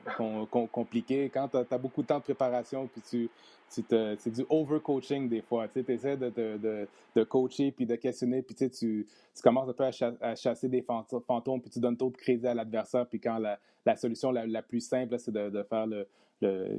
compliqué, 0.72 1.28
quand 1.28 1.48
tu 1.48 1.58
as, 1.58 1.76
beaucoup 1.76 2.00
de 2.00 2.06
temps 2.06 2.16
de 2.16 2.22
préparation, 2.22 2.86
puis 2.86 3.02
tu, 3.02 3.30
c'est 3.68 4.32
du 4.32 4.46
overcoaching 4.48 5.28
des 5.28 5.42
fois. 5.42 5.68
Tu 5.68 5.84
essaies 5.86 6.16
de, 6.16 6.30
de, 6.30 6.88
de, 7.14 7.24
coacher, 7.24 7.70
puis 7.70 7.84
de 7.84 7.94
questionner, 7.96 8.40
puis 8.40 8.54
tu, 8.54 8.70
tu 8.70 9.06
commences 9.42 9.68
un 9.68 9.74
peu 9.74 9.84
à, 9.84 10.34
chasser 10.34 10.70
des 10.70 10.80
fantômes, 10.80 11.60
puis 11.60 11.68
tu 11.68 11.78
donnes 11.78 11.98
trop 11.98 12.08
de 12.08 12.16
crédit 12.16 12.46
à 12.46 12.54
l'adversaire, 12.54 13.06
puis 13.06 13.20
quand 13.20 13.36
la, 13.36 13.58
la 13.84 13.96
solution 13.96 14.30
la, 14.32 14.62
plus 14.62 14.80
simple, 14.80 15.18
c'est 15.18 15.32
de, 15.32 15.62
faire 15.68 15.86
le 15.86 16.08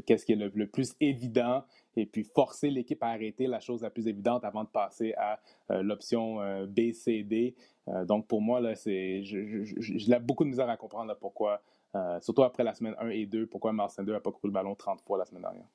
qu'est-ce 0.08 0.26
qui 0.26 0.32
est 0.32 0.36
le, 0.36 0.66
plus 0.66 0.96
évident, 1.00 1.64
et 2.00 2.06
puis 2.06 2.24
forcer 2.24 2.70
l'équipe 2.70 3.02
à 3.04 3.08
arrêter 3.08 3.48
la 3.48 3.60
chose 3.60 3.82
la 3.84 3.90
plus 3.90 4.08
évidente 4.08 4.44
avant 4.44 4.64
de 4.64 4.70
passer 4.70 5.14
à 5.18 5.40
euh, 5.72 5.82
l'option 5.82 6.42
euh, 6.42 6.66
B, 6.66 6.92
C, 6.94 7.24
D. 7.24 7.56
Euh, 7.88 8.06
donc 8.06 8.28
pour 8.28 8.42
moi, 8.42 8.60
là, 8.60 8.76
c'est, 8.76 9.24
j'ai 9.24 10.20
beaucoup 10.20 10.44
de 10.44 10.50
misère 10.50 10.70
à 10.70 10.78
comprendre 10.78 11.16
pourquoi, 11.20 11.62
surtout 12.22 12.44
après 12.44 12.64
la 12.64 12.74
semaine 12.74 12.96
1 13.00 13.10
et 13.10 13.26
2, 13.26 13.48
pourquoi 13.48 13.74
Marcin 13.74 14.04
2 14.04 14.12
n'a 14.12 14.20
pas 14.20 14.32
couru 14.32 14.48
le 14.48 14.54
ballon 14.54 14.76
30 14.76 15.02
fois 15.02 15.18
la 15.18 15.26
semaine 15.26 15.42
dernière. 15.42 15.66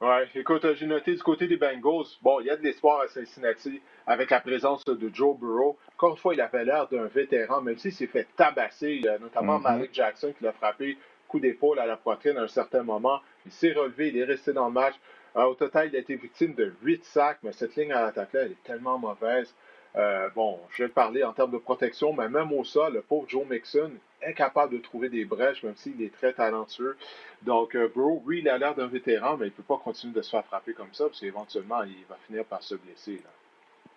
Ouais, 0.00 0.28
écoute, 0.34 0.66
j'ai 0.74 0.86
noté 0.86 1.14
du 1.14 1.22
côté 1.22 1.46
des 1.46 1.56
Bengals, 1.56 2.06
bon, 2.22 2.40
il 2.40 2.46
y 2.46 2.50
a 2.50 2.56
de 2.56 2.62
l'espoir 2.62 3.02
à 3.02 3.08
Cincinnati 3.08 3.80
avec 4.04 4.30
la 4.30 4.40
présence 4.40 4.84
de 4.84 5.10
Joe 5.14 5.38
Burrow. 5.38 5.78
Encore 5.94 6.10
une 6.10 6.16
fois, 6.16 6.34
il 6.34 6.40
avait 6.40 6.64
l'air 6.64 6.88
d'un 6.88 7.06
vétéran, 7.06 7.60
même 7.60 7.78
s'il 7.78 7.92
s'est 7.92 8.08
fait 8.08 8.26
tabasser, 8.36 9.00
notamment 9.20 9.60
mm-hmm. 9.60 9.62
Malik 9.62 9.94
Jackson 9.94 10.34
qui 10.36 10.42
l'a 10.42 10.52
frappé 10.52 10.98
coup 11.32 11.40
d'épaule 11.40 11.78
à 11.78 11.86
la 11.86 11.96
poitrine 11.96 12.36
à 12.36 12.42
un 12.42 12.48
certain 12.48 12.82
moment. 12.82 13.20
Il 13.46 13.52
s'est 13.52 13.72
relevé, 13.72 14.08
il 14.08 14.18
est 14.18 14.24
resté 14.24 14.52
dans 14.52 14.66
le 14.66 14.72
match. 14.72 14.94
Euh, 15.36 15.44
au 15.44 15.54
total, 15.54 15.88
il 15.88 15.96
a 15.96 15.98
été 15.98 16.14
victime 16.16 16.54
de 16.54 16.72
8 16.82 17.04
sacs, 17.04 17.38
mais 17.42 17.52
cette 17.52 17.74
ligne 17.76 17.92
à 17.92 18.02
l'attaque-là, 18.02 18.42
elle 18.42 18.52
est 18.52 18.62
tellement 18.64 18.98
mauvaise. 18.98 19.54
Euh, 19.96 20.28
bon, 20.34 20.58
je 20.70 20.84
vais 20.84 20.88
parler 20.88 21.22
en 21.22 21.32
termes 21.32 21.50
de 21.50 21.58
protection, 21.58 22.12
mais 22.12 22.28
même 22.28 22.52
au 22.52 22.64
sol, 22.64 22.94
le 22.94 23.02
pauvre 23.02 23.28
Joe 23.28 23.46
Mixon, 23.48 23.92
incapable 24.26 24.74
de 24.74 24.78
trouver 24.78 25.08
des 25.08 25.24
brèches, 25.24 25.62
même 25.62 25.76
s'il 25.76 26.00
est 26.02 26.12
très 26.12 26.32
talentueux. 26.32 26.96
Donc, 27.42 27.74
euh, 27.74 27.88
Bro, 27.94 28.22
oui, 28.24 28.38
il 28.38 28.48
a 28.48 28.56
l'air 28.56 28.74
d'un 28.74 28.86
vétéran, 28.86 29.36
mais 29.36 29.46
il 29.46 29.50
ne 29.50 29.54
peut 29.54 29.62
pas 29.62 29.78
continuer 29.78 30.14
de 30.14 30.22
se 30.22 30.30
faire 30.30 30.44
frapper 30.44 30.72
comme 30.72 30.92
ça, 30.92 31.06
parce 31.06 31.20
qu'éventuellement, 31.20 31.82
il 31.82 32.04
va 32.08 32.16
finir 32.26 32.44
par 32.44 32.62
se 32.62 32.74
blesser. 32.74 33.20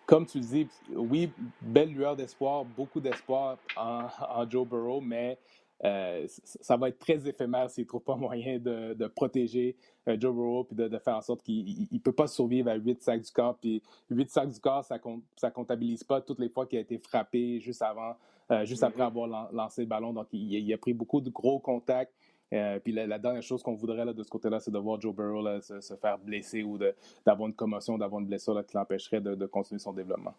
Comme 0.05 0.25
tu 0.25 0.39
dis, 0.39 0.67
oui, 0.89 1.31
belle 1.62 1.91
lueur 1.93 2.15
d'espoir, 2.15 2.63
beaucoup 2.63 2.99
d'espoir 2.99 3.58
en, 3.75 4.49
Joe 4.49 4.67
Burrow, 4.67 5.01
mais 5.01 5.38
euh, 5.84 6.26
ça 6.28 6.78
va 6.78 6.89
être 6.89 6.99
très 6.99 7.28
éphémère 7.28 7.69
s'il 7.69 7.84
ne 7.84 7.88
trouve 7.88 8.03
pas 8.03 8.15
moyen 8.15 8.59
de, 8.59 9.07
protéger 9.07 9.76
euh, 10.07 10.15
Joe 10.19 10.34
Burrow 10.34 10.63
puis 10.63 10.76
de, 10.76 10.97
faire 10.97 11.17
en 11.17 11.21
sorte 11.21 11.43
qu'il 11.43 11.88
ne 11.91 11.99
peut 11.99 12.13
pas 12.13 12.28
survivre 12.28 12.69
à 12.69 12.76
8 12.76 13.01
sacs 13.01 13.21
du 13.21 13.32
corps. 13.32 13.57
Puis 13.57 13.82
8 14.09 14.30
sacs 14.30 14.49
du 14.49 14.59
corps, 14.59 14.84
ça 14.84 14.97
ne 14.97 15.49
comptabilise 15.49 16.03
pas 16.03 16.21
toutes 16.21 16.39
les 16.39 16.49
fois 16.49 16.65
qu'il 16.65 16.78
a 16.78 16.82
été 16.82 16.97
frappé 16.97 17.59
juste 17.59 17.82
avant, 17.82 18.15
euh, 18.51 18.65
juste 18.65 18.84
après 18.84 19.03
mm-hmm. 19.03 19.07
avoir 19.07 19.51
lancé 19.51 19.82
le 19.82 19.88
ballon. 19.88 20.13
Donc, 20.13 20.28
il, 20.32 20.73
a 20.73 20.78
pris 20.78 20.93
beaucoup 20.93 21.19
de 21.19 21.30
gros 21.30 21.59
contacts. 21.59 22.13
puis 22.51 22.93
la, 22.93 23.19
dernière 23.19 23.43
chose 23.43 23.61
qu'on 23.61 23.76
voudrait 23.76 24.05
là, 24.05 24.13
de 24.13 24.23
ce 24.23 24.30
côté-là, 24.30 24.61
c'est 24.61 24.71
de 24.71 24.80
voir 24.80 25.01
Joe 25.01 25.13
Burrow 25.13 25.59
se, 25.59 25.95
faire 25.95 26.17
blesser 26.17 26.63
ou 26.63 26.80
d'avoir 27.26 27.49
une 27.49 27.55
commotion, 27.55 27.97
d'avoir 27.97 28.21
une 28.21 28.28
blessure 28.28 28.65
qui 28.65 28.78
l'empêcherait 28.78 29.19
de, 29.19 29.45
continuer 29.45 29.80
son 29.80 29.91
développement. 29.91 30.36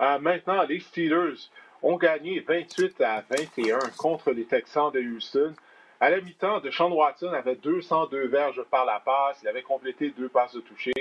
maintenant, 0.00 0.64
les 0.64 0.80
Steelers 0.80 1.50
ont 1.82 1.96
gagné 1.96 2.40
28 2.40 3.00
à 3.00 3.24
21 3.28 3.78
contre 3.96 4.32
les 4.32 4.44
Texans 4.44 4.90
de 4.92 5.00
Houston. 5.00 5.54
À 6.00 6.10
la 6.10 6.20
mi-temps, 6.20 6.60
Deshaun 6.60 6.92
Watson 6.92 7.32
avait 7.32 7.56
202 7.56 8.28
verges 8.28 8.62
par 8.70 8.84
la 8.84 9.00
passe. 9.00 9.38
Il 9.42 9.48
avait 9.48 9.62
complété 9.62 10.10
deux 10.10 10.28
passes 10.28 10.54
de 10.54 10.60
toucher. 10.60 10.92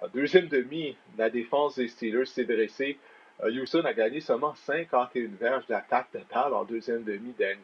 En 0.00 0.08
deuxième 0.08 0.48
demi, 0.48 0.96
la 1.16 1.28
défense 1.28 1.76
des 1.76 1.88
Steelers 1.88 2.26
s'est 2.26 2.44
dressée. 2.44 2.98
Euh, 3.42 3.50
Houston 3.50 3.84
a 3.84 3.92
gagné 3.92 4.20
seulement 4.20 4.54
51 4.54 5.28
verges 5.38 5.66
d'attaque 5.66 6.10
totale 6.10 6.54
en 6.54 6.64
deuxième 6.64 7.04
demi, 7.04 7.34
Danny. 7.38 7.60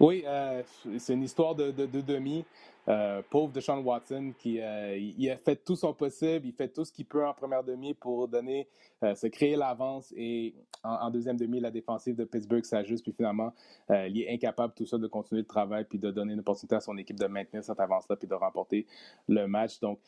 Oui, 0.00 0.24
euh, 0.26 0.62
c'est 0.98 1.12
une 1.12 1.22
histoire 1.22 1.54
de, 1.54 1.70
de, 1.70 2.00
demi. 2.00 2.44
Euh, 2.88 3.22
pauvre 3.30 3.50
Deshaun 3.50 3.82
Watson 3.82 4.34
qui 4.38 4.60
euh, 4.60 4.96
il 4.96 5.30
a 5.30 5.36
fait 5.38 5.56
tout 5.56 5.76
son 5.76 5.94
possible, 5.94 6.46
il 6.46 6.52
fait 6.52 6.68
tout 6.68 6.84
ce 6.84 6.92
qu'il 6.92 7.06
peut 7.06 7.26
en 7.26 7.32
première 7.32 7.64
demi 7.64 7.94
pour 7.94 8.28
donner, 8.28 8.68
euh, 9.02 9.14
se 9.14 9.26
créer 9.26 9.56
l'avance 9.56 10.12
et 10.16 10.54
en, 10.82 11.10
deuxième 11.10 11.38
demi, 11.38 11.60
la 11.60 11.70
défensive 11.70 12.14
de 12.14 12.24
Pittsburgh 12.24 12.62
s'ajuste 12.62 13.02
puis 13.04 13.14
finalement, 13.14 13.54
il 13.88 14.20
est 14.20 14.30
incapable 14.30 14.74
tout 14.76 14.84
ça 14.84 14.98
de 14.98 15.06
continuer 15.06 15.40
le 15.40 15.46
travail 15.46 15.86
puis 15.88 15.98
de 15.98 16.10
donner 16.10 16.34
une 16.34 16.40
opportunité 16.40 16.74
à 16.74 16.80
son 16.80 16.98
équipe 16.98 17.18
de 17.18 17.26
maintenir 17.26 17.64
cette 17.64 17.80
avance-là 17.80 18.16
puis 18.16 18.28
de 18.28 18.34
remporter 18.34 18.86
le 19.26 19.46
match. 19.46 19.80
Donc, 19.80 19.98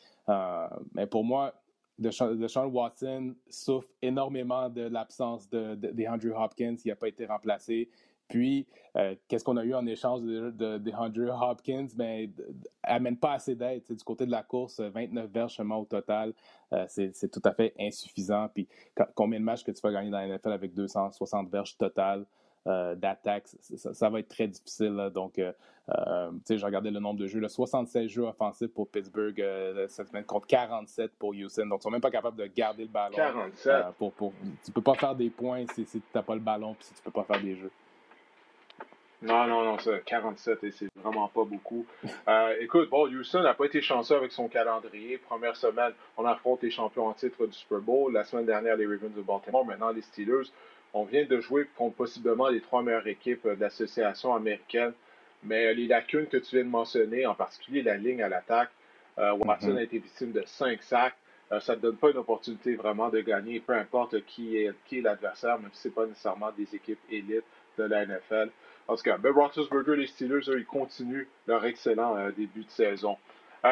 mais 0.93 1.07
pour 1.07 1.23
moi, 1.23 1.55
Deshaun 1.97 2.67
Watson 2.71 3.33
souffre 3.49 3.87
énormément 4.03 4.69
de 4.69 4.81
l'absence 4.81 5.49
de, 5.49 5.73
de, 5.73 6.07
Andrew 6.07 6.31
Hopkins. 6.35 6.75
Il 6.85 6.89
n'a 6.89 6.95
pas 6.95 7.07
été 7.07 7.25
remplacé. 7.25 7.89
Puis, 8.27 8.67
euh, 8.97 9.15
qu'est-ce 9.27 9.43
qu'on 9.43 9.57
a 9.57 9.63
eu 9.63 9.73
en 9.73 9.85
échange 9.85 10.21
de, 10.21 10.49
de, 10.51 10.91
Andrew 10.91 11.29
Hopkins? 11.29 11.87
Ben, 11.95 12.31
amène 12.83 13.17
pas 13.17 13.33
assez 13.33 13.55
d'aide. 13.55 13.83
Du 13.89 14.03
côté 14.03 14.25
de 14.25 14.31
la 14.31 14.43
course, 14.43 14.79
29 14.79 15.29
verges 15.31 15.55
seulement 15.55 15.77
au 15.77 15.85
total, 15.85 16.33
euh, 16.73 16.85
c'est 16.87 17.31
tout 17.31 17.41
à 17.45 17.53
fait 17.53 17.73
insuffisant. 17.79 18.49
Puis, 18.53 18.67
combien 19.15 19.39
de 19.39 19.45
matchs 19.45 19.63
que 19.63 19.71
tu 19.71 19.81
vas 19.81 19.91
gagner 19.91 20.09
dans 20.09 20.19
la 20.19 20.27
NFL 20.27 20.51
avec 20.51 20.73
260 20.73 21.49
verges 21.49 21.77
totales? 21.77 22.25
Euh, 22.67 22.95
d'attaque, 22.95 23.47
ça, 23.47 24.09
va 24.09 24.19
être 24.19 24.27
très 24.27 24.47
difficile. 24.47 25.09
Donc, 25.13 25.39
euh, 25.39 25.53
euh, 25.89 26.31
tu 26.31 26.39
sais, 26.45 26.57
j'ai 26.57 26.65
regardé 26.65 26.91
le 26.91 26.99
nombre 26.99 27.17
de 27.17 27.25
jeux, 27.25 27.47
76 27.47 28.09
jeux 28.09 28.23
offensifs 28.23 28.73
pour 28.73 28.89
Pittsburgh 28.89 29.41
cette 29.87 30.09
semaine 30.09 30.25
contre 30.25 30.47
47 30.47 31.13
pour 31.17 31.29
Houston. 31.29 31.65
Donc, 31.67 31.79
ils 31.79 31.83
sont 31.83 31.91
même 31.91 32.01
pas 32.01 32.11
capables 32.11 32.35
de 32.35 32.45
garder 32.47 32.83
le 32.83 32.89
ballon. 32.89 33.15
47. 33.15 33.95
pour, 33.97 34.11
pour, 34.11 34.33
tu 34.65 34.71
peux 34.73 34.81
pas 34.81 34.95
faire 34.95 35.15
des 35.15 35.29
points 35.29 35.65
si, 35.73 35.85
tu 35.85 36.01
n'as 36.13 36.23
pas 36.23 36.35
le 36.35 36.41
ballon 36.41 36.73
puis 36.73 36.87
si 36.87 36.93
tu 36.93 37.01
peux 37.01 37.11
pas 37.11 37.23
faire 37.23 37.41
des 37.41 37.55
jeux. 37.55 37.71
Non, 39.27 39.45
non, 39.45 39.63
non, 39.63 39.77
ça, 39.79 39.99
47, 40.05 40.63
et 40.63 40.71
c'est 40.71 40.87
vraiment 40.95 41.27
pas 41.27 41.43
beaucoup. 41.43 41.85
écoute, 42.61 42.89
bon, 42.89 43.07
Houston 43.07 43.41
n'a 43.41 43.53
pas 43.53 43.65
été 43.65 43.81
chanceux 43.81 44.15
avec 44.15 44.31
son 44.31 44.47
calendrier. 44.47 45.17
Première 45.17 45.57
semaine, 45.57 45.91
on 46.15 46.25
affronte 46.25 46.63
les 46.63 46.71
champions 46.71 47.07
en 47.07 47.13
titre 47.13 47.45
du 47.45 47.51
Super 47.51 47.79
Bowl. 47.79 48.13
La 48.13 48.23
semaine 48.23 48.45
dernière, 48.45 48.77
les 48.77 48.85
Ravens 48.85 49.13
de 49.13 49.21
Baltimore. 49.21 49.65
Maintenant, 49.65 49.91
les 49.91 50.01
Steelers. 50.01 50.49
On 50.93 51.03
vient 51.03 51.25
de 51.25 51.41
jouer 51.41 51.67
contre 51.75 51.97
possiblement 51.97 52.47
les 52.47 52.61
trois 52.61 52.81
meilleures 52.81 53.07
équipes 53.07 53.45
de 53.45 53.59
l'association 53.59 54.33
américaine. 54.33 54.93
Mais 55.43 55.73
les 55.73 55.87
lacunes 55.87 56.27
que 56.27 56.37
tu 56.37 56.55
viens 56.55 56.65
de 56.65 56.69
mentionner, 56.69 57.25
en 57.25 57.35
particulier 57.35 57.81
la 57.81 57.97
ligne 57.97 58.23
à 58.23 58.29
l'attaque, 58.29 58.71
euh, 59.19 59.33
Watson 59.33 59.71
mm-hmm. 59.71 59.77
a 59.77 59.83
été 59.83 59.99
victime 59.99 60.31
de 60.31 60.43
cinq 60.45 60.81
sacs. 60.83 61.15
Euh, 61.51 61.59
ça 61.59 61.75
ne 61.75 61.81
donne 61.81 61.97
pas 61.97 62.11
une 62.11 62.17
opportunité 62.17 62.75
vraiment 62.75 63.09
de 63.09 63.19
gagner, 63.21 63.59
peu 63.59 63.73
importe 63.73 64.25
qui 64.25 64.57
est, 64.57 64.71
qui 64.85 64.99
est 64.99 65.01
l'adversaire, 65.01 65.59
même 65.59 65.71
si 65.73 65.83
ce 65.83 65.87
n'est 65.87 65.93
pas 65.93 66.05
nécessairement 66.05 66.51
des 66.57 66.73
équipes 66.75 66.99
élites 67.09 67.43
de 67.77 67.83
la 67.83 68.05
NFL. 68.05 68.49
En 68.87 68.95
tout 68.95 69.03
cas, 69.03 69.17
Ben 69.17 69.33
Roethlisberger, 69.33 69.95
les 69.95 70.07
Steelers, 70.07 70.49
eux, 70.49 70.59
ils 70.59 70.65
continuent 70.65 71.27
leur 71.45 71.65
excellent 71.65 72.17
euh, 72.17 72.31
début 72.31 72.63
de 72.63 72.69
saison. 72.69 73.17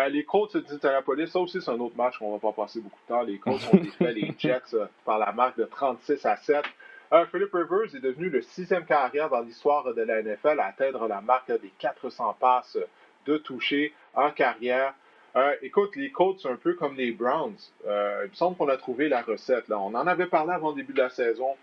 les 0.10 0.24
Colts 0.26 0.58
d'Indianapolis, 0.58 1.28
ça 1.28 1.40
aussi, 1.40 1.62
c'est 1.62 1.72
un 1.72 1.80
autre 1.80 1.96
match 1.96 2.18
qu'on 2.18 2.30
ne 2.30 2.34
va 2.34 2.40
pas 2.40 2.64
passer 2.64 2.82
beaucoup 2.82 3.00
de 3.04 3.08
temps. 3.08 3.22
Les 3.22 3.38
Colts 3.38 3.62
ont 3.74 3.78
défait 3.78 4.14
les 4.14 4.34
Jets 4.40 4.76
par 5.06 5.20
la 5.20 5.32
marque 5.32 5.58
de 5.58 5.66
36 5.66 6.26
à 6.26 6.36
7. 6.36 6.66
Euh, 7.14 7.26
Philip 7.28 7.54
Rivers 7.54 7.96
est 7.96 8.00
devenu 8.00 8.30
le 8.30 8.42
sixième 8.42 8.86
carrière 8.86 9.30
dans 9.30 9.42
l'histoire 9.42 9.94
de 9.94 10.02
la 10.02 10.22
NFL 10.22 10.60
à 10.60 10.66
atteindre 10.66 11.08
la 11.08 11.22
marque 11.22 11.52
des 11.62 11.72
400 11.78 12.36
passes 12.40 12.78
de 13.26 13.38
toucher 13.38 13.94
en 14.16 14.32
carrière. 14.32 14.94
Euh, 15.36 15.54
écoute, 15.62 15.96
les 15.96 16.12
Colts, 16.12 16.40
c'est 16.42 16.50
un 16.50 16.56
peu 16.56 16.74
comme 16.74 16.96
les 16.96 17.12
Browns. 17.12 17.58
Euh, 17.86 18.24
il 18.26 18.32
me 18.32 18.36
semble 18.36 18.58
qu'on 18.58 18.70
a 18.70 18.78
trouvé 18.78 19.08
la 19.08 19.22
recette. 19.22 19.68
Là. 19.68 19.80
On 19.80 19.94
en 19.94 20.08
avait 20.08 20.28
parlé 20.28 20.54
avant 20.54 20.70
le 20.70 20.76
début 20.76 20.94
de 20.94 21.02
la 21.02 21.10
saison. 21.10 21.56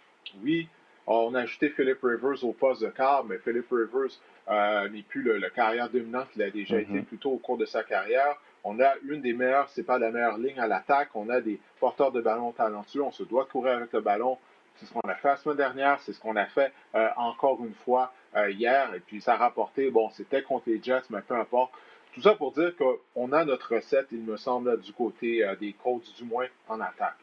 Oui, 0.42 0.68
on 1.06 1.34
a 1.34 1.40
ajouté 1.40 1.70
Philip 1.70 1.98
Rivers 2.02 2.44
au 2.44 2.52
poste 2.52 2.82
de 2.82 2.88
quart, 2.88 3.24
mais 3.24 3.38
Philip 3.38 3.66
Rivers 3.70 4.90
n'est 4.90 5.02
plus 5.02 5.22
le, 5.22 5.50
carrière 5.50 5.88
dominant 5.90 6.24
qu'il 6.32 6.42
a 6.42 6.50
déjà 6.50 6.78
été 6.78 6.92
mm-hmm. 6.92 7.04
plutôt 7.04 7.32
au 7.32 7.38
cours 7.38 7.58
de 7.58 7.66
sa 7.66 7.82
carrière. 7.82 8.36
On 8.64 8.80
a 8.80 8.94
une 9.04 9.20
des 9.20 9.32
meilleures, 9.32 9.68
c'est 9.70 9.82
pas 9.82 9.98
la 9.98 10.10
meilleure 10.10 10.38
ligne 10.38 10.60
à 10.60 10.68
l'attaque. 10.68 11.10
On 11.14 11.28
a 11.28 11.40
des 11.40 11.58
porteurs 11.80 12.12
de 12.12 12.20
ballon 12.20 12.52
talentueux. 12.52 13.02
On 13.02 13.10
se 13.10 13.24
doit 13.24 13.46
courir 13.46 13.76
avec 13.76 13.92
le 13.92 14.00
ballon. 14.00 14.38
C'est 14.76 14.86
ce 14.86 14.92
qu'on 14.92 15.08
a 15.08 15.14
fait 15.14 15.28
la 15.28 15.36
semaine 15.36 15.56
dernière, 15.56 16.00
c'est 16.00 16.12
ce 16.12 16.20
qu'on 16.20 16.36
a 16.36 16.46
fait 16.46 16.72
euh, 16.94 17.08
encore 17.16 17.64
une 17.64 17.74
fois 17.74 18.12
euh, 18.36 18.50
hier, 18.50 18.94
et 18.94 19.00
puis 19.00 19.20
ça 19.20 19.34
a 19.34 19.36
rapporté, 19.36 19.90
bon, 19.90 20.08
c'était 20.10 20.42
contre 20.42 20.64
les 20.68 20.82
Jets, 20.82 21.02
mais 21.10 21.20
peu 21.20 21.34
importe. 21.34 21.72
Tout 22.14 22.22
ça 22.22 22.34
pour 22.34 22.52
dire 22.52 22.72
qu'on 22.76 23.32
a 23.32 23.44
notre 23.44 23.74
recette, 23.74 24.08
il 24.12 24.22
me 24.22 24.36
semble, 24.36 24.80
du 24.80 24.92
côté 24.92 25.44
euh, 25.44 25.56
des 25.56 25.72
Colts, 25.74 26.10
du 26.16 26.24
moins 26.24 26.46
en 26.68 26.80
attaque. 26.80 27.16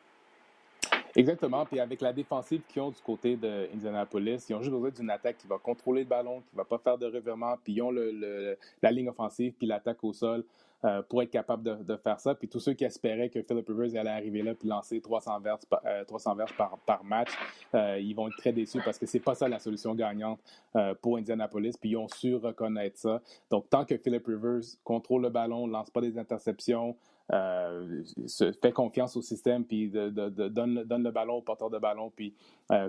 Exactement. 1.16 1.66
Puis 1.66 1.80
avec 1.80 2.02
la 2.02 2.14
défensive 2.14 2.62
qu'ils 2.68 2.82
ont 2.82 2.92
du 2.92 3.02
côté 3.02 3.36
d'Indianapolis, 3.36 4.46
ils 4.50 4.56
ont 4.56 4.62
juste 4.62 4.72
besoin 4.72 4.92
d'une 4.92 5.10
attaque 5.10 5.38
qui 5.38 5.48
va 5.48 5.58
contrôler 5.58 6.02
le 6.02 6.08
ballon, 6.08 6.42
qui 6.42 6.54
ne 6.54 6.58
va 6.58 6.66
pas 6.66 6.78
faire 6.78 6.98
de 6.98 7.06
revirement, 7.06 7.56
puis 7.64 7.74
ils 7.74 7.82
ont 7.82 7.92
la 7.92 8.92
ligne 8.92 9.10
offensive, 9.10 9.54
puis 9.58 9.68
l'attaque 9.68 10.04
au 10.04 10.14
sol. 10.14 10.44
Euh, 10.86 11.02
pour 11.02 11.22
être 11.22 11.30
capable 11.30 11.86
de, 11.86 11.96
faire 11.98 12.22
ça. 12.22 12.34
Puis 12.34 12.48
tous 12.48 12.62
ceux 12.62 12.72
qui 12.72 12.86
espéraient 12.86 13.28
que 13.28 13.42
Philip 13.42 13.68
Rivers 13.68 14.00
allait 14.00 14.12
arriver 14.12 14.42
là 14.42 14.56
puis 14.56 14.70
lancer 14.70 15.02
300 15.02 15.42
verges, 15.42 15.60
300 16.08 16.36
verges 16.36 16.56
par, 16.56 16.78
par 16.86 17.04
match, 17.04 17.32
euh, 17.76 18.00
ils 18.00 18.14
vont 18.16 18.30
être 18.30 18.38
très 18.38 18.54
déçus 18.54 18.80
parce 18.86 18.98
que 18.98 19.06
c'est 19.06 19.20
pas 19.20 19.36
ça 19.36 19.50
la 19.50 19.60
solution 19.60 19.94
gagnante 19.94 20.40
euh, 20.78 20.96
pour 21.02 21.18
Indianapolis. 21.18 21.76
Puis 21.78 21.90
ils 21.90 21.98
ont 21.98 22.08
su 22.08 22.34
reconnaître 22.34 22.98
ça. 22.98 23.22
Donc 23.50 23.70
tant 23.70 23.84
que 23.84 23.98
Philip 23.98 24.26
Rivers 24.26 24.62
contrôle 24.86 25.24
le 25.24 25.30
ballon, 25.30 25.68
lance 25.68 25.90
pas 25.90 26.00
des 26.00 26.18
interceptions, 26.18 26.96
se 27.30 28.52
fait 28.62 28.72
confiance 28.72 29.16
au 29.16 29.22
système, 29.22 29.64
puis 29.64 29.90
de, 29.90 30.10
donne, 30.10 30.84
donne, 30.84 31.04
le 31.04 31.12
ballon 31.12 31.36
au 31.36 31.42
porteur 31.42 31.70
de 31.70 31.78
ballon, 31.78 32.12
puis 32.16 32.34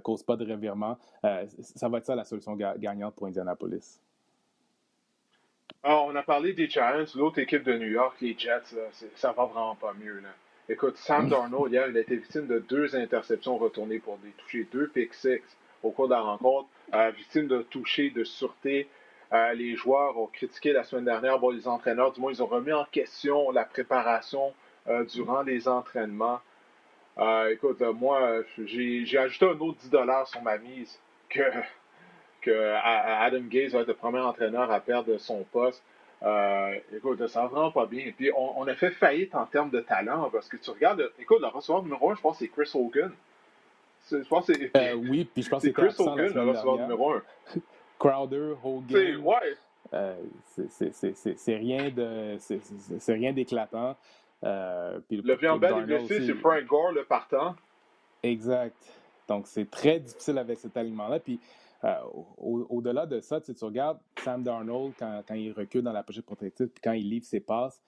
cause 0.02 0.22
pas 0.22 0.36
de 0.36 0.50
revirement, 0.50 0.98
ça 1.22 1.88
va 1.88 1.98
être 1.98 2.06
ça 2.06 2.14
la 2.14 2.24
solution 2.24 2.56
gagnante 2.56 3.14
pour 3.14 3.26
Indianapolis. 3.26 4.00
Ah, 5.82 6.02
on 6.02 6.14
a 6.14 6.22
parlé 6.22 6.52
des 6.52 6.68
Giants, 6.68 7.04
l'autre 7.14 7.38
équipe 7.38 7.64
de 7.64 7.76
New 7.76 7.88
York, 7.88 8.16
les 8.20 8.36
Jets, 8.36 8.76
ça 9.14 9.32
va 9.32 9.44
vraiment 9.46 9.76
pas 9.76 9.94
mieux. 9.94 10.20
Là. 10.20 10.28
Écoute, 10.68 10.96
Sam 10.98 11.28
Darnold, 11.28 11.72
hier, 11.72 11.88
il 11.88 11.96
a 11.96 12.00
été 12.00 12.16
victime 12.16 12.46
de 12.46 12.60
deux 12.60 12.94
interceptions 12.94 13.56
retournées 13.58 13.98
pour 13.98 14.18
des 14.18 14.30
touchés, 14.30 14.68
deux 14.70 14.88
pick 14.88 15.12
six 15.14 15.40
au 15.82 15.90
cours 15.90 16.06
de 16.06 16.14
la 16.14 16.20
rencontre, 16.20 16.68
euh, 16.94 17.10
victime 17.10 17.48
de 17.48 17.62
touchés 17.62 18.10
de 18.10 18.22
sûreté. 18.22 18.88
Euh, 19.32 19.52
les 19.52 19.76
joueurs 19.76 20.18
ont 20.18 20.26
critiqué 20.26 20.72
la 20.72 20.82
semaine 20.84 21.04
dernière, 21.04 21.38
bon, 21.38 21.50
les 21.50 21.68
entraîneurs, 21.68 22.12
du 22.12 22.20
moins, 22.20 22.32
ils 22.32 22.42
ont 22.42 22.46
remis 22.46 22.72
en 22.72 22.84
question 22.84 23.50
la 23.52 23.64
préparation 23.64 24.52
euh, 24.88 25.04
durant 25.04 25.42
les 25.42 25.68
entraînements. 25.68 26.40
écoute, 27.50 27.80
moi, 27.80 28.42
j'ai 28.64 29.18
ajouté 29.18 29.46
un 29.46 29.58
autre 29.60 29.78
10 29.78 29.90
sur 30.26 30.42
ma 30.42 30.58
mise 30.58 30.98
que 31.28 31.42
que 32.40 32.74
Adam 32.82 33.42
Gaze 33.48 33.72
va 33.72 33.80
être 33.80 33.88
le 33.88 33.94
premier 33.94 34.20
entraîneur 34.20 34.70
à 34.70 34.80
perdre 34.80 35.18
son 35.18 35.44
poste. 35.52 35.82
Euh, 36.22 36.74
écoute, 36.94 37.26
ça 37.28 37.42
va 37.42 37.46
vraiment 37.46 37.70
pas 37.70 37.86
bien. 37.86 38.12
Puis 38.16 38.30
on, 38.36 38.66
a 38.66 38.74
fait 38.74 38.90
faillite 38.90 39.34
en 39.34 39.46
termes 39.46 39.70
de 39.70 39.80
talent 39.80 40.28
parce 40.30 40.48
que 40.48 40.56
tu 40.56 40.70
regardes, 40.70 41.10
écoute, 41.18 41.40
le 41.40 41.46
receveur 41.46 41.82
numéro 41.82 42.10
un, 42.10 42.14
je 42.14 42.20
pense 42.20 42.38
que 42.38 42.44
c'est 42.44 42.50
Chris 42.50 42.70
Hogan. 42.74 43.12
Je 44.10 44.16
pense 44.28 44.46
c'est. 44.46 44.76
Euh, 44.76 44.94
oui, 44.94 45.28
puis 45.32 45.42
je 45.42 45.48
pense 45.48 45.62
que 45.62 45.68
c'est 45.68 45.74
Chris 45.74 45.94
Hogan, 45.98 46.32
le 46.32 46.42
receveur 46.42 46.78
numéro 46.78 47.12
un. 47.12 47.22
Crowder, 48.00 48.54
Hogan. 48.64 49.16
Ouais. 49.18 49.56
Euh, 49.92 50.16
c'est 50.56 51.56
rien 51.56 51.90
de, 51.90 52.36
c'est 52.38 53.12
rien 53.12 53.32
d'éclatant. 53.32 53.96
Euh, 54.42 54.98
le 55.10 55.36
viandel 55.36 55.74
est 55.74 55.82
blessé, 55.82 56.26
c'est 56.26 56.34
Frank 56.34 56.64
Gore 56.64 56.92
le 56.92 57.04
partant. 57.04 57.54
Exact. 58.22 58.76
Donc 59.28 59.46
c'est 59.46 59.70
très 59.70 60.00
difficile 60.00 60.38
avec 60.38 60.58
cet 60.58 60.76
alignement-là. 60.76 61.20
Puis 61.20 61.38
euh, 61.84 61.94
au-delà 62.38 63.04
de 63.04 63.20
ça, 63.20 63.40
tu 63.40 63.52
regardes 63.62 63.98
Sam 64.24 64.42
Darnold 64.42 64.94
quand, 64.98 65.22
il 65.34 65.52
recule 65.52 65.82
dans 65.82 65.92
la 65.92 66.02
pochette 66.02 66.24
protective, 66.24 66.68
puis 66.68 66.80
quand 66.82 66.92
il 66.92 67.08
livre 67.08 67.26
ses 67.26 67.40
passes, 67.40 67.82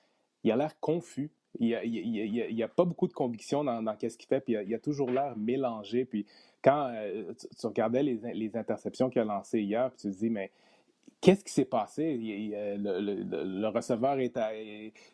il 0.45 0.53
a 0.53 0.57
l'air 0.57 0.79
confus. 0.79 1.31
Il 1.59 1.69
n'y 1.69 2.63
a, 2.63 2.69
pas 2.69 2.85
beaucoup 2.85 3.07
de 3.07 3.13
conviction 3.13 3.65
dans, 3.65 3.83
dans 3.83 3.97
ce 3.99 4.17
qu'il 4.17 4.29
fait, 4.29 4.41
puis 4.41 4.57
il 4.67 4.75
a, 4.75 4.79
toujours 4.79 5.11
l'air 5.11 5.37
mélangé. 5.37 6.05
Puis 6.05 6.27
quand 6.63 6.91
euh, 6.95 7.33
tu, 7.59 7.67
regardais 7.67 8.03
les, 8.03 8.57
interceptions 8.57 9.11
qu'il 9.11 9.21
a 9.21 9.25
lancées 9.25 9.61
hier, 9.61 9.91
tu 9.97 10.11
te 10.11 10.17
dis, 10.17 10.31
mais 10.31 10.51
qu'est-ce 11.21 11.45
qui 11.45 11.53
s'est 11.53 11.65
passé? 11.65 12.17
le, 12.17 13.69
receveur 13.69 14.19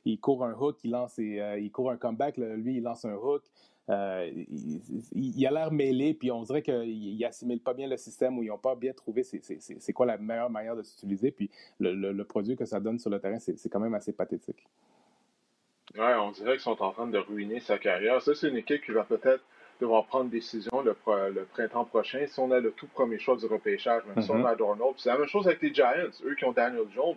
il 0.05 0.21
court 0.21 0.45
un 0.45 0.55
hook, 0.55 0.79
il 0.85 0.91
lance 0.91 1.19
euh, 1.19 1.59
il 1.59 1.71
court 1.71 1.91
un 1.91 1.97
comeback, 1.97 2.37
lui 2.37 2.77
il 2.77 2.83
lance 2.83 3.05
un 3.05 3.15
hook. 3.15 3.43
Euh, 3.91 4.31
il, 5.15 5.47
a 5.47 5.51
l'air 5.51 5.73
mêlé, 5.73 6.13
puis 6.13 6.31
on 6.31 6.43
dirait 6.43 6.61
qu'il 6.61 7.25
assimile 7.25 7.61
pas 7.61 7.73
bien 7.73 7.89
le 7.89 7.97
système 7.97 8.37
ou 8.37 8.43
ils 8.43 8.49
n'ont 8.49 8.59
pas 8.59 8.75
bien 8.75 8.93
trouvé 8.93 9.23
c'est 9.23 9.93
quoi 9.95 10.05
la 10.05 10.19
meilleure 10.19 10.51
manière 10.51 10.77
de 10.77 10.83
s'utiliser. 10.83 11.31
Puis 11.31 11.51
le, 11.81 12.23
produit 12.25 12.55
que 12.55 12.67
ça 12.67 12.81
donne 12.81 12.99
sur 12.99 13.09
le 13.09 13.19
terrain, 13.19 13.39
c'est 13.39 13.69
quand 13.71 13.81
même 13.81 13.95
assez 13.95 14.13
pathétique. 14.13 14.67
Ouais, 15.97 16.15
on 16.17 16.33
dirait 16.33 16.53
qu'ils 16.53 16.61
sont 16.61 16.83
en 16.83 16.93
train 16.93 17.07
de 17.07 17.17
ruiner 17.17 17.61
sa 17.61 17.79
carrière. 17.79 18.21
Ça, 18.21 18.35
c'est 18.35 18.51
une 18.51 18.59
équipe 18.59 18.85
qui 18.85 18.93
va 18.93 19.05
peut-être 19.05 19.43
devoir 19.81 20.07
prendre 20.07 20.25
une 20.25 20.31
décision 20.31 20.83
le, 20.83 20.95
printemps 21.53 21.85
prochain. 21.85 22.27
Si 22.27 22.39
on 22.41 22.51
a 22.51 22.61
le 22.61 22.73
tout 22.73 22.87
premier 22.89 23.19
choix 23.19 23.37
du 23.37 23.47
repêchage, 23.47 24.03
même 24.07 24.23
si 24.23 24.31
on 24.31 24.39
mm-hmm. 24.39 24.53
a 24.53 24.57
Darnold. 24.57 24.95
C'est 24.97 25.11
la 25.11 25.19
même 25.19 25.29
chose 25.29 25.47
avec 25.47 25.63
les 25.63 25.73
Giants, 25.73 26.11
eux 26.25 26.35
qui 26.35 26.45
ont 26.45 26.53
Daniel 26.53 26.87
Jones. 26.95 27.17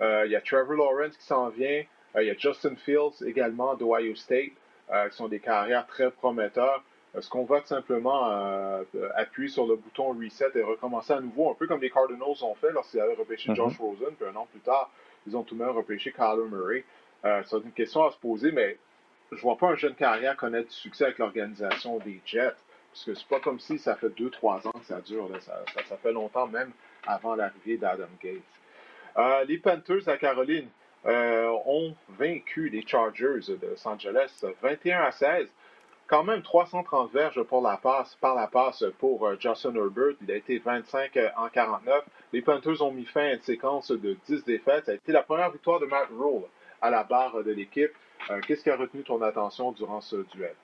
Euh, 0.00 0.26
il 0.26 0.32
y 0.32 0.36
a 0.36 0.40
Trevor 0.40 0.76
Lawrence 0.76 1.16
qui 1.16 1.24
s'en 1.24 1.48
vient. 1.48 1.84
Euh, 2.16 2.22
il 2.22 2.26
y 2.26 2.30
a 2.30 2.34
Justin 2.34 2.76
Fields 2.76 3.22
également 3.26 3.74
d'Ohio 3.74 4.14
State. 4.14 4.52
Euh, 4.90 5.10
qui 5.10 5.16
sont 5.16 5.28
des 5.28 5.40
carrières 5.40 5.86
très 5.86 6.10
prometteurs. 6.10 6.82
Est-ce 7.14 7.28
qu'on 7.28 7.44
va 7.44 7.60
tout 7.60 7.66
simplement 7.66 8.82
appuyer 9.16 9.48
sur 9.48 9.66
le 9.66 9.76
bouton 9.76 10.14
reset 10.18 10.50
et 10.54 10.62
recommencer 10.62 11.12
à 11.12 11.20
nouveau, 11.20 11.50
un 11.50 11.54
peu 11.54 11.66
comme 11.66 11.80
les 11.80 11.90
Cardinals 11.90 12.42
ont 12.42 12.54
fait 12.54 12.70
lorsqu'ils 12.70 13.00
avaient 13.00 13.14
repêché 13.14 13.54
Josh 13.54 13.78
mhm. 13.78 13.84
Rosen, 13.84 14.14
puis 14.18 14.26
un 14.26 14.36
an 14.36 14.46
plus 14.50 14.60
tard, 14.60 14.90
ils 15.26 15.36
ont 15.36 15.42
tout 15.42 15.54
de 15.54 15.60
même 15.62 15.74
repêché 15.74 16.12
Kyler 16.12 16.48
Murray. 16.50 16.84
c'est 17.22 17.56
une 17.56 17.72
question 17.72 18.04
à 18.04 18.12
se 18.12 18.16
poser, 18.18 18.52
mais 18.52 18.78
je 19.32 19.40
vois 19.40 19.56
pas 19.56 19.68
un 19.68 19.76
jeune 19.76 19.94
carrière 19.94 20.36
connaître 20.36 20.68
du 20.68 20.74
succès 20.74 21.04
avec 21.04 21.18
l'organisation 21.18 21.98
des 21.98 22.20
Jets. 22.24 22.54
Parce 22.92 23.04
que 23.04 23.14
c'est 23.14 23.28
pas 23.28 23.40
comme 23.40 23.60
si 23.60 23.78
ça 23.78 23.96
fait 23.96 24.08
2-3 24.08 24.66
ans 24.66 24.72
que 24.72 24.86
ça 24.86 25.00
dure. 25.00 25.28
Ça, 25.40 25.62
ça, 25.88 25.96
fait 25.98 26.12
longtemps, 26.12 26.46
même 26.46 26.72
avant 27.06 27.34
l'arrivée 27.34 27.76
d'Adam 27.76 28.08
Gates. 28.22 28.40
Euh, 29.16 29.44
les 29.44 29.58
Panthers 29.58 30.08
à 30.08 30.16
Caroline 30.16 30.68
euh, 31.06 31.48
ont 31.66 31.94
vaincu 32.08 32.68
les 32.68 32.86
Chargers 32.86 33.40
de 33.48 33.58
Los 33.62 33.86
Angeles 33.86 34.44
21 34.62 35.00
à 35.02 35.10
16. 35.12 35.48
Quand 36.06 36.24
même 36.24 36.40
330 36.40 37.12
verges 37.12 37.42
pour 37.42 37.60
la 37.60 37.76
passe, 37.76 38.16
par 38.16 38.34
la 38.34 38.46
passe 38.46 38.82
pour 38.98 39.26
euh, 39.26 39.36
Justin 39.38 39.74
Herbert. 39.74 40.14
Il 40.22 40.32
a 40.32 40.36
été 40.36 40.58
25 40.58 41.18
en 41.36 41.48
49. 41.48 42.04
Les 42.32 42.40
Panthers 42.40 42.82
ont 42.82 42.92
mis 42.92 43.04
fin 43.04 43.20
à 43.20 43.32
une 43.34 43.42
séquence 43.42 43.90
de 43.90 44.16
10 44.26 44.44
défaites. 44.44 44.86
Ça 44.86 44.92
a 44.92 44.94
été 44.94 45.12
la 45.12 45.22
première 45.22 45.50
victoire 45.50 45.78
de 45.80 45.86
Matt 45.86 46.08
Rule 46.18 46.44
à 46.80 46.90
la 46.90 47.04
barre 47.04 47.44
de 47.44 47.52
l'équipe. 47.52 47.92
Qu'est-ce 48.46 48.62
qui 48.62 48.70
a 48.70 48.76
retenu 48.76 49.02
ton 49.02 49.20
attention 49.22 49.72
durant 49.72 50.00
ce 50.00 50.16
duel? 50.32 50.54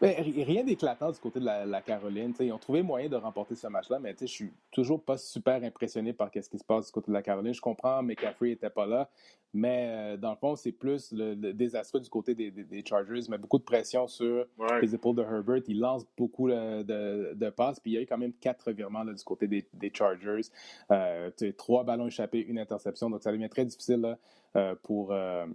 Ben, 0.00 0.14
rien 0.22 0.62
d'éclatant 0.62 1.10
du 1.10 1.18
côté 1.18 1.40
de 1.40 1.44
la, 1.44 1.82
Caroline. 1.82 2.32
ils 2.38 2.52
ont 2.52 2.58
trouvé 2.58 2.82
moyen 2.82 3.08
de 3.08 3.16
remporter 3.16 3.56
ce 3.56 3.66
match-là, 3.66 3.98
mais 3.98 4.14
je 4.20 4.26
suis 4.26 4.52
toujours 4.70 5.02
pas 5.02 5.18
super 5.18 5.64
impressionné 5.64 6.12
par 6.12 6.30
ce 6.32 6.48
qui 6.48 6.58
se 6.58 6.64
passe 6.64 6.86
du 6.86 6.92
côté 6.92 7.08
de 7.08 7.14
la 7.14 7.22
Caroline. 7.22 7.52
Je 7.52 7.60
comprends, 7.60 8.00
McCaffrey 8.00 8.50
n'était 8.50 8.70
pas 8.70 8.86
là, 8.86 9.08
mais 9.52 9.88
euh, 9.88 10.16
dans 10.16 10.30
le 10.30 10.36
fond, 10.36 10.54
c'est 10.54 10.70
plus 10.70 11.10
le, 11.12 11.34
désastreux 11.34 11.98
du 11.98 12.08
côté 12.08 12.36
des, 12.36 12.84
Chargers, 12.86 13.22
mais 13.28 13.38
beaucoup 13.38 13.58
de 13.58 13.64
pression 13.64 14.06
sur 14.06 14.46
les 14.80 14.94
épaules 14.94 15.16
de 15.16 15.22
Herbert. 15.22 15.62
Il 15.66 15.80
lance 15.80 16.06
beaucoup 16.16 16.48
de, 16.48 17.50
passes, 17.50 17.80
puis 17.80 17.92
il 17.92 17.94
y 17.94 17.98
a 17.98 18.02
eu 18.02 18.06
quand 18.06 18.18
même 18.18 18.34
quatre 18.34 18.70
virements 18.70 19.04
du 19.04 19.24
côté 19.24 19.48
des, 19.48 19.92
Chargers. 19.92 20.42
Euh, 20.92 21.30
trois 21.56 21.82
ballons 21.82 22.06
échappés, 22.06 22.46
une 22.46 22.60
interception, 22.60 23.10
donc 23.10 23.22
ça 23.24 23.32
devient 23.32 23.48
très 23.48 23.64
difficile 23.64 24.00
là, 24.00 24.10
euh, 24.10 24.16
pour, 24.82 25.12
euh, 25.12 25.46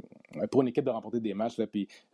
pour 0.52 0.62
une 0.62 0.68
équipe 0.68 0.86
de 0.86 0.90
remporter 0.90 1.20
des 1.20 1.34
matchs. 1.34 1.58
Là, 1.58 1.66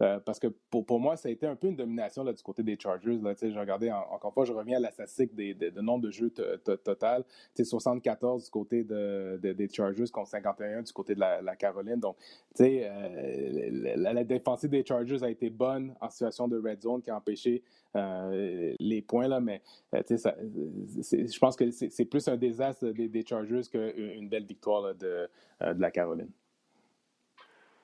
euh, 0.01 0.19
parce 0.19 0.39
que 0.39 0.47
pour, 0.47 0.85
pour, 0.85 0.99
moi, 0.99 1.17
ça 1.17 1.27
a 1.27 1.31
été 1.31 1.45
un 1.45 1.55
peu 1.55 1.67
une 1.67 1.75
domination 1.75 2.23
là, 2.23 2.33
du 2.33 2.41
côté 2.41 2.63
des 2.63 2.77
Chargers. 2.79 3.17
Là, 3.21 3.33
j'ai 3.39 3.59
regardé, 3.59 3.91
encore 3.91 4.29
une 4.29 4.33
fois, 4.33 4.45
je 4.45 4.53
reviens 4.53 4.77
à 4.77 4.79
la 4.79 4.91
statistique 4.91 5.35
des, 5.35 5.53
de, 5.53 5.81
nombre 5.81 6.05
de 6.05 6.11
jeux 6.11 6.29
total. 6.29 7.23
74 7.61 8.45
du 8.45 8.49
côté 8.49 8.83
de, 8.83 9.39
des 9.41 9.69
Chargers 9.69 10.07
contre 10.11 10.29
51 10.29 10.83
du 10.83 10.93
côté 10.93 11.15
de 11.15 11.19
la, 11.19 11.55
Caroline. 11.55 11.99
Donc, 11.99 12.15
la, 12.57 14.23
défensive 14.23 14.69
des 14.69 14.85
Chargers 14.85 15.23
a 15.23 15.29
été 15.29 15.49
bonne 15.49 15.93
en 15.99 16.09
situation 16.09 16.47
de 16.47 16.57
red 16.57 16.81
zone 16.81 17.01
qui 17.01 17.09
a 17.09 17.17
empêché 17.17 17.61
les 17.93 19.03
points, 19.05 19.27
là, 19.27 19.39
mais 19.39 19.61
je 19.93 21.39
pense 21.39 21.55
que 21.55 21.69
c'est 21.71 22.05
plus 22.05 22.27
un 22.27 22.37
désastre 22.37 22.87
des, 22.87 23.07
des 23.07 23.25
Chargers 23.25 23.63
qu'une 23.69 24.29
belle 24.29 24.45
victoire 24.45 24.95
de, 24.95 25.29
de 25.61 25.81
la 25.81 25.91
Caroline. 25.91 26.29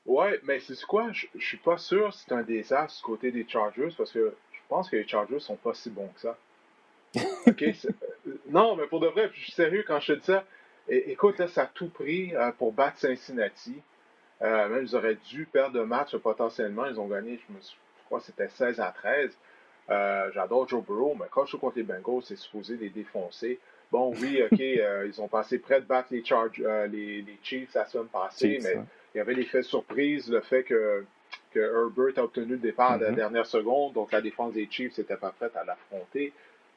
Ouais, 0.06 0.40
mais 0.44 0.60
c'est 0.60 0.80
quoi? 0.86 1.12
Je, 1.12 1.28
je 1.36 1.46
suis 1.46 1.58
pas 1.58 1.78
sûr 1.78 2.14
si 2.14 2.26
c'est 2.28 2.34
un 2.34 2.44
désastre 2.44 2.98
du 2.98 3.04
côté 3.04 3.32
des 3.32 3.48
Chargers 3.48 3.90
parce 3.98 4.12
que 4.12 4.36
je 4.52 4.60
pense 4.70 4.90
que 4.90 4.96
les 4.96 5.08
Chargers 5.08 5.40
sont 5.40 5.56
pas 5.56 5.74
si 5.74 5.90
bons 5.90 6.10
que 6.10 6.22
ça. 6.22 6.38
OK? 7.48 7.64
Euh, 7.64 8.32
non, 8.50 8.76
mais 8.76 8.88
pour 8.88 9.00
de 9.00 9.08
vrai, 9.08 9.30
je 9.34 9.40
suis 9.40 9.52
sérieux 9.52 9.84
quand 9.88 10.00
je 10.00 10.14
te 10.14 10.20
dis 10.20 10.26
ça. 10.26 10.44
écoute, 10.90 11.38
là, 11.40 11.48
ça 11.48 11.64
a 11.64 11.66
tout 11.68 11.90
pris 11.90 12.36
euh, 12.36 12.52
pour 12.52 12.72
battre 12.72 12.98
Cincinnati. 13.00 13.82
Euh, 14.42 14.68
même, 14.70 14.84
ils 14.84 14.96
auraient 14.96 15.18
dû 15.30 15.46
perdre 15.46 15.80
le 15.80 15.86
match 15.86 16.16
potentiellement. 16.18 16.86
Ils 16.86 17.00
ont 17.00 17.08
gagné, 17.08 17.40
je, 17.48 17.54
me 17.54 17.60
je 17.62 18.06
crois 18.06 18.20
que 18.20 18.26
c'était 18.26 18.50
16 18.50 18.80
à 18.80 18.92
13. 18.92 19.38
J'adore 20.34 20.68
Joe 20.68 20.84
Burrow, 20.84 21.16
mais 21.20 21.28
quand 21.30 21.46
je 21.46 21.52
joue 21.52 21.60
contre 21.60 21.78
les 21.78 21.84
Bengals, 21.84 22.24
c'est 22.24 22.36
supposé 22.36 22.76
les 22.76 22.90
défoncer. 22.90 23.60
Bon, 23.92 24.12
oui, 24.20 24.42
OK, 24.44 24.60
ils 24.60 25.22
ont 25.22 25.28
passé 25.28 25.60
près 25.60 25.80
de 25.80 25.86
battre 25.86 26.10
les, 26.12 26.26
Chargers, 26.26 26.88
les, 26.92 27.22
les, 27.22 27.40
Chiefs 27.44 27.76
la 27.76 27.86
semaine 27.86 28.08
passée, 28.08 28.60
mais 28.64 28.78
il 29.16 29.20
y 29.20 29.22
avait 29.22 29.34
l'effet 29.34 29.64
surprise, 29.64 30.30
le 30.30 30.42
fait 30.42 30.64
que, 30.64 31.06
que 31.52 31.60
Herbert 31.60 32.18
a 32.18 32.24
obtenu 32.26 32.52
le 32.52 32.58
départ 32.58 32.92
à 32.92 32.98
la 32.98 33.12
mm-hmm. 33.12 33.16
dernière 33.16 33.46
seconde, 33.46 33.94
donc 33.94 34.12
la 34.12 34.22
défense 34.22 34.54
des 34.54 34.68
Chiefs 34.70 34.98
n'était 34.98 35.16
pas 35.16 35.32
prête 35.32 35.56
à 35.56 35.64
l'affronter. 35.64 36.34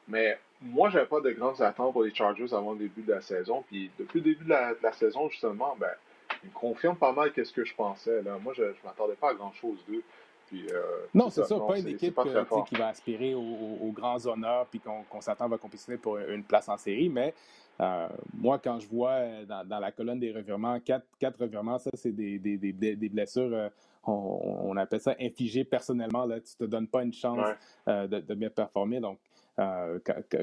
Mais 0.07 0.39
moi, 0.61 0.89
j'avais 0.89 1.05
pas 1.05 1.21
de 1.21 1.31
grandes 1.31 1.61
attentes 1.61 1.93
pour 1.93 2.03
les 2.03 2.13
Chargers 2.13 2.53
avant 2.53 2.71
le 2.71 2.79
début 2.79 3.01
de 3.01 3.11
la 3.11 3.21
saison. 3.21 3.63
Puis 3.67 3.91
depuis 3.99 4.19
le 4.19 4.23
début 4.23 4.45
de 4.45 4.49
la, 4.49 4.91
saison, 4.93 5.29
justement, 5.29 5.75
ben, 5.79 5.91
ils 6.43 6.49
me 6.49 6.53
confirment 6.53 6.97
pas 6.97 7.11
mal 7.11 7.31
qu'est-ce 7.33 7.53
que 7.53 7.63
je 7.63 7.75
pensais. 7.75 8.21
Là. 8.23 8.37
Moi, 8.41 8.53
je 8.55 8.63
ne 8.63 8.73
m'attendais 8.85 9.15
pas 9.15 9.31
à 9.31 9.33
grand-chose 9.33 9.77
d'eux. 9.87 10.03
Euh, 10.51 11.05
non, 11.13 11.29
c'est 11.29 11.43
ça, 11.43 11.59
pas 11.59 11.77
une 11.77 11.87
équipe 11.89 12.19
qui 12.67 12.75
va 12.75 12.87
aspirer 12.87 13.35
aux, 13.35 13.91
grands 13.93 14.25
honneurs 14.25 14.65
puis 14.65 14.79
qu'on 14.79 15.21
s'attend 15.21 15.47
va 15.47 15.57
compétitionner 15.57 15.99
pour 15.99 16.17
une 16.17 16.43
place 16.43 16.69
en 16.69 16.77
série, 16.77 17.09
mais 17.09 17.33
euh, 17.81 18.07
moi, 18.33 18.59
quand 18.59 18.79
je 18.79 18.87
vois 18.87 19.11
euh, 19.11 19.45
dans, 19.45 19.79
la 19.79 19.91
colonne 19.91 20.19
des 20.19 20.31
revirements, 20.31 20.79
quatre, 20.79 21.05
quatre 21.19 21.39
revirements, 21.39 21.77
ça, 21.77 21.89
c'est 21.93 22.11
des, 22.11 22.39
des, 22.39 22.57
des, 22.57 23.09
blessures, 23.09 23.69
on, 24.05 24.75
appelle 24.77 25.01
ça 25.01 25.15
infligées 25.19 25.63
personnellement. 25.63 26.25
Là, 26.25 26.39
tu 26.39 26.53
ne 26.59 26.65
te 26.65 26.71
donnes 26.71 26.87
pas 26.87 27.03
une 27.03 27.13
chance 27.13 27.39
de, 27.87 28.19
de, 28.19 28.33
bien 28.33 28.49
performer. 28.49 28.99
Donc, 28.99 29.19
euh, 29.59 29.99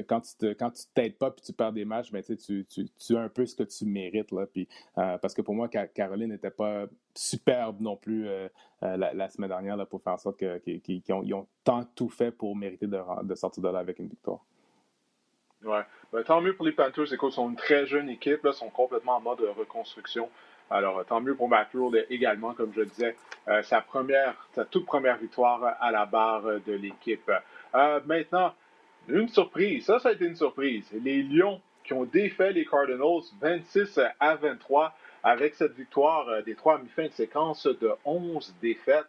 quand, 0.07 0.21
tu 0.21 0.35
te, 0.37 0.53
quand 0.53 0.69
tu 0.69 0.83
t'aides 0.93 1.17
pas 1.17 1.31
puis 1.31 1.41
tu 1.41 1.51
perds 1.53 1.73
des 1.73 1.85
matchs, 1.85 2.11
ben, 2.11 2.21
tu, 2.21 2.37
tu, 2.37 2.65
tu, 2.65 3.17
as 3.17 3.21
un 3.21 3.29
peu 3.29 3.45
ce 3.45 3.55
que 3.55 3.63
tu 3.63 3.85
mérites. 3.85 4.31
Là, 4.31 4.45
puis, 4.45 4.67
euh, 4.97 5.17
parce 5.17 5.33
que 5.33 5.41
pour 5.41 5.55
moi, 5.55 5.67
Caroline 5.67 6.29
n'était 6.29 6.51
pas 6.51 6.85
superbe 7.15 7.81
non 7.81 7.95
plus 7.95 8.27
euh, 8.27 8.47
la, 8.81 9.29
semaine 9.29 9.49
dernière 9.49 9.75
là, 9.75 9.85
pour 9.85 10.01
faire 10.01 10.13
en 10.13 10.17
sorte 10.17 10.37
qu'ils 10.37 11.01
ont, 11.33 11.47
tant 11.63 11.83
tout 11.95 12.09
fait 12.09 12.31
pour 12.31 12.55
mériter 12.55 12.85
de, 12.85 12.99
de, 13.23 13.35
sortir 13.35 13.63
de 13.63 13.69
là 13.69 13.79
avec 13.79 13.97
une 13.97 14.07
victoire. 14.07 14.45
Ouais. 15.67 15.81
Ben, 16.11 16.23
tant 16.23 16.41
mieux 16.41 16.55
pour 16.55 16.65
les 16.65 16.71
Panthers. 16.71 17.13
Écoute, 17.13 17.33
ils 17.33 17.35
sont 17.35 17.49
une 17.49 17.55
très 17.55 17.85
jeune 17.85 18.09
équipe. 18.09 18.39
Ils 18.43 18.53
sont 18.53 18.69
complètement 18.69 19.17
en 19.17 19.21
mode 19.21 19.41
reconstruction. 19.57 20.29
Alors, 20.69 21.05
tant 21.05 21.21
mieux 21.21 21.35
pour 21.35 21.47
Matt 21.47 21.69
également, 22.09 22.53
comme 22.53 22.73
je 22.75 22.81
disais, 22.81 23.15
sa 23.63 23.79
première, 23.79 24.35
sa 24.53 24.65
toute 24.65 24.85
première 24.85 25.15
victoire 25.15 25.77
à 25.79 25.91
la 25.91 26.05
barre 26.05 26.43
de 26.65 26.73
l'équipe. 26.73 27.31
maintenant, 28.05 28.53
une 29.07 29.29
surprise, 29.29 29.85
ça, 29.85 29.99
ça 29.99 30.09
a 30.09 30.11
été 30.11 30.25
une 30.25 30.35
surprise. 30.35 30.85
Les 30.91 31.23
Lions 31.23 31.61
qui 31.87 31.93
ont 31.93 32.03
défait 32.03 32.51
les 32.51 32.65
Cardinals 32.65 33.23
26 33.41 33.99
à 34.19 34.35
23 34.35 34.93
avec 35.23 35.55
cette 35.55 35.73
victoire 35.73 36.27
euh, 36.29 36.41
des 36.41 36.55
trois 36.55 36.77
mi-fins 36.79 37.07
de 37.07 37.13
séquence 37.13 37.65
de 37.65 37.91
11 38.05 38.55
défaites. 38.61 39.07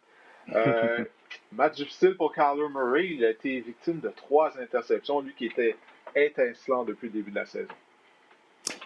Euh, 0.55 1.03
match 1.51 1.75
difficile 1.75 2.15
pour 2.15 2.33
Kyler 2.33 2.69
Murray. 2.73 3.09
Il 3.11 3.25
a 3.25 3.29
été 3.29 3.59
victime 3.59 3.99
de 3.99 4.09
trois 4.09 4.57
interceptions, 4.59 5.19
lui 5.19 5.33
qui 5.33 5.45
était 5.45 5.75
étincelant 6.15 6.83
depuis 6.83 7.07
le 7.07 7.13
début 7.13 7.31
de 7.31 7.35
la 7.35 7.45
saison. 7.45 7.73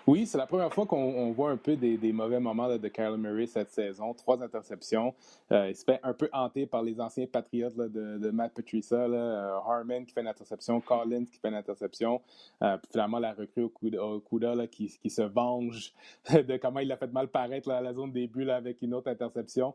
Oui, 0.05 0.26
c'est 0.26 0.38
la 0.38 0.45
première 0.45 0.74
fois 0.74 0.86
qu'on 0.86 1.32
voit 1.32 1.51
un 1.51 1.57
peu 1.57 1.78
des, 1.78 2.11
mauvais 2.11 2.39
moments 2.39 2.67
de 2.78 2.88
Kyle 2.89 3.15
Murray 3.17 3.47
cette 3.47 3.71
saison. 3.71 4.13
Trois 4.13 4.41
interceptions. 4.43 5.13
Euh, 5.51 5.69
il 5.69 5.76
se 5.76 5.86
fait 5.86 5.99
un 6.03 6.13
peu 6.13 6.30
hanter 6.34 6.65
par 6.65 6.84
les 6.84 6.99
anciens 6.99 7.26
patriotes 7.26 7.76
de, 7.76 8.30
Matt 8.32 8.53
Patricia. 8.53 8.97
Euh, 8.97 9.55
Harmon 9.65 10.03
qui 10.03 10.13
fait 10.13 10.19
une 10.19 10.28
interception, 10.28 10.82
Collins 10.82 11.26
qui 11.26 11.38
fait 11.38 11.47
une 11.47 11.55
interception. 11.55 12.21
Euh, 12.61 12.78
finalement, 12.91 13.19
la 13.19 13.34
recrue 13.34 13.63
au 13.63 14.19
Kuda, 14.19 14.67
qui, 14.67 14.89
se 15.09 15.21
venge 15.21 15.93
de 16.34 16.57
comment 16.57 16.82
il 16.82 16.91
a 16.91 16.97
fait 16.97 17.11
mal 17.11 17.30
paraître 17.30 17.71
à 17.71 17.80
la 17.80 17.93
zone 17.93 18.11
début 18.11 18.49
avec 18.49 18.82
une 18.82 18.93
autre 18.93 19.09
interception. 19.09 19.74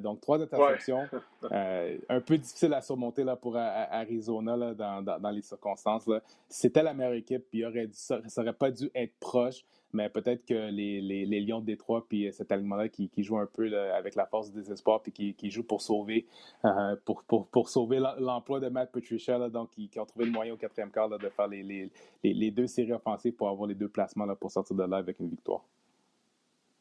Donc, 0.00 0.20
trois 0.20 0.40
interceptions. 0.40 1.06
un 1.50 2.20
peu 2.20 2.38
difficile 2.38 2.72
à 2.74 2.80
surmonter 2.80 3.24
là, 3.24 3.36
pour 3.36 3.56
Arizona 3.56 4.74
dans, 4.74 5.30
les 5.30 5.42
circonstances. 5.42 6.08
C'était 6.48 6.82
la 6.82 6.94
meilleure 6.94 7.14
équipe, 7.14 7.44
puis 7.50 7.64
aurait 7.64 7.88
ça 7.92 8.20
n'aurait 8.36 8.52
pas 8.52 8.70
dû 8.70 8.90
être 8.94 9.14
proche 9.20 9.64
mais 9.96 10.10
peut-être 10.10 10.44
que 10.44 10.70
les, 10.70 11.00
les, 11.00 11.24
les, 11.24 11.40
Lions 11.40 11.60
de 11.60 11.66
Détroit 11.66 12.06
puis 12.06 12.30
cet 12.32 12.52
alignement-là 12.52 12.88
qui, 12.88 13.08
qui, 13.08 13.22
joue 13.22 13.38
un 13.38 13.46
peu 13.46 13.74
avec 13.92 14.14
la 14.14 14.26
force 14.26 14.50
du 14.50 14.58
désespoir 14.60 15.02
puis 15.02 15.10
qui, 15.12 15.34
qui 15.34 15.50
joue 15.50 15.62
pour 15.62 15.80
sauver 15.80 16.26
euh, 16.64 16.96
pour, 17.04 17.22
pour, 17.24 17.46
pour, 17.46 17.68
sauver 17.68 17.98
l'emploi 18.18 18.60
de 18.60 18.68
Matt 18.68 18.92
Patricia, 18.92 19.48
donc 19.48 19.70
qui, 19.70 19.90
ont 19.98 20.04
trouvé 20.04 20.26
le 20.26 20.32
moyen 20.32 20.52
au 20.52 20.56
quatrième 20.56 20.90
quart 20.90 21.08
de 21.08 21.28
faire 21.30 21.48
les, 21.48 21.90
les, 22.22 22.50
deux 22.50 22.66
séries 22.66 22.92
offensives 22.92 23.32
pour 23.32 23.48
avoir 23.48 23.66
les 23.66 23.74
deux 23.74 23.88
placements 23.88 24.26
là, 24.26 24.36
pour 24.36 24.50
sortir 24.50 24.76
de 24.76 24.84
là 24.84 24.98
avec 24.98 25.18
une 25.18 25.28
victoire. 25.28 25.64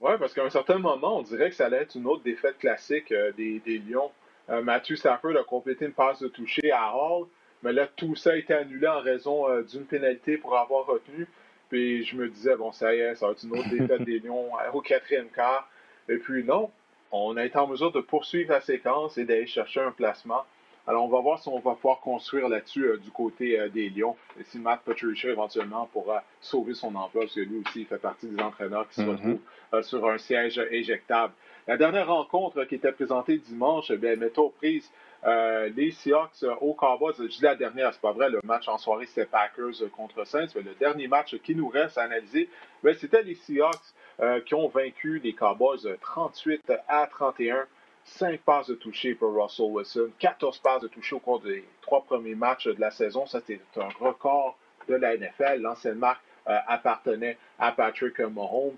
Oui, 0.02 0.12
parce 0.20 0.34
qu'à 0.34 0.44
un 0.44 0.50
certain 0.50 0.78
moment, 0.78 1.20
on 1.20 1.22
dirait 1.22 1.50
que 1.50 1.56
ça 1.56 1.68
allait 1.68 1.84
être 1.84 1.96
une 1.96 2.06
autre 2.06 2.24
défaite 2.24 2.58
classique 2.58 3.12
euh, 3.12 3.32
des, 3.34 3.60
des, 3.60 3.80
Lions. 3.80 4.12
Euh, 4.50 4.62
Matthew 4.62 4.96
Stafford 4.96 5.36
a 5.38 5.44
complété 5.44 5.86
une 5.86 5.94
passe 5.94 6.20
de 6.20 6.28
toucher 6.28 6.72
à 6.72 6.96
Hall, 6.96 7.28
mais 7.64 7.74
là, 7.74 7.88
tout 7.96 8.16
ça 8.16 8.32
a 8.32 8.36
été 8.36 8.54
annulé 8.54 8.88
en 8.88 9.00
raison 9.00 9.48
d'une 9.62 9.86
pénalité 9.86 10.38
pour 10.38 10.58
avoir 10.58 10.86
retenu. 10.86 11.28
Puis 11.70 12.04
je 12.04 12.16
me 12.16 12.30
disais, 12.30 12.56
bon, 12.56 12.72
ça 12.72 12.94
y 12.94 13.00
est, 13.00 13.16
ça 13.16 13.26
va 13.26 13.32
être 13.32 13.44
une 13.44 13.58
autre 13.58 13.70
défaite 13.70 14.02
des 14.06 14.20
Lions 14.20 14.52
au 14.74 14.82
quatrième 14.82 15.30
quart. 15.30 15.68
Et 16.08 16.18
puis 16.18 16.44
non, 16.44 16.70
on 17.12 17.38
a 17.38 17.46
été 17.46 17.58
en 17.58 17.68
mesure 17.68 17.92
de 17.92 18.02
poursuivre 18.02 18.52
la 18.52 18.62
séquence 18.62 19.18
et 19.18 19.26
d'aller 19.26 19.48
chercher 19.48 19.80
un 19.80 19.92
placement. 19.92 20.46
Alors, 20.88 21.04
on 21.04 21.08
va 21.08 21.20
voir 21.20 21.40
si 21.40 21.48
on 21.48 21.60
va 21.60 21.74
pouvoir 21.74 22.00
construire 22.00 22.48
là-dessus 22.48 22.86
euh, 22.86 22.98
du 22.98 23.10
côté 23.10 23.60
euh, 23.60 23.70
des 23.70 23.90
Lions. 23.90 24.16
Et 24.40 24.44
si 24.44 24.60
Matt 24.60 24.82
Patricia 24.86 25.32
éventuellement 25.32 25.88
pourra 25.92 26.24
sauver 26.42 26.76
son 26.76 26.94
emploi, 26.94 27.24
parce 27.24 27.34
que 27.34 27.40
lui 27.40 27.64
aussi, 27.66 27.82
il 27.82 27.86
fait 27.88 27.98
partie 27.98 28.28
des 28.28 28.42
entraîneurs 28.42 28.88
qui 28.90 28.96
se 28.96 29.02
mm-hmm. 29.02 29.10
retrouvent 29.10 29.40
euh, 29.74 29.82
sur 29.82 30.08
un 30.08 30.20
siège 30.20 30.60
éjectable. 30.70 31.34
La 31.68 31.78
dernière 31.78 32.08
rencontre 32.08 32.64
qui 32.66 32.76
était 32.76 32.92
présentée 32.92 33.40
dimanche, 33.40 33.90
eh 33.90 33.98
bien, 33.98 34.16
mettons 34.16 34.52
prise 34.52 34.92
euh, 35.26 35.70
les 35.76 35.90
Seahawks 35.90 36.46
au 36.62 36.76
Cowboys, 36.76 37.16
je 37.18 37.24
dis 37.24 37.42
la 37.42 37.56
dernière, 37.56 37.92
c'est 37.92 38.02
pas 38.02 38.12
vrai, 38.12 38.30
le 38.30 38.40
match 38.44 38.68
en 38.68 38.78
soirée 38.78 39.08
c'était 39.08 39.26
Packers 39.26 39.90
contre 39.92 40.24
Saints, 40.28 40.46
mais 40.56 40.62
le 40.62 40.76
dernier 40.76 41.08
match 41.08 41.36
qui 41.38 41.56
nous 41.56 41.68
reste 41.68 41.98
à 41.98 42.04
analyser, 42.04 42.48
ben, 42.84 42.94
c'était 42.94 43.24
les 43.24 43.34
Seahawks 43.34 44.46
qui 44.46 44.54
ont 44.54 44.68
vaincu 44.68 45.20
les 45.24 45.34
Cowboys 45.34 45.98
38 46.02 46.72
à 46.88 47.08
31. 47.08 47.66
5 48.06 48.42
passes 48.42 48.68
de 48.68 48.76
toucher 48.76 49.16
pour 49.16 49.34
Russell 49.34 49.66
Wilson, 49.72 50.12
14 50.20 50.60
passes 50.60 50.82
de 50.82 50.88
toucher 50.88 51.16
au 51.16 51.20
cours 51.20 51.42
des 51.42 51.66
trois 51.82 52.04
premiers 52.04 52.36
matchs 52.36 52.68
de 52.68 52.80
la 52.80 52.92
saison. 52.92 53.26
Ça, 53.26 53.42
c'était 53.46 53.62
un 53.78 53.90
record 54.00 54.58
de 54.88 54.96
la 54.96 55.18
NFL. 55.18 55.62
L'ancienne 55.62 55.98
marque 55.98 56.22
appartenait 56.46 57.38
à 57.58 57.72
Patrick 57.72 58.20
Mahomes. 58.20 58.78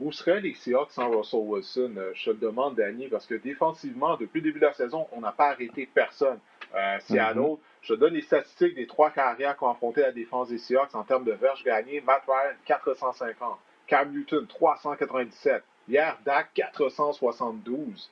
Où 0.00 0.12
seraient 0.12 0.40
les 0.40 0.54
Seahawks 0.54 0.92
sans 0.92 1.10
Russell 1.10 1.40
Wilson? 1.40 1.92
Euh, 1.98 2.12
je 2.14 2.24
te 2.24 2.30
le 2.30 2.36
demande, 2.36 2.74
Danny, 2.74 3.08
parce 3.08 3.26
que 3.26 3.34
défensivement, 3.34 4.16
depuis 4.16 4.40
le 4.40 4.44
début 4.44 4.58
de 4.58 4.64
la 4.64 4.72
saison, 4.72 5.06
on 5.12 5.20
n'a 5.20 5.32
pas 5.32 5.50
arrêté 5.50 5.86
personne. 5.92 6.38
Euh, 6.74 6.98
Seattle, 7.00 7.38
mm-hmm. 7.38 7.58
je 7.82 7.94
te 7.94 8.00
donne 8.00 8.14
les 8.14 8.22
statistiques 8.22 8.74
des 8.76 8.86
trois 8.86 9.10
carrières 9.10 9.58
qui 9.58 9.64
ont 9.64 9.68
affronté 9.68 10.00
la 10.00 10.12
défense 10.12 10.48
des 10.48 10.56
Seahawks 10.56 10.94
en 10.94 11.04
termes 11.04 11.24
de 11.24 11.32
verges 11.32 11.62
gagnées. 11.64 12.00
Matt 12.00 12.22
Ryan, 12.26 12.54
450. 12.64 13.58
Cam 13.86 14.10
Newton, 14.10 14.46
397. 14.46 15.62
Hier, 15.86 16.18
Dak, 16.24 16.48
472. 16.54 18.10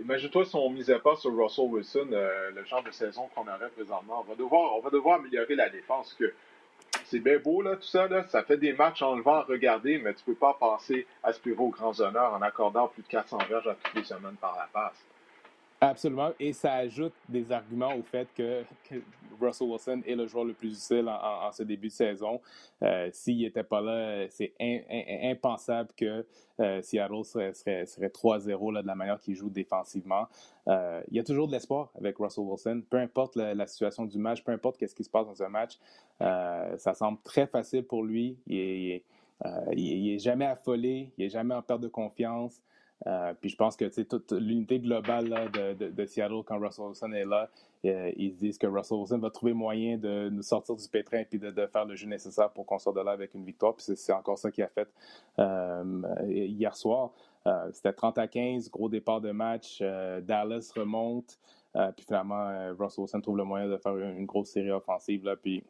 Imagine-toi 0.00 0.44
si 0.44 0.56
on 0.56 0.70
misait 0.70 0.98
pas 0.98 1.16
sur 1.16 1.36
Russell 1.36 1.66
Wilson, 1.66 2.08
euh, 2.12 2.50
le 2.50 2.64
genre 2.64 2.82
de 2.82 2.90
saison 2.90 3.28
qu'on 3.34 3.42
aurait 3.42 3.70
présentement. 3.70 4.24
On 4.26 4.30
va 4.30 4.34
devoir, 4.34 4.76
on 4.76 4.80
va 4.80 4.90
devoir 4.90 5.20
améliorer 5.20 5.54
la 5.54 5.68
défense. 5.68 6.14
Que 6.14 6.32
c'est 7.04 7.20
bien 7.20 7.38
beau, 7.38 7.62
là, 7.62 7.76
tout 7.76 7.82
ça. 7.82 8.08
Ça 8.28 8.42
fait 8.42 8.56
des 8.56 8.72
matchs 8.72 9.02
enlevants 9.02 9.36
à 9.36 9.42
regarder, 9.42 9.98
mais 9.98 10.14
tu 10.14 10.24
peux 10.24 10.34
pas 10.34 10.56
passer 10.58 11.06
aspirer 11.22 11.58
aux 11.58 11.68
grands 11.68 11.98
honneurs 12.00 12.34
en 12.34 12.42
accordant 12.42 12.88
plus 12.88 13.02
de 13.02 13.08
400 13.08 13.38
verges 13.48 13.68
à 13.68 13.74
toutes 13.74 13.94
les 13.94 14.04
semaines 14.04 14.36
par 14.40 14.56
la 14.56 14.68
passe. 14.72 15.07
Absolument. 15.80 16.32
Et 16.40 16.52
ça 16.52 16.74
ajoute 16.74 17.12
des 17.28 17.52
arguments 17.52 17.94
au 17.94 18.02
fait 18.02 18.28
que, 18.34 18.64
Russell 19.40 19.68
Wilson 19.68 20.02
est 20.04 20.16
le 20.16 20.26
joueur 20.26 20.44
le 20.44 20.52
plus 20.52 20.72
utile 20.72 21.08
en, 21.08 21.52
ce 21.52 21.62
début 21.62 21.86
de 21.86 21.92
saison. 21.92 22.40
Euh, 22.82 23.08
s'il 23.12 23.38
n'était 23.38 23.62
pas 23.62 23.80
là, 23.80 24.26
c'est 24.30 24.52
impensable 24.58 25.90
que 25.96 26.26
euh, 26.58 26.82
Seattle 26.82 27.24
serait, 27.24 27.52
serait, 27.54 28.08
3-0 28.08 28.82
de 28.82 28.84
la 28.84 28.94
manière 28.96 29.20
qu'il 29.20 29.36
joue 29.36 29.48
défensivement. 29.48 30.26
Euh, 30.66 31.00
il 31.08 31.16
y 31.16 31.20
a 31.20 31.22
toujours 31.22 31.46
de 31.46 31.52
l'espoir 31.52 31.92
avec 31.96 32.16
Russell 32.18 32.42
Wilson. 32.42 32.82
Peu 32.90 32.96
importe 32.96 33.36
la, 33.36 33.66
situation 33.68 34.06
du 34.06 34.18
match, 34.18 34.42
peu 34.42 34.50
importe 34.50 34.84
ce 34.84 34.92
qui 34.92 35.04
se 35.04 35.10
passe 35.10 35.26
dans 35.26 35.40
un 35.40 35.48
match, 35.48 35.78
ça 36.18 36.94
semble 36.94 37.18
très 37.22 37.46
facile 37.46 37.84
pour 37.84 38.02
lui. 38.02 38.36
Il 38.48 39.02
n'est 39.76 40.18
jamais 40.18 40.46
affolé, 40.46 41.12
il 41.16 41.24
n'est 41.24 41.30
jamais 41.30 41.54
en 41.54 41.62
perte 41.62 41.82
de 41.82 41.88
confiance. 41.88 42.60
Euh, 43.06 43.32
puis 43.40 43.50
je 43.50 43.56
pense 43.56 43.76
que 43.76 43.84
toute 44.02 44.32
l'unité 44.32 44.80
globale 44.80 45.50
de, 45.52 46.06
Seattle, 46.06 46.42
quand 46.44 46.58
Russell 46.58 46.86
Wilson 46.86 47.12
est 47.12 47.24
là, 47.24 47.48
euh, 47.84 48.10
ils 48.16 48.34
disent 48.34 48.58
que 48.58 48.66
Russell 48.66 48.98
Wilson 48.98 49.18
va 49.18 49.30
trouver 49.30 49.52
moyen 49.52 49.98
de 49.98 50.28
nous 50.30 50.42
sortir 50.42 50.74
du 50.74 50.88
pétrin 50.88 51.22
et 51.30 51.38
de, 51.38 51.66
faire 51.66 51.84
le 51.84 51.94
jeu 51.94 52.08
nécessaire 52.08 52.50
pour 52.50 52.66
qu'on 52.66 52.78
sorte 52.78 52.96
de 52.96 53.02
là 53.02 53.12
avec 53.12 53.34
une 53.34 53.44
victoire. 53.44 53.74
Puis 53.74 53.96
c'est 53.96 54.12
encore 54.12 54.38
ça 54.38 54.50
qu'il 54.50 54.64
a 54.64 54.68
fait 54.68 54.88
euh, 55.38 56.02
hier 56.26 56.74
soir. 56.76 57.12
C'était 57.72 57.94
30 57.94 58.18
à 58.18 58.28
15, 58.28 58.70
gros 58.70 58.90
départ 58.90 59.22
de 59.22 59.30
match. 59.30 59.80
Dallas 59.80 60.70
remonte. 60.76 61.38
puis 61.96 62.04
finalement, 62.04 62.74
Russell 62.78 63.04
Wilson 63.04 63.20
trouve 63.22 63.38
le 63.38 63.44
moyen 63.44 63.68
de 63.68 63.78
faire 63.78 63.96
une, 63.96 64.26
grosse 64.26 64.50
série 64.50 64.70
offensive. 64.70 65.24
Là, 65.24 65.34
puis 65.34 65.64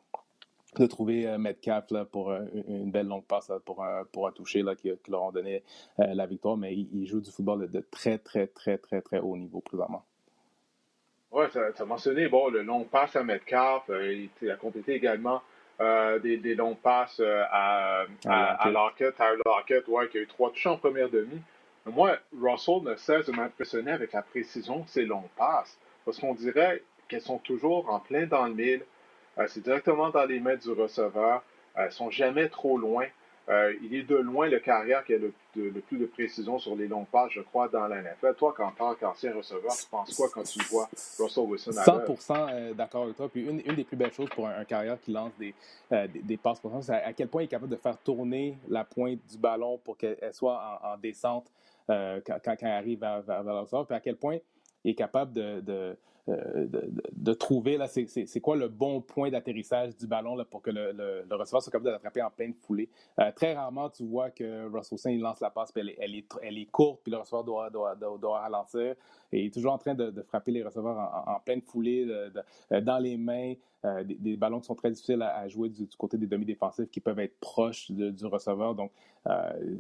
de 0.77 0.87
trouver 0.87 1.27
euh, 1.27 1.39
Metcalf 1.39 1.91
là, 1.91 2.05
pour 2.05 2.31
euh, 2.31 2.41
une 2.69 2.91
belle 2.91 3.07
longue 3.07 3.25
passe 3.25 3.51
pour, 3.65 3.83
un, 3.83 4.05
pour 4.13 4.29
un 4.29 4.33
toucher 4.33 4.63
là, 4.63 4.75
qui, 4.75 4.93
leur 5.09 5.23
ont 5.23 5.33
donné 5.33 5.63
euh, 6.01 6.15
la 6.15 6.27
victoire, 6.27 6.57
mais 6.57 6.75
il, 6.75 7.07
joue 7.07 7.21
du 7.21 7.31
football 7.31 7.71
de, 7.71 7.81
très, 7.91 8.19
très, 8.19 8.47
très, 8.47 8.79
très, 8.79 9.01
très 9.01 9.19
haut 9.19 9.37
niveau 9.37 9.61
présentement. 9.61 10.05
Oui, 11.31 11.45
tu 11.53 11.59
as 11.59 11.85
mentionné 11.85 12.29
bon, 12.29 12.49
le 12.49 12.63
long 12.63 12.85
passe 12.85 13.17
à 13.17 13.23
Metcalf. 13.23 13.83
il, 13.91 14.51
a 14.51 14.57
complété 14.57 14.95
également 14.95 15.43
des, 15.79 16.39
des 16.39 16.55
longues 16.55 16.79
passes 16.79 17.21
à, 17.21 18.07
à, 18.25 18.71
Lockett, 18.71 19.15
Tyler 19.15 19.43
Lockett, 19.45 19.87
ouais, 19.89 20.09
qui 20.09 20.19
a 20.19 20.23
eu 20.23 20.27
trois 20.27 20.51
touches 20.51 20.67
en 20.67 20.79
première 20.79 21.11
demi. 21.11 21.39
Mais 21.85 21.93
moi, 21.93 22.17
Russell 22.41 22.83
ne 22.83 22.97
cesse 22.97 23.27
de 23.27 23.33
m'impressionner 23.33 23.93
avec 23.93 24.13
la 24.13 24.23
précision 24.23 24.81
de 24.81 24.89
ses 24.89 25.05
longues 25.05 25.29
passes. 25.37 25.79
Parce 26.07 26.19
qu'on 26.19 26.35
dirait 26.35 26.83
qu'elles 27.09 27.21
sont 27.21 27.39
toujours 27.39 27.91
en 27.91 28.01
plein 28.01 28.27
dans 28.27 28.47
le 28.47 28.55
mille 28.55 28.83
c'est 29.47 29.63
directement 29.63 30.11
dans 30.11 30.25
les 30.25 30.41
mains 30.41 30.57
du 30.57 30.71
receveur. 30.73 31.43
Euh, 31.77 31.87
ils 31.87 31.93
sont 31.93 32.11
jamais 32.11 32.49
trop 32.49 32.77
loin. 32.77 33.05
Euh, 33.49 33.73
il 33.83 33.95
est 33.95 34.03
de 34.03 34.17
loin 34.17 34.47
le 34.47 34.59
carrière 34.59 35.03
qui 35.05 35.15
a 35.15 35.19
le, 35.19 35.33
plus 35.81 35.97
de 35.97 36.05
précision 36.05 36.59
sur 36.59 36.77
les 36.77 36.87
longues 36.87 37.07
passes, 37.07 37.33
je 37.33 37.41
crois, 37.41 37.69
dans 37.69 37.87
la 37.89 38.03
NFL. 38.03 38.35
Toi, 38.37 38.53
quand 38.55 38.71
tant 38.73 38.95
qu'ancien 38.95 39.35
receveur, 39.35 39.75
tu 39.75 39.87
penses 39.87 40.15
quoi 40.15 40.29
quand 40.31 40.43
tu 40.43 40.59
vois 40.65 40.87
Russell 41.19 41.45
Wilson 41.45 41.71
à 41.79 41.85
100% 41.85 42.75
d'accord 42.75 43.05
avec 43.05 43.17
toi. 43.17 43.29
Puis 43.31 43.49
une, 43.49 43.63
des 43.63 43.85
plus 43.85 43.97
belles 43.97 44.13
choses 44.13 44.29
pour 44.29 44.47
un, 44.47 44.65
carrière 44.65 45.01
qui 45.01 45.13
lance 45.13 45.33
des, 45.39 45.55
passes 46.37 46.61
pour 46.61 46.77
c'est 46.83 46.93
à, 46.93 47.13
quel 47.15 47.29
point 47.29 47.43
il 47.43 47.45
est 47.47 47.49
capable 47.49 47.71
de 47.71 47.81
faire 47.81 47.97
tourner 47.97 48.59
la 48.69 48.85
pointe 48.85 49.21
du 49.31 49.39
ballon 49.39 49.79
pour 49.79 49.97
qu'elle 49.97 50.19
soit 50.33 50.81
en, 50.83 50.99
descente 50.99 51.51
quand, 51.89 52.21
quand, 52.45 52.57
elle 52.61 52.69
arrive 52.69 53.01
vers, 53.01 53.23
vers, 53.23 53.43
le 53.43 53.61
receveur. 53.61 53.87
Puis 53.87 53.97
à 53.97 54.01
quel 54.01 54.17
point 54.17 54.37
il 54.85 54.91
est 54.93 54.95
capable 54.95 55.33
de 55.33 55.63
euh, 55.69 55.95
de, 56.29 57.33
trouver 57.33 57.77
là, 57.77 57.87
c'est, 57.89 58.41
quoi 58.41 58.57
le 58.57 58.69
bon 58.69 59.01
point 59.01 59.31
d'atterrissage 59.31 59.97
du 59.97 60.07
ballon 60.07 60.37
là, 60.37 60.45
pour 60.45 60.61
que 60.61 60.71
le, 60.71 60.93
le, 60.93 61.37
receveur 61.37 61.63
soit 61.63 61.73
capable 61.73 61.87
de 61.87 61.91
l'attraper 61.91 62.23
en 62.23 62.31
pleine 62.31 62.55
foulée. 62.55 62.89
Euh, 63.19 63.31
très 63.33 63.55
rarement, 63.55 63.89
tu 63.89 64.05
vois 64.05 64.31
que 64.31 64.65
Russell 64.65 64.97
Wilson 64.97 65.11
il 65.11 65.21
lance 65.21 65.41
la 65.41 65.51
passe, 65.51 65.73
puis 65.73 65.81
elle, 65.81 66.15
est, 66.15 66.27
elle, 66.43 66.59
est, 66.59 66.71
courte, 66.71 67.01
puis 67.03 67.13
le 67.13 67.19
receveur 67.19 67.45
doit, 67.45 67.71
doit, 67.71 67.95
doit, 67.95 68.41
ralentir. 68.41 68.95
Et 69.33 69.41
il 69.41 69.47
est 69.47 69.55
toujours 69.55 69.73
en 69.73 69.79
train 69.79 69.95
de, 69.95 70.23
frapper 70.23 70.53
les 70.53 70.63
receveurs 70.63 70.99
en, 71.27 71.41
pleine 71.41 71.63
foulée, 71.63 72.07
euh, 72.09 72.81
dans 72.81 72.99
les 72.99 73.17
mains. 73.17 73.55
des, 74.05 74.37
ballons 74.37 74.61
qui 74.61 74.67
sont 74.67 74.75
très 74.75 74.91
difficiles 74.91 75.23
à, 75.23 75.49
jouer 75.49 75.69
du, 75.69 75.87
côté 75.97 76.19
des 76.19 76.27
demi-défensifs 76.27 76.91
qui 76.91 77.01
peuvent 77.01 77.21
être 77.21 77.39
proches 77.41 77.91
du 77.91 78.27
receveur. 78.27 78.75
Donc, 78.75 78.93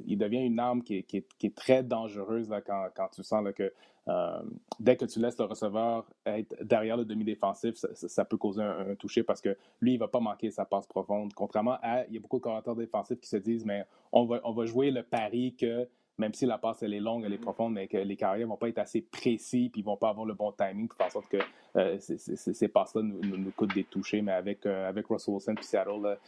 il 0.06 0.16
devient 0.16 0.44
une 0.44 0.58
arme 0.58 0.82
qui 0.82 0.98
est, 0.98 1.02
qui 1.02 1.16
est, 1.18 1.54
très 1.54 1.82
dangereuse 1.82 2.48
là, 2.48 2.60
quand, 2.60 2.88
quand 2.94 3.08
tu 3.08 3.22
sens 3.22 3.44
là, 3.44 3.52
que 3.52 3.72
euh, 4.08 4.40
dès 4.80 4.96
que 4.96 5.04
tu 5.04 5.20
laisses 5.20 5.38
le 5.38 5.44
receveur 5.44 6.06
être 6.24 6.56
derrière 6.62 6.96
le 6.96 7.04
demi-défensif, 7.04 7.74
ça, 7.74 8.24
peut 8.24 8.36
causer 8.36 8.62
un, 8.62 8.94
toucher 8.94 9.22
parce 9.22 9.40
que 9.40 9.56
lui, 9.80 9.92
il 9.92 9.94
ne 9.94 10.00
va 10.00 10.08
pas 10.08 10.20
manquer 10.20 10.50
sa 10.50 10.64
passe 10.64 10.86
profonde. 10.86 11.34
Contrairement 11.34 11.78
à, 11.82 12.04
il 12.06 12.14
y 12.14 12.16
a 12.16 12.20
beaucoup 12.20 12.38
de 12.38 12.42
commentateurs 12.42 12.76
défensifs 12.76 13.20
qui 13.20 13.28
se 13.28 13.36
disent, 13.36 13.64
mais 13.64 13.84
on 14.12 14.24
va, 14.24 14.40
on 14.44 14.52
va 14.52 14.64
jouer 14.64 14.90
le 14.90 15.02
pari 15.02 15.54
que 15.54 15.86
même 16.16 16.34
si 16.34 16.46
la 16.46 16.58
passe 16.58 16.82
elle 16.82 16.94
est 16.94 17.00
longue, 17.00 17.24
elle 17.24 17.32
est 17.32 17.38
profonde, 17.38 17.74
mais 17.74 17.86
que 17.86 17.98
les 17.98 18.16
carrières 18.16 18.46
ne 18.46 18.50
vont 18.50 18.56
pas 18.56 18.68
être 18.68 18.78
assez 18.78 19.02
précis, 19.02 19.68
puis 19.72 19.82
ils 19.82 19.84
ne 19.84 19.90
vont 19.90 19.96
pas 19.96 20.08
avoir 20.08 20.26
le 20.26 20.34
bon 20.34 20.52
timing 20.52 20.88
pour 20.88 20.96
faire 20.96 21.06
en 21.06 21.10
sorte 21.10 21.28
que 21.28 21.38
euh, 21.76 21.96
ces 21.98 22.68
passes-là 22.68 23.02
nous, 23.02 23.52
coûtent 23.52 23.74
des 23.74 23.84
touchés. 23.84 24.20
Mais 24.20 24.32
avec, 24.32 24.66
euh, 24.66 24.88
avec 24.88 25.06
Russell 25.06 25.34
Wilson 25.34 25.54
et 25.60 25.62
Seattle, 25.62 26.18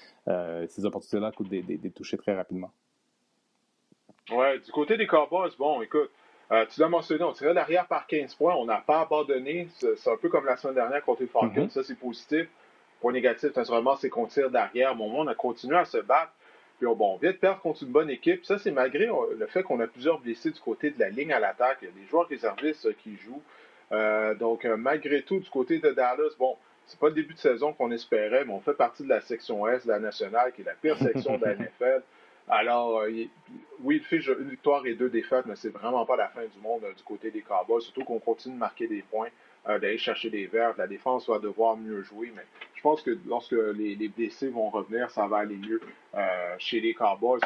ces 0.68 0.84
opportunités-là 0.84 1.32
coûtent 1.32 1.48
des, 1.48 1.62
des, 1.62 1.76
des 1.76 1.90
touchés 1.90 2.18
très 2.18 2.36
rapidement. 2.36 2.70
Ouais, 4.30 4.60
du 4.60 4.70
côté 4.70 4.96
des 4.96 5.08
Cowboys, 5.08 5.50
bon, 5.58 5.82
écoute, 5.82 6.10
euh, 6.53 6.66
tu 6.66 6.80
l'as 6.80 6.88
mentionné, 6.88 7.22
on 7.22 7.32
tirait 7.32 7.55
l'arrière 7.55 7.86
par 7.86 8.07
15 8.07 8.34
points. 8.34 8.55
On 8.57 8.64
n'a 8.64 8.78
pas 8.78 9.01
abandonné. 9.01 9.68
C'est 9.78 10.11
un 10.11 10.16
peu 10.16 10.28
comme 10.28 10.44
la 10.44 10.57
semaine 10.57 10.74
dernière 10.74 11.05
contre 11.05 11.22
les 11.22 11.28
Falcons. 11.28 11.66
Mm-hmm. 11.66 11.70
Ça, 11.70 11.84
c'est 11.84 11.98
positif. 11.98 12.48
Point 13.01 13.12
négatif, 13.12 13.55
naturellement, 13.55 13.96
c'est 13.96 14.11
qu'on 14.11 14.26
tire 14.26 14.51
derrière. 14.51 14.94
Bon, 14.94 15.11
on 15.14 15.26
a 15.28 15.34
continué 15.34 15.76
à 15.76 15.84
se 15.84 15.98
battre. 15.98 16.32
Puis 16.78 16.86
bon, 16.86 17.14
on 17.14 17.16
vient 17.18 17.30
de 17.30 17.36
perdre 17.36 17.61
contre 17.61 17.82
une 17.84 17.90
bonne 17.90 18.11
équipe. 18.11 18.44
Ça, 18.44 18.59
c'est 18.59 18.72
malgré 18.72 19.09
euh, 19.09 19.36
le 19.38 19.46
fait 19.46 19.62
qu'on 19.62 19.78
a 19.80 19.86
plusieurs 19.86 20.18
blessés 20.18 20.51
du 20.51 20.61
côté 20.61 20.90
de 20.90 20.98
la 20.98 21.09
ligne 21.09 21.32
à 21.32 21.38
l'attaque. 21.38 21.78
Il 21.82 21.84
y 21.86 21.88
a 21.88 21.94
des 21.94 22.07
joueurs 22.09 22.26
réservistes 22.26 22.86
euh, 22.86 22.94
qui 23.03 23.16
jouent. 23.16 23.42
donc, 24.38 24.64
malgré 24.64 25.22
tout, 25.22 25.38
du 25.38 25.51
côté 25.51 25.78
de 25.78 25.90
Dallas, 25.90 26.34
bon, 26.38 26.57
c'est 26.86 26.98
pas 26.98 27.09
le 27.09 27.14
début 27.14 27.34
de 27.34 27.38
saison 27.38 27.72
qu'on 27.72 27.92
espérait, 27.92 28.44
mais 28.44 28.53
on 28.53 28.61
fait 28.61 28.74
partie 28.74 29.05
de 29.05 29.09
la 29.09 29.20
section 29.20 29.68
S 29.68 29.86
de 29.86 29.92
la 29.92 30.01
nationale, 30.01 30.53
qui 30.53 30.62
est 30.62 30.64
la 30.64 30.74
pire 30.74 30.96
section 30.98 31.38
de 31.38 31.44
la 31.44 31.55
NFL. 31.57 32.03
Alors, 32.51 33.03
euh, 33.03 33.11
oui, 33.80 33.96
il 33.96 34.03
fait 34.03 34.18
une 34.18 34.51
victoire 34.51 34.84
et 34.84 34.94
deux 34.94 35.09
défaites, 35.09 35.46
mais 35.46 35.55
c'est 35.55 35.70
vraiment 35.70 36.05
pas 36.05 36.16
la 36.16 36.28
fin 36.28 36.42
du 36.42 36.59
monde 36.61 36.82
euh, 36.84 36.92
du 36.92 37.03
côté 37.05 37.30
des 37.30 37.42
Cowboys, 37.42 37.80
surtout 37.80 38.03
qu'on 38.03 38.18
continue 38.18 38.55
de 38.55 38.59
marquer 38.59 38.88
des 38.88 39.03
points, 39.03 39.28
euh, 39.68 39.78
d'aller 39.78 39.98
chercher 39.98 40.30
des 40.30 40.46
verts. 40.46 40.74
La 40.76 40.88
défense 40.88 41.28
va 41.28 41.38
devoir 41.38 41.76
mieux 41.76 42.03
jouer, 42.03 42.32
mais 42.34 42.42
je 42.74 42.82
pense 42.82 43.03
que 43.03 43.16
lorsque 43.28 43.53
les, 43.53 44.09
blessés 44.09 44.48
vont 44.48 44.68
revenir, 44.68 45.11
ça 45.11 45.28
va 45.28 45.38
aller 45.38 45.57
mieux 45.57 45.80
chez 46.59 46.80
les 46.80 46.94
Cowboys. 46.94 47.40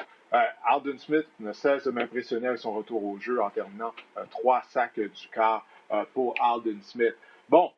Alden 0.65 0.99
Smith 0.99 1.27
ne 1.39 1.53
cesse 1.53 1.85
de 1.85 1.91
m'impressionner 1.91 2.49
avec 2.49 2.59
son 2.59 2.73
retour 2.73 3.05
au 3.05 3.19
jeu 3.19 3.43
en 3.43 3.51
terminant 3.51 3.93
trois 4.31 4.63
sacs 4.69 4.99
du 4.99 5.29
quart 5.33 5.67
pour 6.13 6.35
Alden 6.41 6.81
Smith. 6.83 7.15
Bon, 7.49 7.73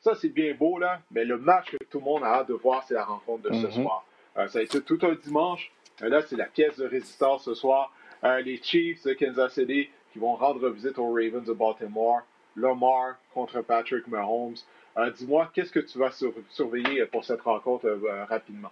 ça 0.00 0.14
c'est 0.14 0.30
bien 0.30 0.54
beau 0.54 0.78
là, 0.78 1.00
mais 1.10 1.24
le 1.24 1.36
match 1.36 1.70
que 1.70 1.84
tout 1.84 1.98
le 1.98 2.04
monde 2.04 2.24
a 2.24 2.38
hâte 2.38 2.48
de 2.48 2.54
voir, 2.54 2.82
c'est 2.84 2.94
la 2.94 3.04
rencontre 3.04 3.50
de 3.50 3.54
ce 3.54 3.66
mm-hmm. 3.66 3.82
soir. 3.82 4.04
ça 4.48 4.58
a 4.58 4.62
été 4.62 4.80
tout 4.80 4.98
un 5.02 5.14
dimanche. 5.14 5.70
Euh, 6.00 6.08
là, 6.08 6.22
c'est 6.22 6.36
la 6.36 6.46
pièce 6.46 6.76
de 6.78 6.86
résistance 6.86 7.44
ce 7.44 7.54
soir. 7.54 7.92
Euh, 8.24 8.40
les 8.40 8.62
Chiefs 8.62 9.04
de 9.04 9.12
Kansas 9.14 9.54
City 9.54 9.88
qui 10.12 10.18
vont 10.18 10.34
rendre 10.34 10.68
visite 10.70 10.98
aux 10.98 11.12
Ravens 11.12 11.44
de 11.44 11.52
Baltimore. 11.52 12.20
Lamar 12.56 13.16
contre 13.32 13.62
Patrick 13.62 14.06
Mahomes. 14.08 14.56
Euh, 14.98 15.10
dis-moi, 15.10 15.50
qu'est-ce 15.54 15.72
que 15.72 15.80
tu 15.80 15.98
vas 15.98 16.10
surveiller 16.50 17.06
pour 17.06 17.24
cette 17.24 17.40
rencontre 17.40 17.98
rapidement? 18.28 18.70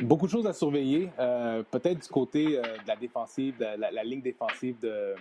Beaucoup 0.00 0.26
de 0.26 0.30
choses 0.30 0.46
à 0.46 0.52
surveiller. 0.52 1.08
Peut-être 1.70 2.02
du 2.02 2.08
côté 2.08 2.44
de 2.44 2.86
la 2.86 2.94
défensive, 2.94 3.56
de 3.58 3.64
la 3.80 4.04
ligne 4.04 4.20
défensive 4.20 4.78
de, 4.80 5.14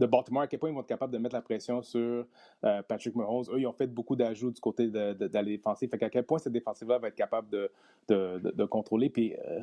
de 0.00 0.06
Baltimore, 0.06 0.42
à 0.42 0.46
quel 0.46 0.58
point 0.58 0.70
ils 0.70 0.74
vont 0.74 0.80
être 0.80 0.86
capables 0.86 1.12
de 1.12 1.18
mettre 1.18 1.34
la 1.34 1.42
pression 1.42 1.82
sur 1.82 2.24
euh, 2.64 2.82
Patrick 2.82 3.14
Mahomes. 3.14 3.44
Eux, 3.52 3.60
ils 3.60 3.66
ont 3.66 3.72
fait 3.72 3.86
beaucoup 3.86 4.16
d'ajouts 4.16 4.50
du 4.50 4.60
côté 4.60 4.88
de, 4.88 5.16
la 5.32 5.44
défensive. 5.44 5.90
Fait 5.90 6.02
à 6.02 6.10
quel 6.10 6.24
point 6.24 6.38
cette 6.38 6.52
défensive-là 6.52 6.98
va 6.98 7.08
être 7.08 7.14
capable 7.14 7.48
de, 7.50 8.64
contrôler 8.66 9.10
puis 9.10 9.34
euh, 9.34 9.60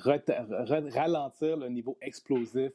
ralentir 0.93 1.57
le 1.57 1.69
niveau 1.69 1.97
explosif 2.01 2.71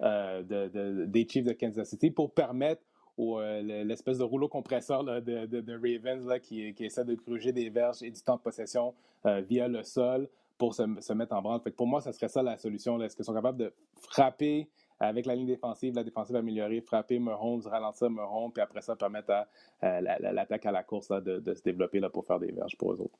des 0.00 1.26
Chiefs 1.28 1.44
de 1.44 1.52
Kansas 1.52 1.88
City 1.88 2.10
pour 2.10 2.32
permettre 2.32 2.82
l'espèce 3.18 4.18
de 4.18 4.24
rouleau 4.24 4.48
compresseur 4.48 5.04
de, 5.04 5.72
Ravens 5.72 6.40
qui, 6.40 6.74
essaie 6.80 7.04
de 7.04 7.14
gruger 7.14 7.52
des 7.52 7.70
verges 7.70 8.02
et 8.02 8.10
du 8.10 8.20
temps 8.20 8.36
de 8.36 8.42
possession 8.42 8.94
via 9.24 9.68
le 9.68 9.82
sol 9.82 10.28
pour 10.58 10.74
se, 10.74 11.12
mettre 11.12 11.34
en 11.34 11.42
branle. 11.42 11.60
pour 11.60 11.86
moi, 11.86 12.00
ce 12.00 12.12
serait 12.12 12.28
ça 12.28 12.42
la 12.42 12.56
solution. 12.56 13.00
Est-ce 13.00 13.16
qu'ils 13.16 13.24
sont 13.24 13.34
capables 13.34 13.58
de 13.58 13.72
frapper 14.10 14.68
avec 15.00 15.26
la 15.26 15.34
ligne 15.34 15.46
défensive, 15.46 15.94
la 15.94 16.04
défensive 16.04 16.36
améliorée, 16.36 16.80
frapper 16.80 17.18
Mahomes, 17.18 17.62
ralentir 17.66 18.10
Mahomes, 18.10 18.52
puis 18.52 18.62
après 18.62 18.80
ça, 18.80 18.96
permettre 18.96 19.46
à, 19.82 20.00
l'attaque 20.00 20.66
à 20.66 20.72
la 20.72 20.82
course 20.82 21.08
de, 21.08 21.54
se 21.54 21.62
développer 21.62 22.00
là, 22.00 22.08
pour 22.08 22.26
faire 22.26 22.38
des 22.38 22.52
verges 22.52 22.76
pour 22.76 22.92
eux 22.92 23.00
autres. 23.00 23.18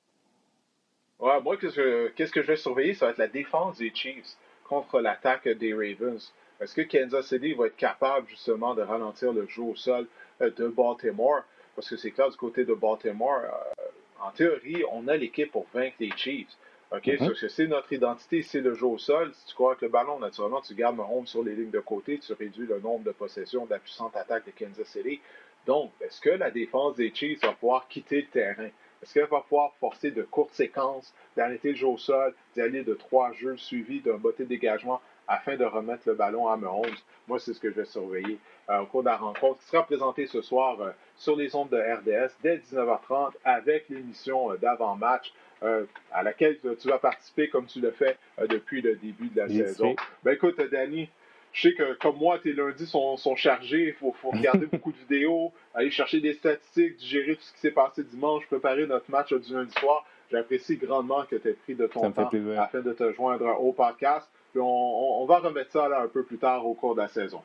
Ouais, 1.19 1.41
moi, 1.41 1.57
qu'est-ce 1.57 2.33
que 2.33 2.43
je 2.43 2.47
vais 2.47 2.57
surveiller? 2.57 2.95
Ça 2.95 3.07
va 3.07 3.13
être 3.13 3.19
la 3.19 3.29
défense 3.29 3.79
des 3.79 3.93
Chiefs 3.95 4.37
contre 4.65 5.01
l'attaque 5.01 5.49
des 5.49 5.73
Ravens. 5.73 6.33
Est-ce 6.61 6.75
que 6.75 6.83
Kansas 6.83 7.27
City 7.27 7.53
va 7.53 7.67
être 7.67 7.77
capable 7.77 8.29
justement 8.29 8.75
de 8.75 8.83
ralentir 8.83 9.33
le 9.33 9.47
jeu 9.47 9.63
au 9.63 9.75
sol 9.75 10.07
euh, 10.41 10.51
de 10.51 10.69
Baltimore? 10.69 11.43
Parce 11.75 11.91
que 11.91 11.97
c'est 11.97 12.11
clair, 12.11 12.31
du 12.31 12.37
côté 12.37 12.65
de 12.65 12.73
Baltimore, 12.73 13.43
euh, 13.43 13.83
en 14.23 14.31
théorie, 14.31 14.83
on 14.91 15.07
a 15.09 15.17
l'équipe 15.17 15.53
pour 15.53 15.67
vaincre 15.75 15.97
les 16.01 16.11
Chiefs. 16.17 16.57
OK? 16.93 17.07
Mm-hmm. 17.07 17.49
c'est 17.49 17.67
notre 17.67 17.93
identité, 17.93 18.43
c'est 18.43 18.61
le 18.61 18.75
jeu 18.75 18.87
au 18.87 18.99
sol. 18.99 19.33
Si 19.35 19.47
tu 19.47 19.55
crois 19.55 19.75
que 19.75 19.85
le 19.85 19.91
ballon, 19.91 20.19
naturellement, 20.21 20.61
tu 20.61 20.75
gardes 20.75 20.97
Mahomes 20.97 21.27
sur 21.27 21.43
les 21.43 21.55
lignes 21.55 21.71
de 21.71 21.81
côté, 21.81 22.19
tu 22.19 22.33
réduis 22.33 22.67
le 22.67 22.79
nombre 22.81 23.05
de 23.05 23.11
possessions 23.11 23.67
de 23.67 23.71
la 23.71 23.79
puissante 23.79 24.17
attaque 24.17 24.47
de 24.47 24.53
Kansas 24.53 24.87
City. 24.87 25.21
Donc, 25.67 25.91
est-ce 26.01 26.21
que 26.21 26.31
la 26.31 26.51
défense 26.51 26.95
des 26.95 27.13
Chiefs 27.13 27.43
va 27.43 27.53
pouvoir 27.53 27.89
quitter 27.89 28.23
le 28.23 28.29
terrain? 28.29 28.71
Est-ce 29.03 29.15
qu'elle 29.15 29.29
va 29.29 29.41
pouvoir 29.41 29.75
forcer 29.81 30.11
de 30.11 30.23
courtes 30.23 30.55
séquences, 30.55 31.13
d'arrêter 31.37 31.71
le 31.71 31.77
jeu 31.77 31.87
au 31.87 31.99
sol, 31.99 32.35
d'aller 32.57 32.83
de 32.83 32.95
trois 32.95 33.33
jeux 33.33 33.57
suivis 33.57 34.01
d'un 34.01 34.17
botté 34.17 34.45
de 34.45 34.49
dégagement 34.49 35.01
afin 35.29 35.57
de 35.57 35.65
remettre 35.65 36.05
le 36.07 36.15
ballon 36.15 36.49
à 36.49 36.57
Mahomes? 36.57 36.97
Moi, 37.27 37.39
c'est 37.41 37.53
ce 37.53 37.61
que 37.61 37.71
je 37.71 37.75
vais 37.75 37.85
surveiller 37.85 38.39
euh, 38.71 38.81
au 38.81 38.87
cours 38.87 39.03
de 39.03 39.09
la 39.09 39.17
rencontre 39.17 39.59
qui 39.61 39.67
sera 39.67 39.85
présentée 39.85 40.27
ce 40.27 40.41
soir 40.41 40.81
euh, 40.81 40.91
sur 41.17 41.37
les 41.37 41.55
ondes 41.57 41.71
de 41.71 41.77
RDS 41.77 42.33
dès 42.43 42.59
19h30 42.59 43.33
avec 43.45 43.89
l'émission 43.89 44.53
euh, 44.53 44.57
d'avant-match 44.57 45.33
à 45.63 46.23
laquelle 46.23 46.59
tu 46.81 46.89
vas 46.89 46.99
participer 46.99 47.49
comme 47.49 47.67
tu 47.67 47.81
le 47.81 47.91
fais 47.91 48.17
depuis 48.49 48.83
le 48.83 48.97
début 48.97 49.29
de 49.29 49.41
la 49.41 49.49
saison. 49.49 49.97
Ben 50.23 50.33
écoute, 50.33 50.61
Danny, 50.71 51.09
je 51.57 51.63
sais 51.63 51.75
que 51.75 51.95
comme 51.95 52.19
moi, 52.19 52.39
tes 52.39 52.53
lundis 52.53 52.87
sont, 52.87 53.17
chargés, 53.35 53.89
il 53.89 53.95
faut, 53.95 54.15
regarder 54.31 54.67
beaucoup 54.67 54.93
de 54.93 54.99
vidéos, 54.99 55.53
aller 55.75 55.91
chercher 55.91 56.21
des 56.21 56.35
statistiques, 56.35 56.97
digérer 56.97 57.37
tout 57.37 57.43
ce 57.43 57.53
qui 57.55 57.61
s'est 57.61 57.71
passé 57.71 58.05
dimanche, 58.05 58.47
préparer 58.47 58.87
notre 58.87 59.11
match 59.11 59.33
du 59.33 59.55
lundi 59.55 59.73
soir. 59.81 60.05
J'apprécie 60.31 60.77
grandement 60.77 61.25
que 61.25 61.37
tu 61.37 61.49
aies 61.49 61.55
pris 61.55 61.75
de 61.75 61.87
ton 61.87 62.11
temps 62.11 62.29
afin 62.59 62.81
de 62.81 62.93
te 62.93 63.13
joindre 63.13 63.47
au 63.63 63.73
podcast. 63.73 64.29
Puis 64.53 64.61
on, 64.63 65.25
va 65.27 65.39
remettre 65.39 65.71
ça 65.73 65.89
là 65.89 66.03
un 66.03 66.09
peu 66.09 66.25
plus 66.25 66.39
tard 66.39 66.67
au 66.67 66.75
cours 66.75 66.95
de 66.95 67.01
la 67.01 67.09
saison. 67.09 67.43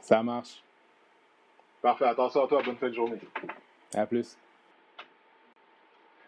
Ça 0.00 0.22
marche. 0.22 0.62
Parfait. 1.82 2.06
Attention 2.06 2.44
à 2.44 2.48
toi. 2.48 2.62
Bonne 2.64 2.76
fin 2.76 2.88
de 2.88 2.94
journée. 2.94 3.18
À 3.94 4.06
plus. 4.06 4.38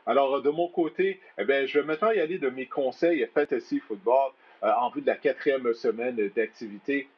Alors, 0.06 0.40
de 0.40 0.50
mon 0.50 0.68
côté, 0.68 1.20
eh 1.36 1.44
bien, 1.44 1.66
je 1.66 1.80
vais 1.80 1.84
maintenant 1.84 2.12
y 2.12 2.20
aller 2.20 2.38
de 2.38 2.48
mes 2.48 2.66
conseils 2.66 3.26
fantasy 3.34 3.80
football. 3.80 4.32
Euh, 4.62 4.72
en 4.72 4.88
vue 4.88 5.02
de 5.02 5.06
la 5.06 5.16
quatrième 5.16 5.74
semaine 5.74 6.16
d'activité 6.34 7.08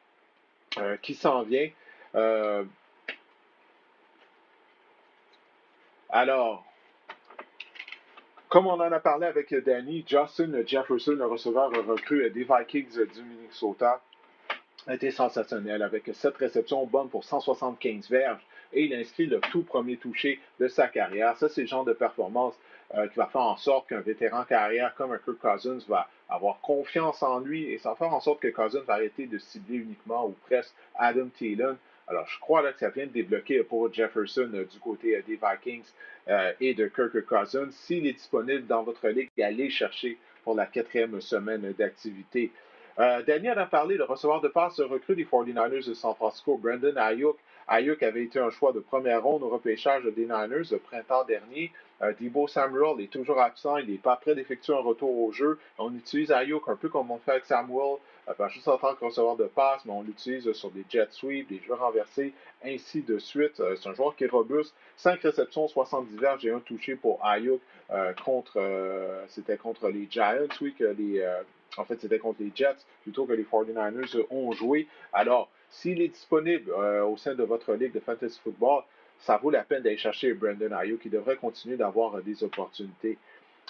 euh, 0.77 0.97
qui 0.97 1.13
s'en 1.13 1.43
vient. 1.43 1.69
Euh, 2.15 2.65
alors, 6.09 6.65
comme 8.49 8.67
on 8.67 8.73
en 8.73 8.91
a 8.91 8.99
parlé 8.99 9.25
avec 9.25 9.53
Danny, 9.63 10.03
Justin 10.05 10.51
Jefferson, 10.65 11.13
le 11.13 11.25
receveur 11.25 11.71
recrue 11.87 12.29
des 12.31 12.43
Vikings 12.43 13.05
du 13.13 13.23
Minnesota, 13.23 14.01
a 14.87 14.95
été 14.95 15.11
sensationnel 15.11 15.81
avec 15.81 16.09
7 16.11 16.35
réceptions 16.37 16.85
bonnes 16.85 17.09
pour 17.09 17.23
175 17.23 18.09
verges 18.09 18.45
et 18.73 18.85
il 18.85 18.93
inscrit 18.93 19.25
le 19.25 19.39
tout 19.51 19.63
premier 19.63 19.97
touché 19.97 20.39
de 20.59 20.67
sa 20.67 20.87
carrière. 20.87 21.37
Ça, 21.37 21.49
c'est 21.49 21.61
le 21.61 21.67
genre 21.67 21.85
de 21.85 21.93
performance 21.93 22.53
euh, 22.95 23.07
qui 23.07 23.17
va 23.17 23.27
faire 23.27 23.41
en 23.41 23.57
sorte 23.57 23.89
qu'un 23.89 24.01
vétéran 24.01 24.43
carrière 24.45 24.93
comme 24.95 25.17
Kirk 25.23 25.37
Cousins 25.37 25.79
va 25.87 26.07
avoir 26.29 26.59
confiance 26.61 27.21
en 27.23 27.39
lui 27.39 27.71
et 27.71 27.77
ça 27.77 27.89
va 27.89 27.95
faire 27.95 28.13
en 28.13 28.19
sorte 28.19 28.41
que 28.41 28.47
Cousins 28.47 28.83
va 28.87 28.95
arrêter 28.95 29.27
de 29.27 29.37
cibler 29.37 29.77
uniquement 29.77 30.27
ou 30.27 30.35
presque 30.45 30.73
Adam 30.95 31.27
Thielen. 31.37 31.77
Alors, 32.07 32.27
je 32.27 32.39
crois 32.39 32.71
que 32.71 32.79
ça 32.79 32.89
vient 32.89 33.05
de 33.05 33.11
débloquer 33.11 33.63
pour 33.63 33.93
Jefferson 33.93 34.49
euh, 34.53 34.65
du 34.65 34.79
côté 34.79 35.15
euh, 35.15 35.21
des 35.27 35.35
Vikings 35.41 35.85
et 36.59 36.75
de 36.75 36.87
Kirk 36.87 37.25
Cousins. 37.25 37.71
S'il 37.71 38.05
est 38.05 38.13
disponible 38.13 38.67
dans 38.67 38.83
votre 38.83 39.07
ligue, 39.07 39.31
allez 39.41 39.71
chercher 39.71 40.19
pour 40.43 40.53
la 40.53 40.67
quatrième 40.67 41.19
semaine 41.21 41.73
d'activité. 41.75 42.51
Daniel 42.99 43.57
a 43.57 43.65
parlé, 43.65 43.95
le 43.95 44.03
receveur 44.03 44.41
de 44.41 44.49
passe 44.49 44.81
recrue 44.81 45.15
des 45.15 45.23
49ers 45.23 45.87
de 45.87 45.93
San 45.93 46.13
Francisco, 46.15 46.57
Brandon 46.57 46.97
Ayuk. 46.97 47.37
Ayuk 47.69 48.03
avait 48.03 48.23
été 48.23 48.39
un 48.39 48.49
choix 48.49 48.73
de 48.73 48.79
première 48.79 49.23
ronde 49.23 49.43
au 49.43 49.47
repêchage 49.49 50.03
des 50.03 50.23
Niners 50.23 50.71
le 50.71 50.77
printemps 50.79 51.23
dernier. 51.23 51.71
Euh, 52.01 52.13
Debo 52.19 52.47
Samuel 52.47 52.99
est 52.99 53.11
toujours 53.11 53.39
absent, 53.39 53.77
il 53.77 53.91
n'est 53.91 53.97
pas 53.97 54.15
prêt 54.15 54.33
d'effectuer 54.33 54.73
un 54.73 54.81
retour 54.81 55.17
au 55.17 55.31
jeu. 55.31 55.59
On 55.77 55.93
utilise 55.93 56.31
Ayuk 56.31 56.63
un 56.67 56.75
peu 56.75 56.89
comme 56.89 57.11
on 57.11 57.19
fait 57.19 57.31
avec 57.31 57.45
Samuel, 57.45 57.97
euh, 58.27 58.33
pas 58.33 58.47
juste 58.47 58.67
en 58.67 58.77
tant 58.77 58.95
que 58.95 59.05
receveur 59.05 59.35
de 59.35 59.45
passe, 59.45 59.85
mais 59.85 59.91
on 59.91 60.01
l'utilise 60.01 60.51
sur 60.53 60.71
des 60.71 60.83
jet 60.89 61.11
sweeps, 61.11 61.47
des 61.47 61.59
jeux 61.59 61.73
renversés, 61.73 62.33
ainsi 62.65 63.01
de 63.01 63.19
suite. 63.19 63.59
Euh, 63.59 63.75
c'est 63.75 63.89
un 63.89 63.93
joueur 63.93 64.15
qui 64.15 64.23
est 64.23 64.31
robuste. 64.31 64.73
5 64.97 65.21
réceptions, 65.21 65.67
70 65.67 66.17
verges 66.17 66.45
et 66.45 66.51
un 66.51 66.59
touché 66.59 66.95
pour 66.95 67.23
Ayuk 67.25 67.61
contre, 68.23 68.61
c'était 69.29 69.57
contre 69.57 69.89
les 69.89 70.07
Giants, 70.11 70.45
oui, 70.61 70.75
que 70.77 70.83
les, 70.83 71.25
en 71.77 71.85
fait, 71.85 71.99
c'était 72.01 72.19
contre 72.19 72.41
les 72.41 72.51
Jets 72.53 72.77
plutôt 73.03 73.25
que 73.25 73.33
les 73.33 73.43
49ers 73.43 74.25
ont 74.29 74.51
joué. 74.51 74.87
Alors, 75.13 75.49
s'il 75.69 76.01
est 76.01 76.09
disponible 76.09 76.71
au 76.71 77.15
sein 77.17 77.35
de 77.35 77.43
votre 77.43 77.73
ligue 77.73 77.93
de 77.93 77.99
fantasy 77.99 78.39
football, 78.43 78.83
ça 79.19 79.37
vaut 79.37 79.49
la 79.49 79.63
peine 79.63 79.83
d'aller 79.83 79.97
chercher 79.97 80.33
Brandon 80.33 80.71
Ayuk 80.71 81.01
qui 81.01 81.09
devrait 81.09 81.35
continuer 81.35 81.77
d'avoir 81.77 82.15
euh, 82.15 82.21
des 82.21 82.43
opportunités. 82.43 83.17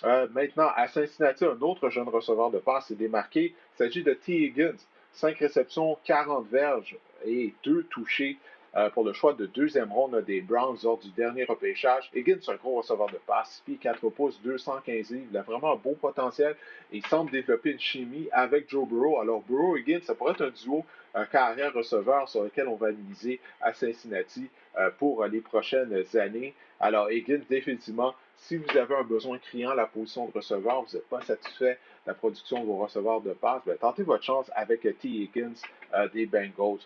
Euh, 0.04 0.28
maintenant, 0.32 0.70
à 0.76 0.88
Cincinnati, 0.88 1.44
un 1.44 1.60
autre 1.62 1.90
jeune 1.90 2.08
receveur 2.08 2.52
de 2.52 2.60
passe 2.60 2.88
s'est 2.88 2.96
démarqué. 2.96 3.54
Il 3.74 3.78
s'agit 3.78 4.04
de 4.04 4.14
T. 4.14 4.34
Higgins. 4.34 4.78
5 5.12 5.38
réceptions, 5.38 5.98
40 6.06 6.48
verges 6.50 6.96
et 7.26 7.54
2 7.64 7.84
touchés 7.90 8.38
euh, 8.76 8.90
pour 8.90 9.04
le 9.04 9.14
choix 9.14 9.34
de 9.34 9.46
deuxième 9.46 9.92
ronde 9.92 10.24
des 10.26 10.42
Browns 10.42 10.78
lors 10.84 10.98
du 10.98 11.10
dernier 11.10 11.44
repêchage. 11.44 12.10
Higgins, 12.16 12.40
un 12.48 12.56
gros 12.56 12.78
receveur 12.78 13.08
de 13.08 13.20
passe, 13.26 13.62
puis 13.66 13.78
4 13.78 14.10
pouces, 14.10 14.40
215 14.44 15.12
livres. 15.12 15.28
Il 15.32 15.38
a 15.38 15.42
vraiment 15.42 15.74
un 15.74 15.78
beau 15.78 15.96
potentiel 16.00 16.56
il 16.92 17.06
semble 17.06 17.32
développer 17.32 17.72
une 17.72 17.80
chimie 17.80 18.28
avec 18.32 18.70
Joe 18.70 18.88
Burrow. 18.88 19.20
Alors, 19.20 19.42
Burrow 19.42 19.78
et 19.78 19.82
Higgins, 19.82 20.02
ça 20.02 20.16
pourrait 20.16 20.34
être 20.34 20.42
un 20.42 20.50
duo 20.50 20.86
un 21.16 21.26
carrière 21.26 21.74
receveur 21.74 22.30
sur 22.30 22.44
lequel 22.44 22.68
on 22.68 22.76
va 22.76 22.92
miser 22.92 23.40
à 23.62 23.74
Cincinnati 23.74 24.48
euh, 24.78 24.92
pour 24.98 25.26
les 25.26 25.42
prochaines 25.42 26.04
années. 26.16 26.54
Alors, 26.80 27.12
Higgins, 27.12 27.42
définitivement, 27.50 28.14
si 28.38 28.58
vous 28.58 28.78
avez 28.78 28.96
un 28.96 29.04
besoin 29.04 29.38
criant 29.40 29.74
la 29.74 29.88
position 29.88 30.28
de 30.28 30.32
receveur, 30.32 30.84
vous 30.84 30.96
n'êtes 30.96 31.10
pas 31.10 31.22
satisfait 31.22 31.80
de 32.06 32.12
la 32.12 32.14
production 32.14 32.62
de 32.62 32.66
vos 32.66 32.78
receveurs 32.78 33.22
de 33.22 33.34
passe, 33.34 33.62
ben, 33.66 33.78
tentez 33.78 34.04
votre 34.04 34.24
chance 34.24 34.50
avec 34.56 34.82
T. 34.82 35.08
Higgins 35.08 35.54
euh, 35.96 36.08
des 36.10 36.26
Bengals. 36.26 36.80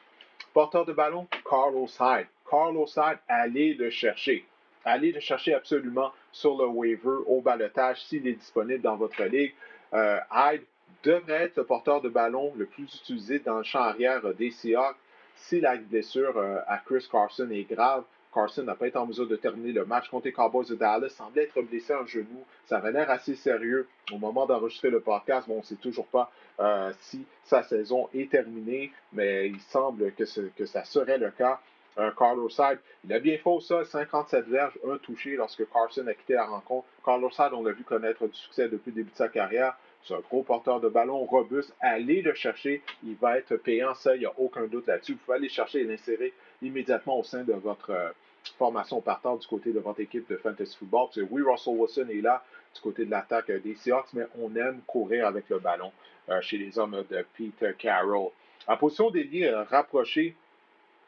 Porteur 0.54 0.86
de 0.86 0.94
ballon, 0.94 1.28
Carlos 1.50 1.90
Hyde. 2.00 2.28
Carlos 2.50 2.88
Hyde, 2.96 3.18
allez 3.28 3.74
le 3.74 3.90
chercher. 3.90 4.46
Allez 4.86 5.12
le 5.12 5.20
chercher 5.20 5.56
absolument 5.56 6.12
sur 6.32 6.56
le 6.58 6.68
waiver 6.68 7.24
au 7.26 7.42
balotage 7.42 8.04
s'il 8.04 8.28
est 8.28 8.34
disponible 8.34 8.82
dans 8.82 8.96
votre 8.96 9.24
ligue. 9.24 9.54
Euh, 9.94 10.20
Hyde 10.32 10.64
devrait 11.04 11.46
être 11.46 11.58
le 11.58 11.64
porteur 11.64 12.02
de 12.02 12.10
ballon 12.10 12.54
le 12.56 12.66
plus 12.66 12.84
utilisé 12.84 13.40
dans 13.40 13.58
le 13.58 13.64
champ 13.64 13.80
arrière 13.80 14.22
des 14.36 14.52
Seahawks 14.52 14.98
si 15.36 15.60
la 15.60 15.78
blessure 15.78 16.38
euh, 16.38 16.60
à 16.68 16.78
Chris 16.78 17.08
Carson 17.12 17.50
est 17.50 17.64
grave. 17.64 18.04
Carson 18.34 18.64
n'a 18.64 18.76
pas 18.76 18.88
été 18.88 18.98
en 18.98 19.06
mesure 19.06 19.28
de 19.28 19.36
terminer 19.36 19.72
le 19.72 19.86
match 19.86 20.10
contre 20.10 20.26
les 20.26 20.32
Cowboys 20.32 20.68
de 20.68 20.76
Dallas, 20.76 21.10
semblait 21.10 21.44
être 21.44 21.62
blessé 21.62 21.94
en 21.94 22.06
genou. 22.06 22.44
Ça 22.66 22.78
avait 22.78 22.92
l'air 22.92 23.10
assez 23.10 23.36
sérieux 23.36 23.88
au 24.12 24.18
moment 24.18 24.46
d'enregistrer 24.46 24.90
le 24.90 25.00
podcast. 25.00 25.48
On 25.50 25.58
ne 25.58 25.64
sait 25.64 25.76
toujours 25.76 26.08
pas 26.08 26.32
euh, 26.60 26.92
si 27.00 27.26
sa 27.44 27.64
saison 27.64 28.10
est 28.14 28.30
terminée, 28.32 28.92
mais 29.12 29.48
il 29.50 29.60
semble 29.62 30.12
que, 30.14 30.24
que 30.50 30.66
ça 30.66 30.84
serait 30.84 31.18
le 31.18 31.32
cas. 31.32 31.60
Euh, 32.00 32.12
Carlos 32.18 32.50
Hyde, 32.50 32.80
il 33.06 33.14
a 33.14 33.20
bien 33.20 33.38
fait 33.38 33.60
ça, 33.62 33.84
57 33.86 34.48
verges, 34.48 34.80
un 34.90 34.98
touché 34.98 35.36
lorsque 35.36 35.70
Carson 35.72 36.08
a 36.08 36.14
quitté 36.14 36.34
la 36.34 36.46
rencontre. 36.46 36.88
Carlos 37.06 37.30
Hyde, 37.38 37.54
on 37.54 37.64
l'a 37.64 37.72
vu 37.72 37.84
connaître 37.84 38.26
du 38.26 38.34
succès 38.34 38.68
depuis 38.68 38.90
le 38.90 38.96
début 38.96 39.12
de 39.12 39.16
sa 39.18 39.30
carrière. 39.30 39.78
C'est 40.04 40.16
un 40.16 40.20
gros 40.20 40.44
porteur 40.44 40.82
de 40.82 40.90
ballon 40.90 41.24
robuste. 41.26 41.74
Allez 41.80 42.22
le 42.22 42.34
chercher. 42.34 42.82
Il 43.04 43.16
va 43.16 43.38
être 43.38 43.56
payant, 43.56 43.94
ça, 43.94 44.16
il 44.16 44.20
n'y 44.20 44.26
a 44.26 44.34
aucun 44.38 44.66
doute 44.66 44.88
là-dessus. 44.88 45.14
Vous 45.14 45.20
pouvez 45.20 45.38
aller 45.38 45.50
chercher 45.50 45.82
et 45.82 45.84
l'insérer 45.86 46.34
immédiatement 46.64 47.20
au 47.20 47.24
sein 47.24 47.44
de 47.44 47.54
votre 47.54 47.92
euh, 47.92 48.10
formation 48.58 49.02
partant 49.02 49.36
du 49.36 49.48
côté 49.48 49.72
de 49.72 49.80
votre 49.80 50.00
équipe 50.00 50.30
de 50.30 50.38
fantasy 50.38 50.76
football. 50.78 51.10
oui, 51.30 51.42
Russell 51.42 51.76
Wilson 51.78 52.08
est 52.10 52.22
là 52.22 52.44
du 52.74 52.82
côté 52.82 53.06
de 53.06 53.12
l'attaque 53.12 53.50
euh, 53.50 53.60
des 53.60 53.76
Seahawks, 53.76 54.14
mais 54.14 54.26
on 54.40 54.56
aime 54.56 54.82
courir 54.88 55.28
avec 55.28 55.50
le 55.50 55.60
ballon 55.60 55.92
euh, 56.30 56.42
chez 56.42 56.58
les 56.58 56.78
hommes 56.80 57.04
de 57.10 57.26
Peter 57.38 57.74
Carroll. 57.78 58.30
En 58.68 58.78
position 58.78 59.12
d'ailier 59.12 59.50
rapproché, 59.70 60.36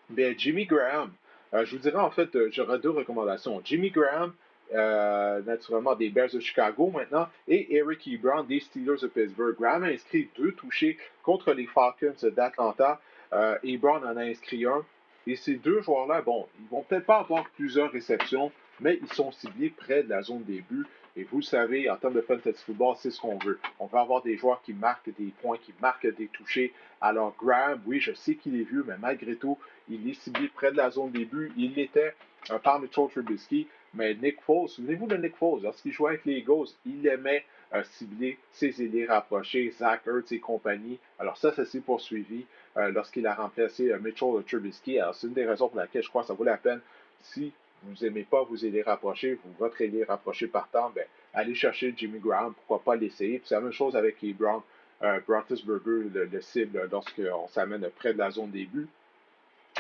ben, 0.09 0.37
Jimmy 0.37 0.65
Graham. 0.65 1.11
je 1.53 1.71
vous 1.71 1.81
dirais 1.81 1.99
en 1.99 2.11
fait, 2.11 2.29
j'aurais 2.51 2.79
deux 2.79 2.89
recommandations. 2.89 3.61
Jimmy 3.63 3.91
Graham, 3.91 4.33
naturellement 5.45 5.95
des 5.95 6.09
Bears 6.09 6.31
de 6.33 6.41
Chicago 6.41 6.91
maintenant, 6.93 7.29
et 7.47 7.75
Eric 7.77 8.05
Ebron 8.07 8.43
des 8.43 8.59
Steelers 8.59 8.99
de 9.01 9.07
Pittsburgh. 9.07 9.55
Graham 9.57 9.83
a 9.83 9.87
inscrit 9.87 10.27
deux 10.37 10.51
touchés 10.51 10.97
contre 11.23 11.53
les 11.53 11.65
Falcons 11.65 12.27
d'Atlanta. 12.35 12.99
Ebron 13.63 14.03
en 14.03 14.17
a 14.17 14.23
inscrit 14.23 14.65
un. 14.65 14.83
Et 15.27 15.35
ces 15.35 15.55
deux 15.55 15.81
joueurs-là, 15.81 16.21
bon, 16.21 16.47
ils 16.59 16.67
vont 16.67 16.83
peut-être 16.83 17.05
pas 17.05 17.19
avoir 17.19 17.49
plusieurs 17.51 17.91
réceptions, 17.91 18.51
mais 18.79 18.99
ils 19.01 19.13
sont 19.13 19.31
ciblés 19.31 19.69
près 19.69 20.03
de 20.03 20.09
la 20.09 20.21
zone 20.21 20.43
des 20.43 20.61
buts. 20.61 20.85
Et 21.17 21.23
vous 21.23 21.41
savez, 21.41 21.89
en 21.89 21.95
termes 21.95 22.13
de 22.13 22.21
fantasy 22.21 22.61
football, 22.65 22.95
c'est 22.99 23.09
ce 23.09 23.21
qu'on 23.21 23.37
veut. 23.37 23.59
On 23.79 23.85
veut 23.85 23.99
avoir 23.99 24.21
des 24.21 24.35
joueurs 24.35 24.61
qui 24.61 24.73
marquent 24.73 25.15
des 25.17 25.31
points, 25.41 25.57
qui 25.57 25.73
marquent 25.81 26.13
des 26.15 26.27
touchés. 26.27 26.73
Alors 26.99 27.33
Graham, 27.39 27.81
oui, 27.85 28.01
je 28.01 28.11
sais 28.13 28.35
qu'il 28.35 28.59
est 28.59 28.69
vieux, 28.69 28.83
mais 28.85 28.97
malgré 28.99 29.35
tout, 29.35 29.57
il 29.89 30.09
est 30.09 30.13
ciblé 30.13 30.49
près 30.49 30.71
de 30.71 30.77
la 30.77 30.91
zone 30.91 31.11
des 31.11 31.25
buts. 31.25 31.53
Il 31.55 31.73
l'était 31.73 32.13
un 32.49 32.59
par 32.59 32.79
Mitchell 32.79 33.07
Trubisky. 33.09 33.67
Mais 33.93 34.13
Nick 34.13 34.41
Foles, 34.41 34.67
souvenez-vous 34.67 35.07
de 35.07 35.15
Nick 35.15 35.37
Foles, 35.37 35.61
lorsqu'il 35.63 35.93
jouait 35.93 36.09
avec 36.09 36.25
les 36.25 36.39
Eagles, 36.39 36.67
il 36.85 37.07
aimait 37.07 37.45
euh, 37.73 37.81
cibler 37.83 38.37
ses 38.51 38.83
ailiers 38.83 39.05
rapprochés, 39.05 39.71
Zach 39.71 40.01
Ertz 40.05 40.33
et 40.33 40.39
compagnie. 40.39 40.99
Alors 41.17 41.37
ça, 41.37 41.53
ça 41.53 41.63
s'est 41.63 41.79
poursuivi 41.79 42.41
euh, 42.41 42.64
lorsqu'il 42.75 43.25
a 43.27 43.33
remplacé 43.33 43.91
euh, 43.91 43.99
Mitchell 43.99 44.43
Trubisky. 44.45 44.99
C'est 45.13 45.27
une 45.27 45.33
des 45.33 45.45
raisons 45.45 45.69
pour 45.69 45.77
laquelle 45.77 46.03
je 46.03 46.09
crois 46.09 46.21
que 46.21 46.27
ça 46.27 46.33
vaut 46.33 46.43
la 46.43 46.57
peine 46.57 46.81
si 47.21 47.53
vous 47.83 48.03
n'aimez 48.03 48.23
pas 48.23 48.43
vous 48.43 48.65
aider 48.65 48.81
rapprocher, 48.81 49.35
vous, 49.43 49.51
votre 49.59 49.81
ailier 49.81 50.03
rapproché 50.03 50.47
partant, 50.47 50.91
ben, 50.95 51.05
allez 51.33 51.55
chercher 51.55 51.93
Jimmy 51.95 52.19
Graham, 52.19 52.53
pourquoi 52.53 52.81
pas 52.83 52.95
l'essayer. 52.95 53.41
C'est 53.45 53.55
la 53.55 53.61
même 53.61 53.71
chose 53.71 53.95
avec 53.95 54.21
les 54.21 54.35
euh, 55.03 55.19
le, 55.27 56.25
le, 56.31 56.41
cible 56.41 56.87
lorsqu'on 56.91 57.47
s'amène 57.49 57.87
près 57.97 58.13
de 58.13 58.19
la 58.19 58.31
zone 58.31 58.51
des 58.51 58.65
buts. 58.65 58.87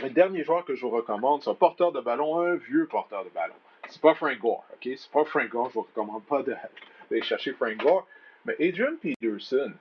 Le 0.03 0.09
dernier 0.09 0.43
joueur 0.43 0.65
que 0.65 0.75
je 0.75 0.81
vous 0.81 0.89
recommande, 0.89 1.41
c'est 1.41 1.49
un 1.49 1.55
porteur 1.55 1.91
de 1.93 2.01
ballon, 2.01 2.41
un 2.41 2.55
vieux 2.55 2.85
porteur 2.85 3.23
de 3.23 3.29
ballon. 3.29 3.53
C'est 3.89 4.01
pas 4.01 4.13
Frank 4.13 4.37
Gore, 4.39 4.65
ok? 4.73 4.89
C'est 4.97 5.11
pas 5.11 5.23
Frank 5.23 5.49
Gore, 5.49 5.69
je 5.69 5.73
vous 5.75 5.81
recommande 5.83 6.23
pas 6.25 6.43
d'aller 7.09 7.21
chercher 7.21 7.53
Frank 7.53 7.77
Gore. 7.77 8.05
Mais 8.43 8.55
Adrian 8.59 8.97
Peterson, 9.01 9.71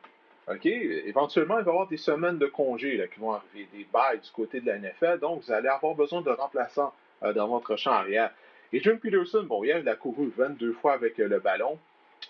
OK, 0.47 0.67
éventuellement, 0.67 1.59
il 1.59 1.65
va 1.65 1.71
y 1.71 1.75
avoir 1.75 1.89
des 1.89 1.97
semaines 1.97 2.37
de 2.37 2.47
congés 2.47 2.99
là, 2.99 3.07
qui 3.07 3.19
vont 3.19 3.33
arriver, 3.33 3.67
des 3.73 3.87
bails 3.91 4.21
du 4.21 4.31
côté 4.31 4.61
de 4.61 4.67
la 4.67 4.79
NFL, 4.79 5.19
donc 5.21 5.43
vous 5.43 5.53
allez 5.53 5.69
avoir 5.69 5.95
besoin 5.95 6.21
de 6.21 6.31
remplaçants 6.31 6.93
euh, 7.23 7.33
dans 7.33 7.49
votre 7.49 7.77
champ 7.77 7.93
arrière. 7.93 8.31
Et 8.73 8.81
John 8.81 8.99
Peterson, 8.99 9.45
bon, 9.45 9.65
hier, 9.65 9.79
il 9.79 9.89
a 9.89 9.97
couru 9.97 10.31
22 10.37 10.73
fois 10.75 10.93
avec 10.93 11.19
euh, 11.19 11.29
le 11.29 11.41
ballon 11.41 11.79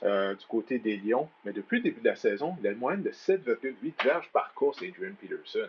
euh, 0.04 0.34
du 0.34 0.46
côté 0.46 0.78
des 0.78 0.96
Lions, 0.96 1.28
mais 1.44 1.52
depuis 1.52 1.78
le 1.78 1.84
début 1.84 2.00
de 2.02 2.08
la 2.08 2.14
saison, 2.14 2.54
il 2.60 2.66
a 2.68 2.70
une 2.70 2.78
moyenne 2.78 3.02
de 3.02 3.10
7,8 3.10 4.04
verges 4.04 4.30
par 4.32 4.54
course, 4.54 4.80
Adrian 4.82 5.14
Peterson. 5.20 5.68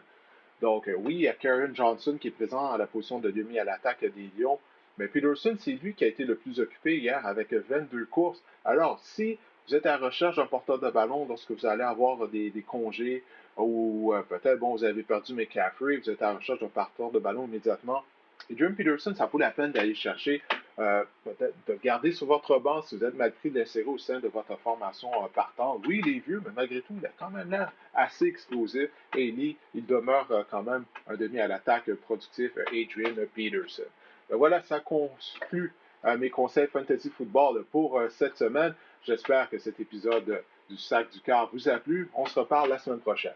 Donc, 0.61 0.87
oui, 0.99 1.15
il 1.15 1.21
y 1.21 1.27
a 1.27 1.33
Karen 1.33 1.75
Johnson 1.75 2.17
qui 2.19 2.27
est 2.27 2.31
présent 2.31 2.71
à 2.71 2.77
la 2.77 2.85
position 2.85 3.19
de 3.19 3.31
demi 3.31 3.57
à 3.57 3.63
l'attaque 3.63 4.01
des 4.01 4.29
Lions, 4.37 4.59
mais 4.97 5.07
Peterson, 5.07 5.55
c'est 5.59 5.73
lui 5.73 5.93
qui 5.93 6.03
a 6.03 6.07
été 6.07 6.23
le 6.23 6.35
plus 6.35 6.59
occupé 6.59 6.97
hier 6.97 7.25
avec 7.25 7.51
22 7.53 8.05
courses. 8.05 8.41
Alors, 8.63 8.99
si 8.99 9.37
vous 9.67 9.75
êtes 9.75 9.85
à 9.85 9.97
la 9.97 10.05
recherche 10.05 10.35
d'un 10.35 10.45
porteur 10.45 10.79
de 10.79 10.89
ballon 10.89 11.25
lorsque 11.27 11.51
vous 11.51 11.65
allez 11.65 11.83
avoir 11.83 12.27
des, 12.27 12.51
congés 12.67 13.23
ou 13.57 14.13
peut-être, 14.29 14.59
bon, 14.59 14.75
vous 14.75 14.83
avez 14.83 15.03
perdu 15.03 15.33
McCaffrey, 15.33 15.97
vous 15.97 16.09
êtes 16.09 16.21
à 16.21 16.33
la 16.33 16.37
recherche 16.37 16.59
d'un 16.59 16.67
porteur 16.67 17.11
de 17.11 17.19
ballon 17.19 17.45
immédiatement, 17.45 18.03
et 18.49 18.55
Jim 18.57 18.73
Peterson, 18.77 19.13
ça 19.15 19.25
vaut 19.25 19.39
la 19.39 19.51
peine 19.51 19.71
d'aller 19.71 19.95
chercher, 19.95 20.41
euh, 20.77 21.03
peut-être 21.23 21.55
de 21.67 21.79
garder 21.81 22.11
sur 22.11 22.27
votre 22.27 22.59
banc 22.59 22.81
si 22.83 22.95
vous 22.95 23.03
êtes 23.03 23.15
mal 23.15 23.31
pris 23.31 23.49
de 23.49 23.59
l'insérer 23.59 23.85
au 23.85 23.97
sein 23.97 24.19
de 24.19 24.27
votre 24.27 24.55
formation 24.59 25.09
euh, 25.23 25.27
partant. 25.33 25.81
Oui, 25.87 26.01
il 26.05 26.17
est 26.17 26.19
vieux, 26.19 26.41
mais 26.45 26.51
malgré 26.55 26.81
tout, 26.81 26.93
il 26.99 27.05
a 27.05 27.11
quand 27.17 27.31
même 27.31 27.49
l'air 27.49 27.71
assez 27.93 28.25
explosif. 28.25 28.89
Et 29.15 29.55
il, 29.73 29.85
demeure 29.85 30.27
euh, 30.31 30.43
quand 30.49 30.63
même 30.63 30.83
un 31.07 31.15
demi 31.15 31.39
à 31.39 31.47
l'attaque 31.47 31.91
productif, 31.95 32.51
Adrian 32.67 33.15
Peterson. 33.33 33.83
Ben 34.29 34.37
voilà, 34.37 34.61
ça 34.61 34.79
conclut 34.79 35.73
mes 36.19 36.29
conseils 36.29 36.67
fantasy 36.67 37.09
football 37.09 37.63
pour 37.71 37.99
cette 38.09 38.37
semaine. 38.37 38.75
J'espère 39.05 39.49
que 39.51 39.59
cet 39.59 39.79
épisode 39.79 40.43
du 40.67 40.77
sac 40.77 41.11
du 41.11 41.19
car 41.19 41.49
vous 41.51 41.69
a 41.69 41.77
plu. 41.77 42.09
On 42.15 42.25
se 42.25 42.39
reparle 42.39 42.69
la 42.69 42.79
semaine 42.79 42.99
prochaine. 42.99 43.35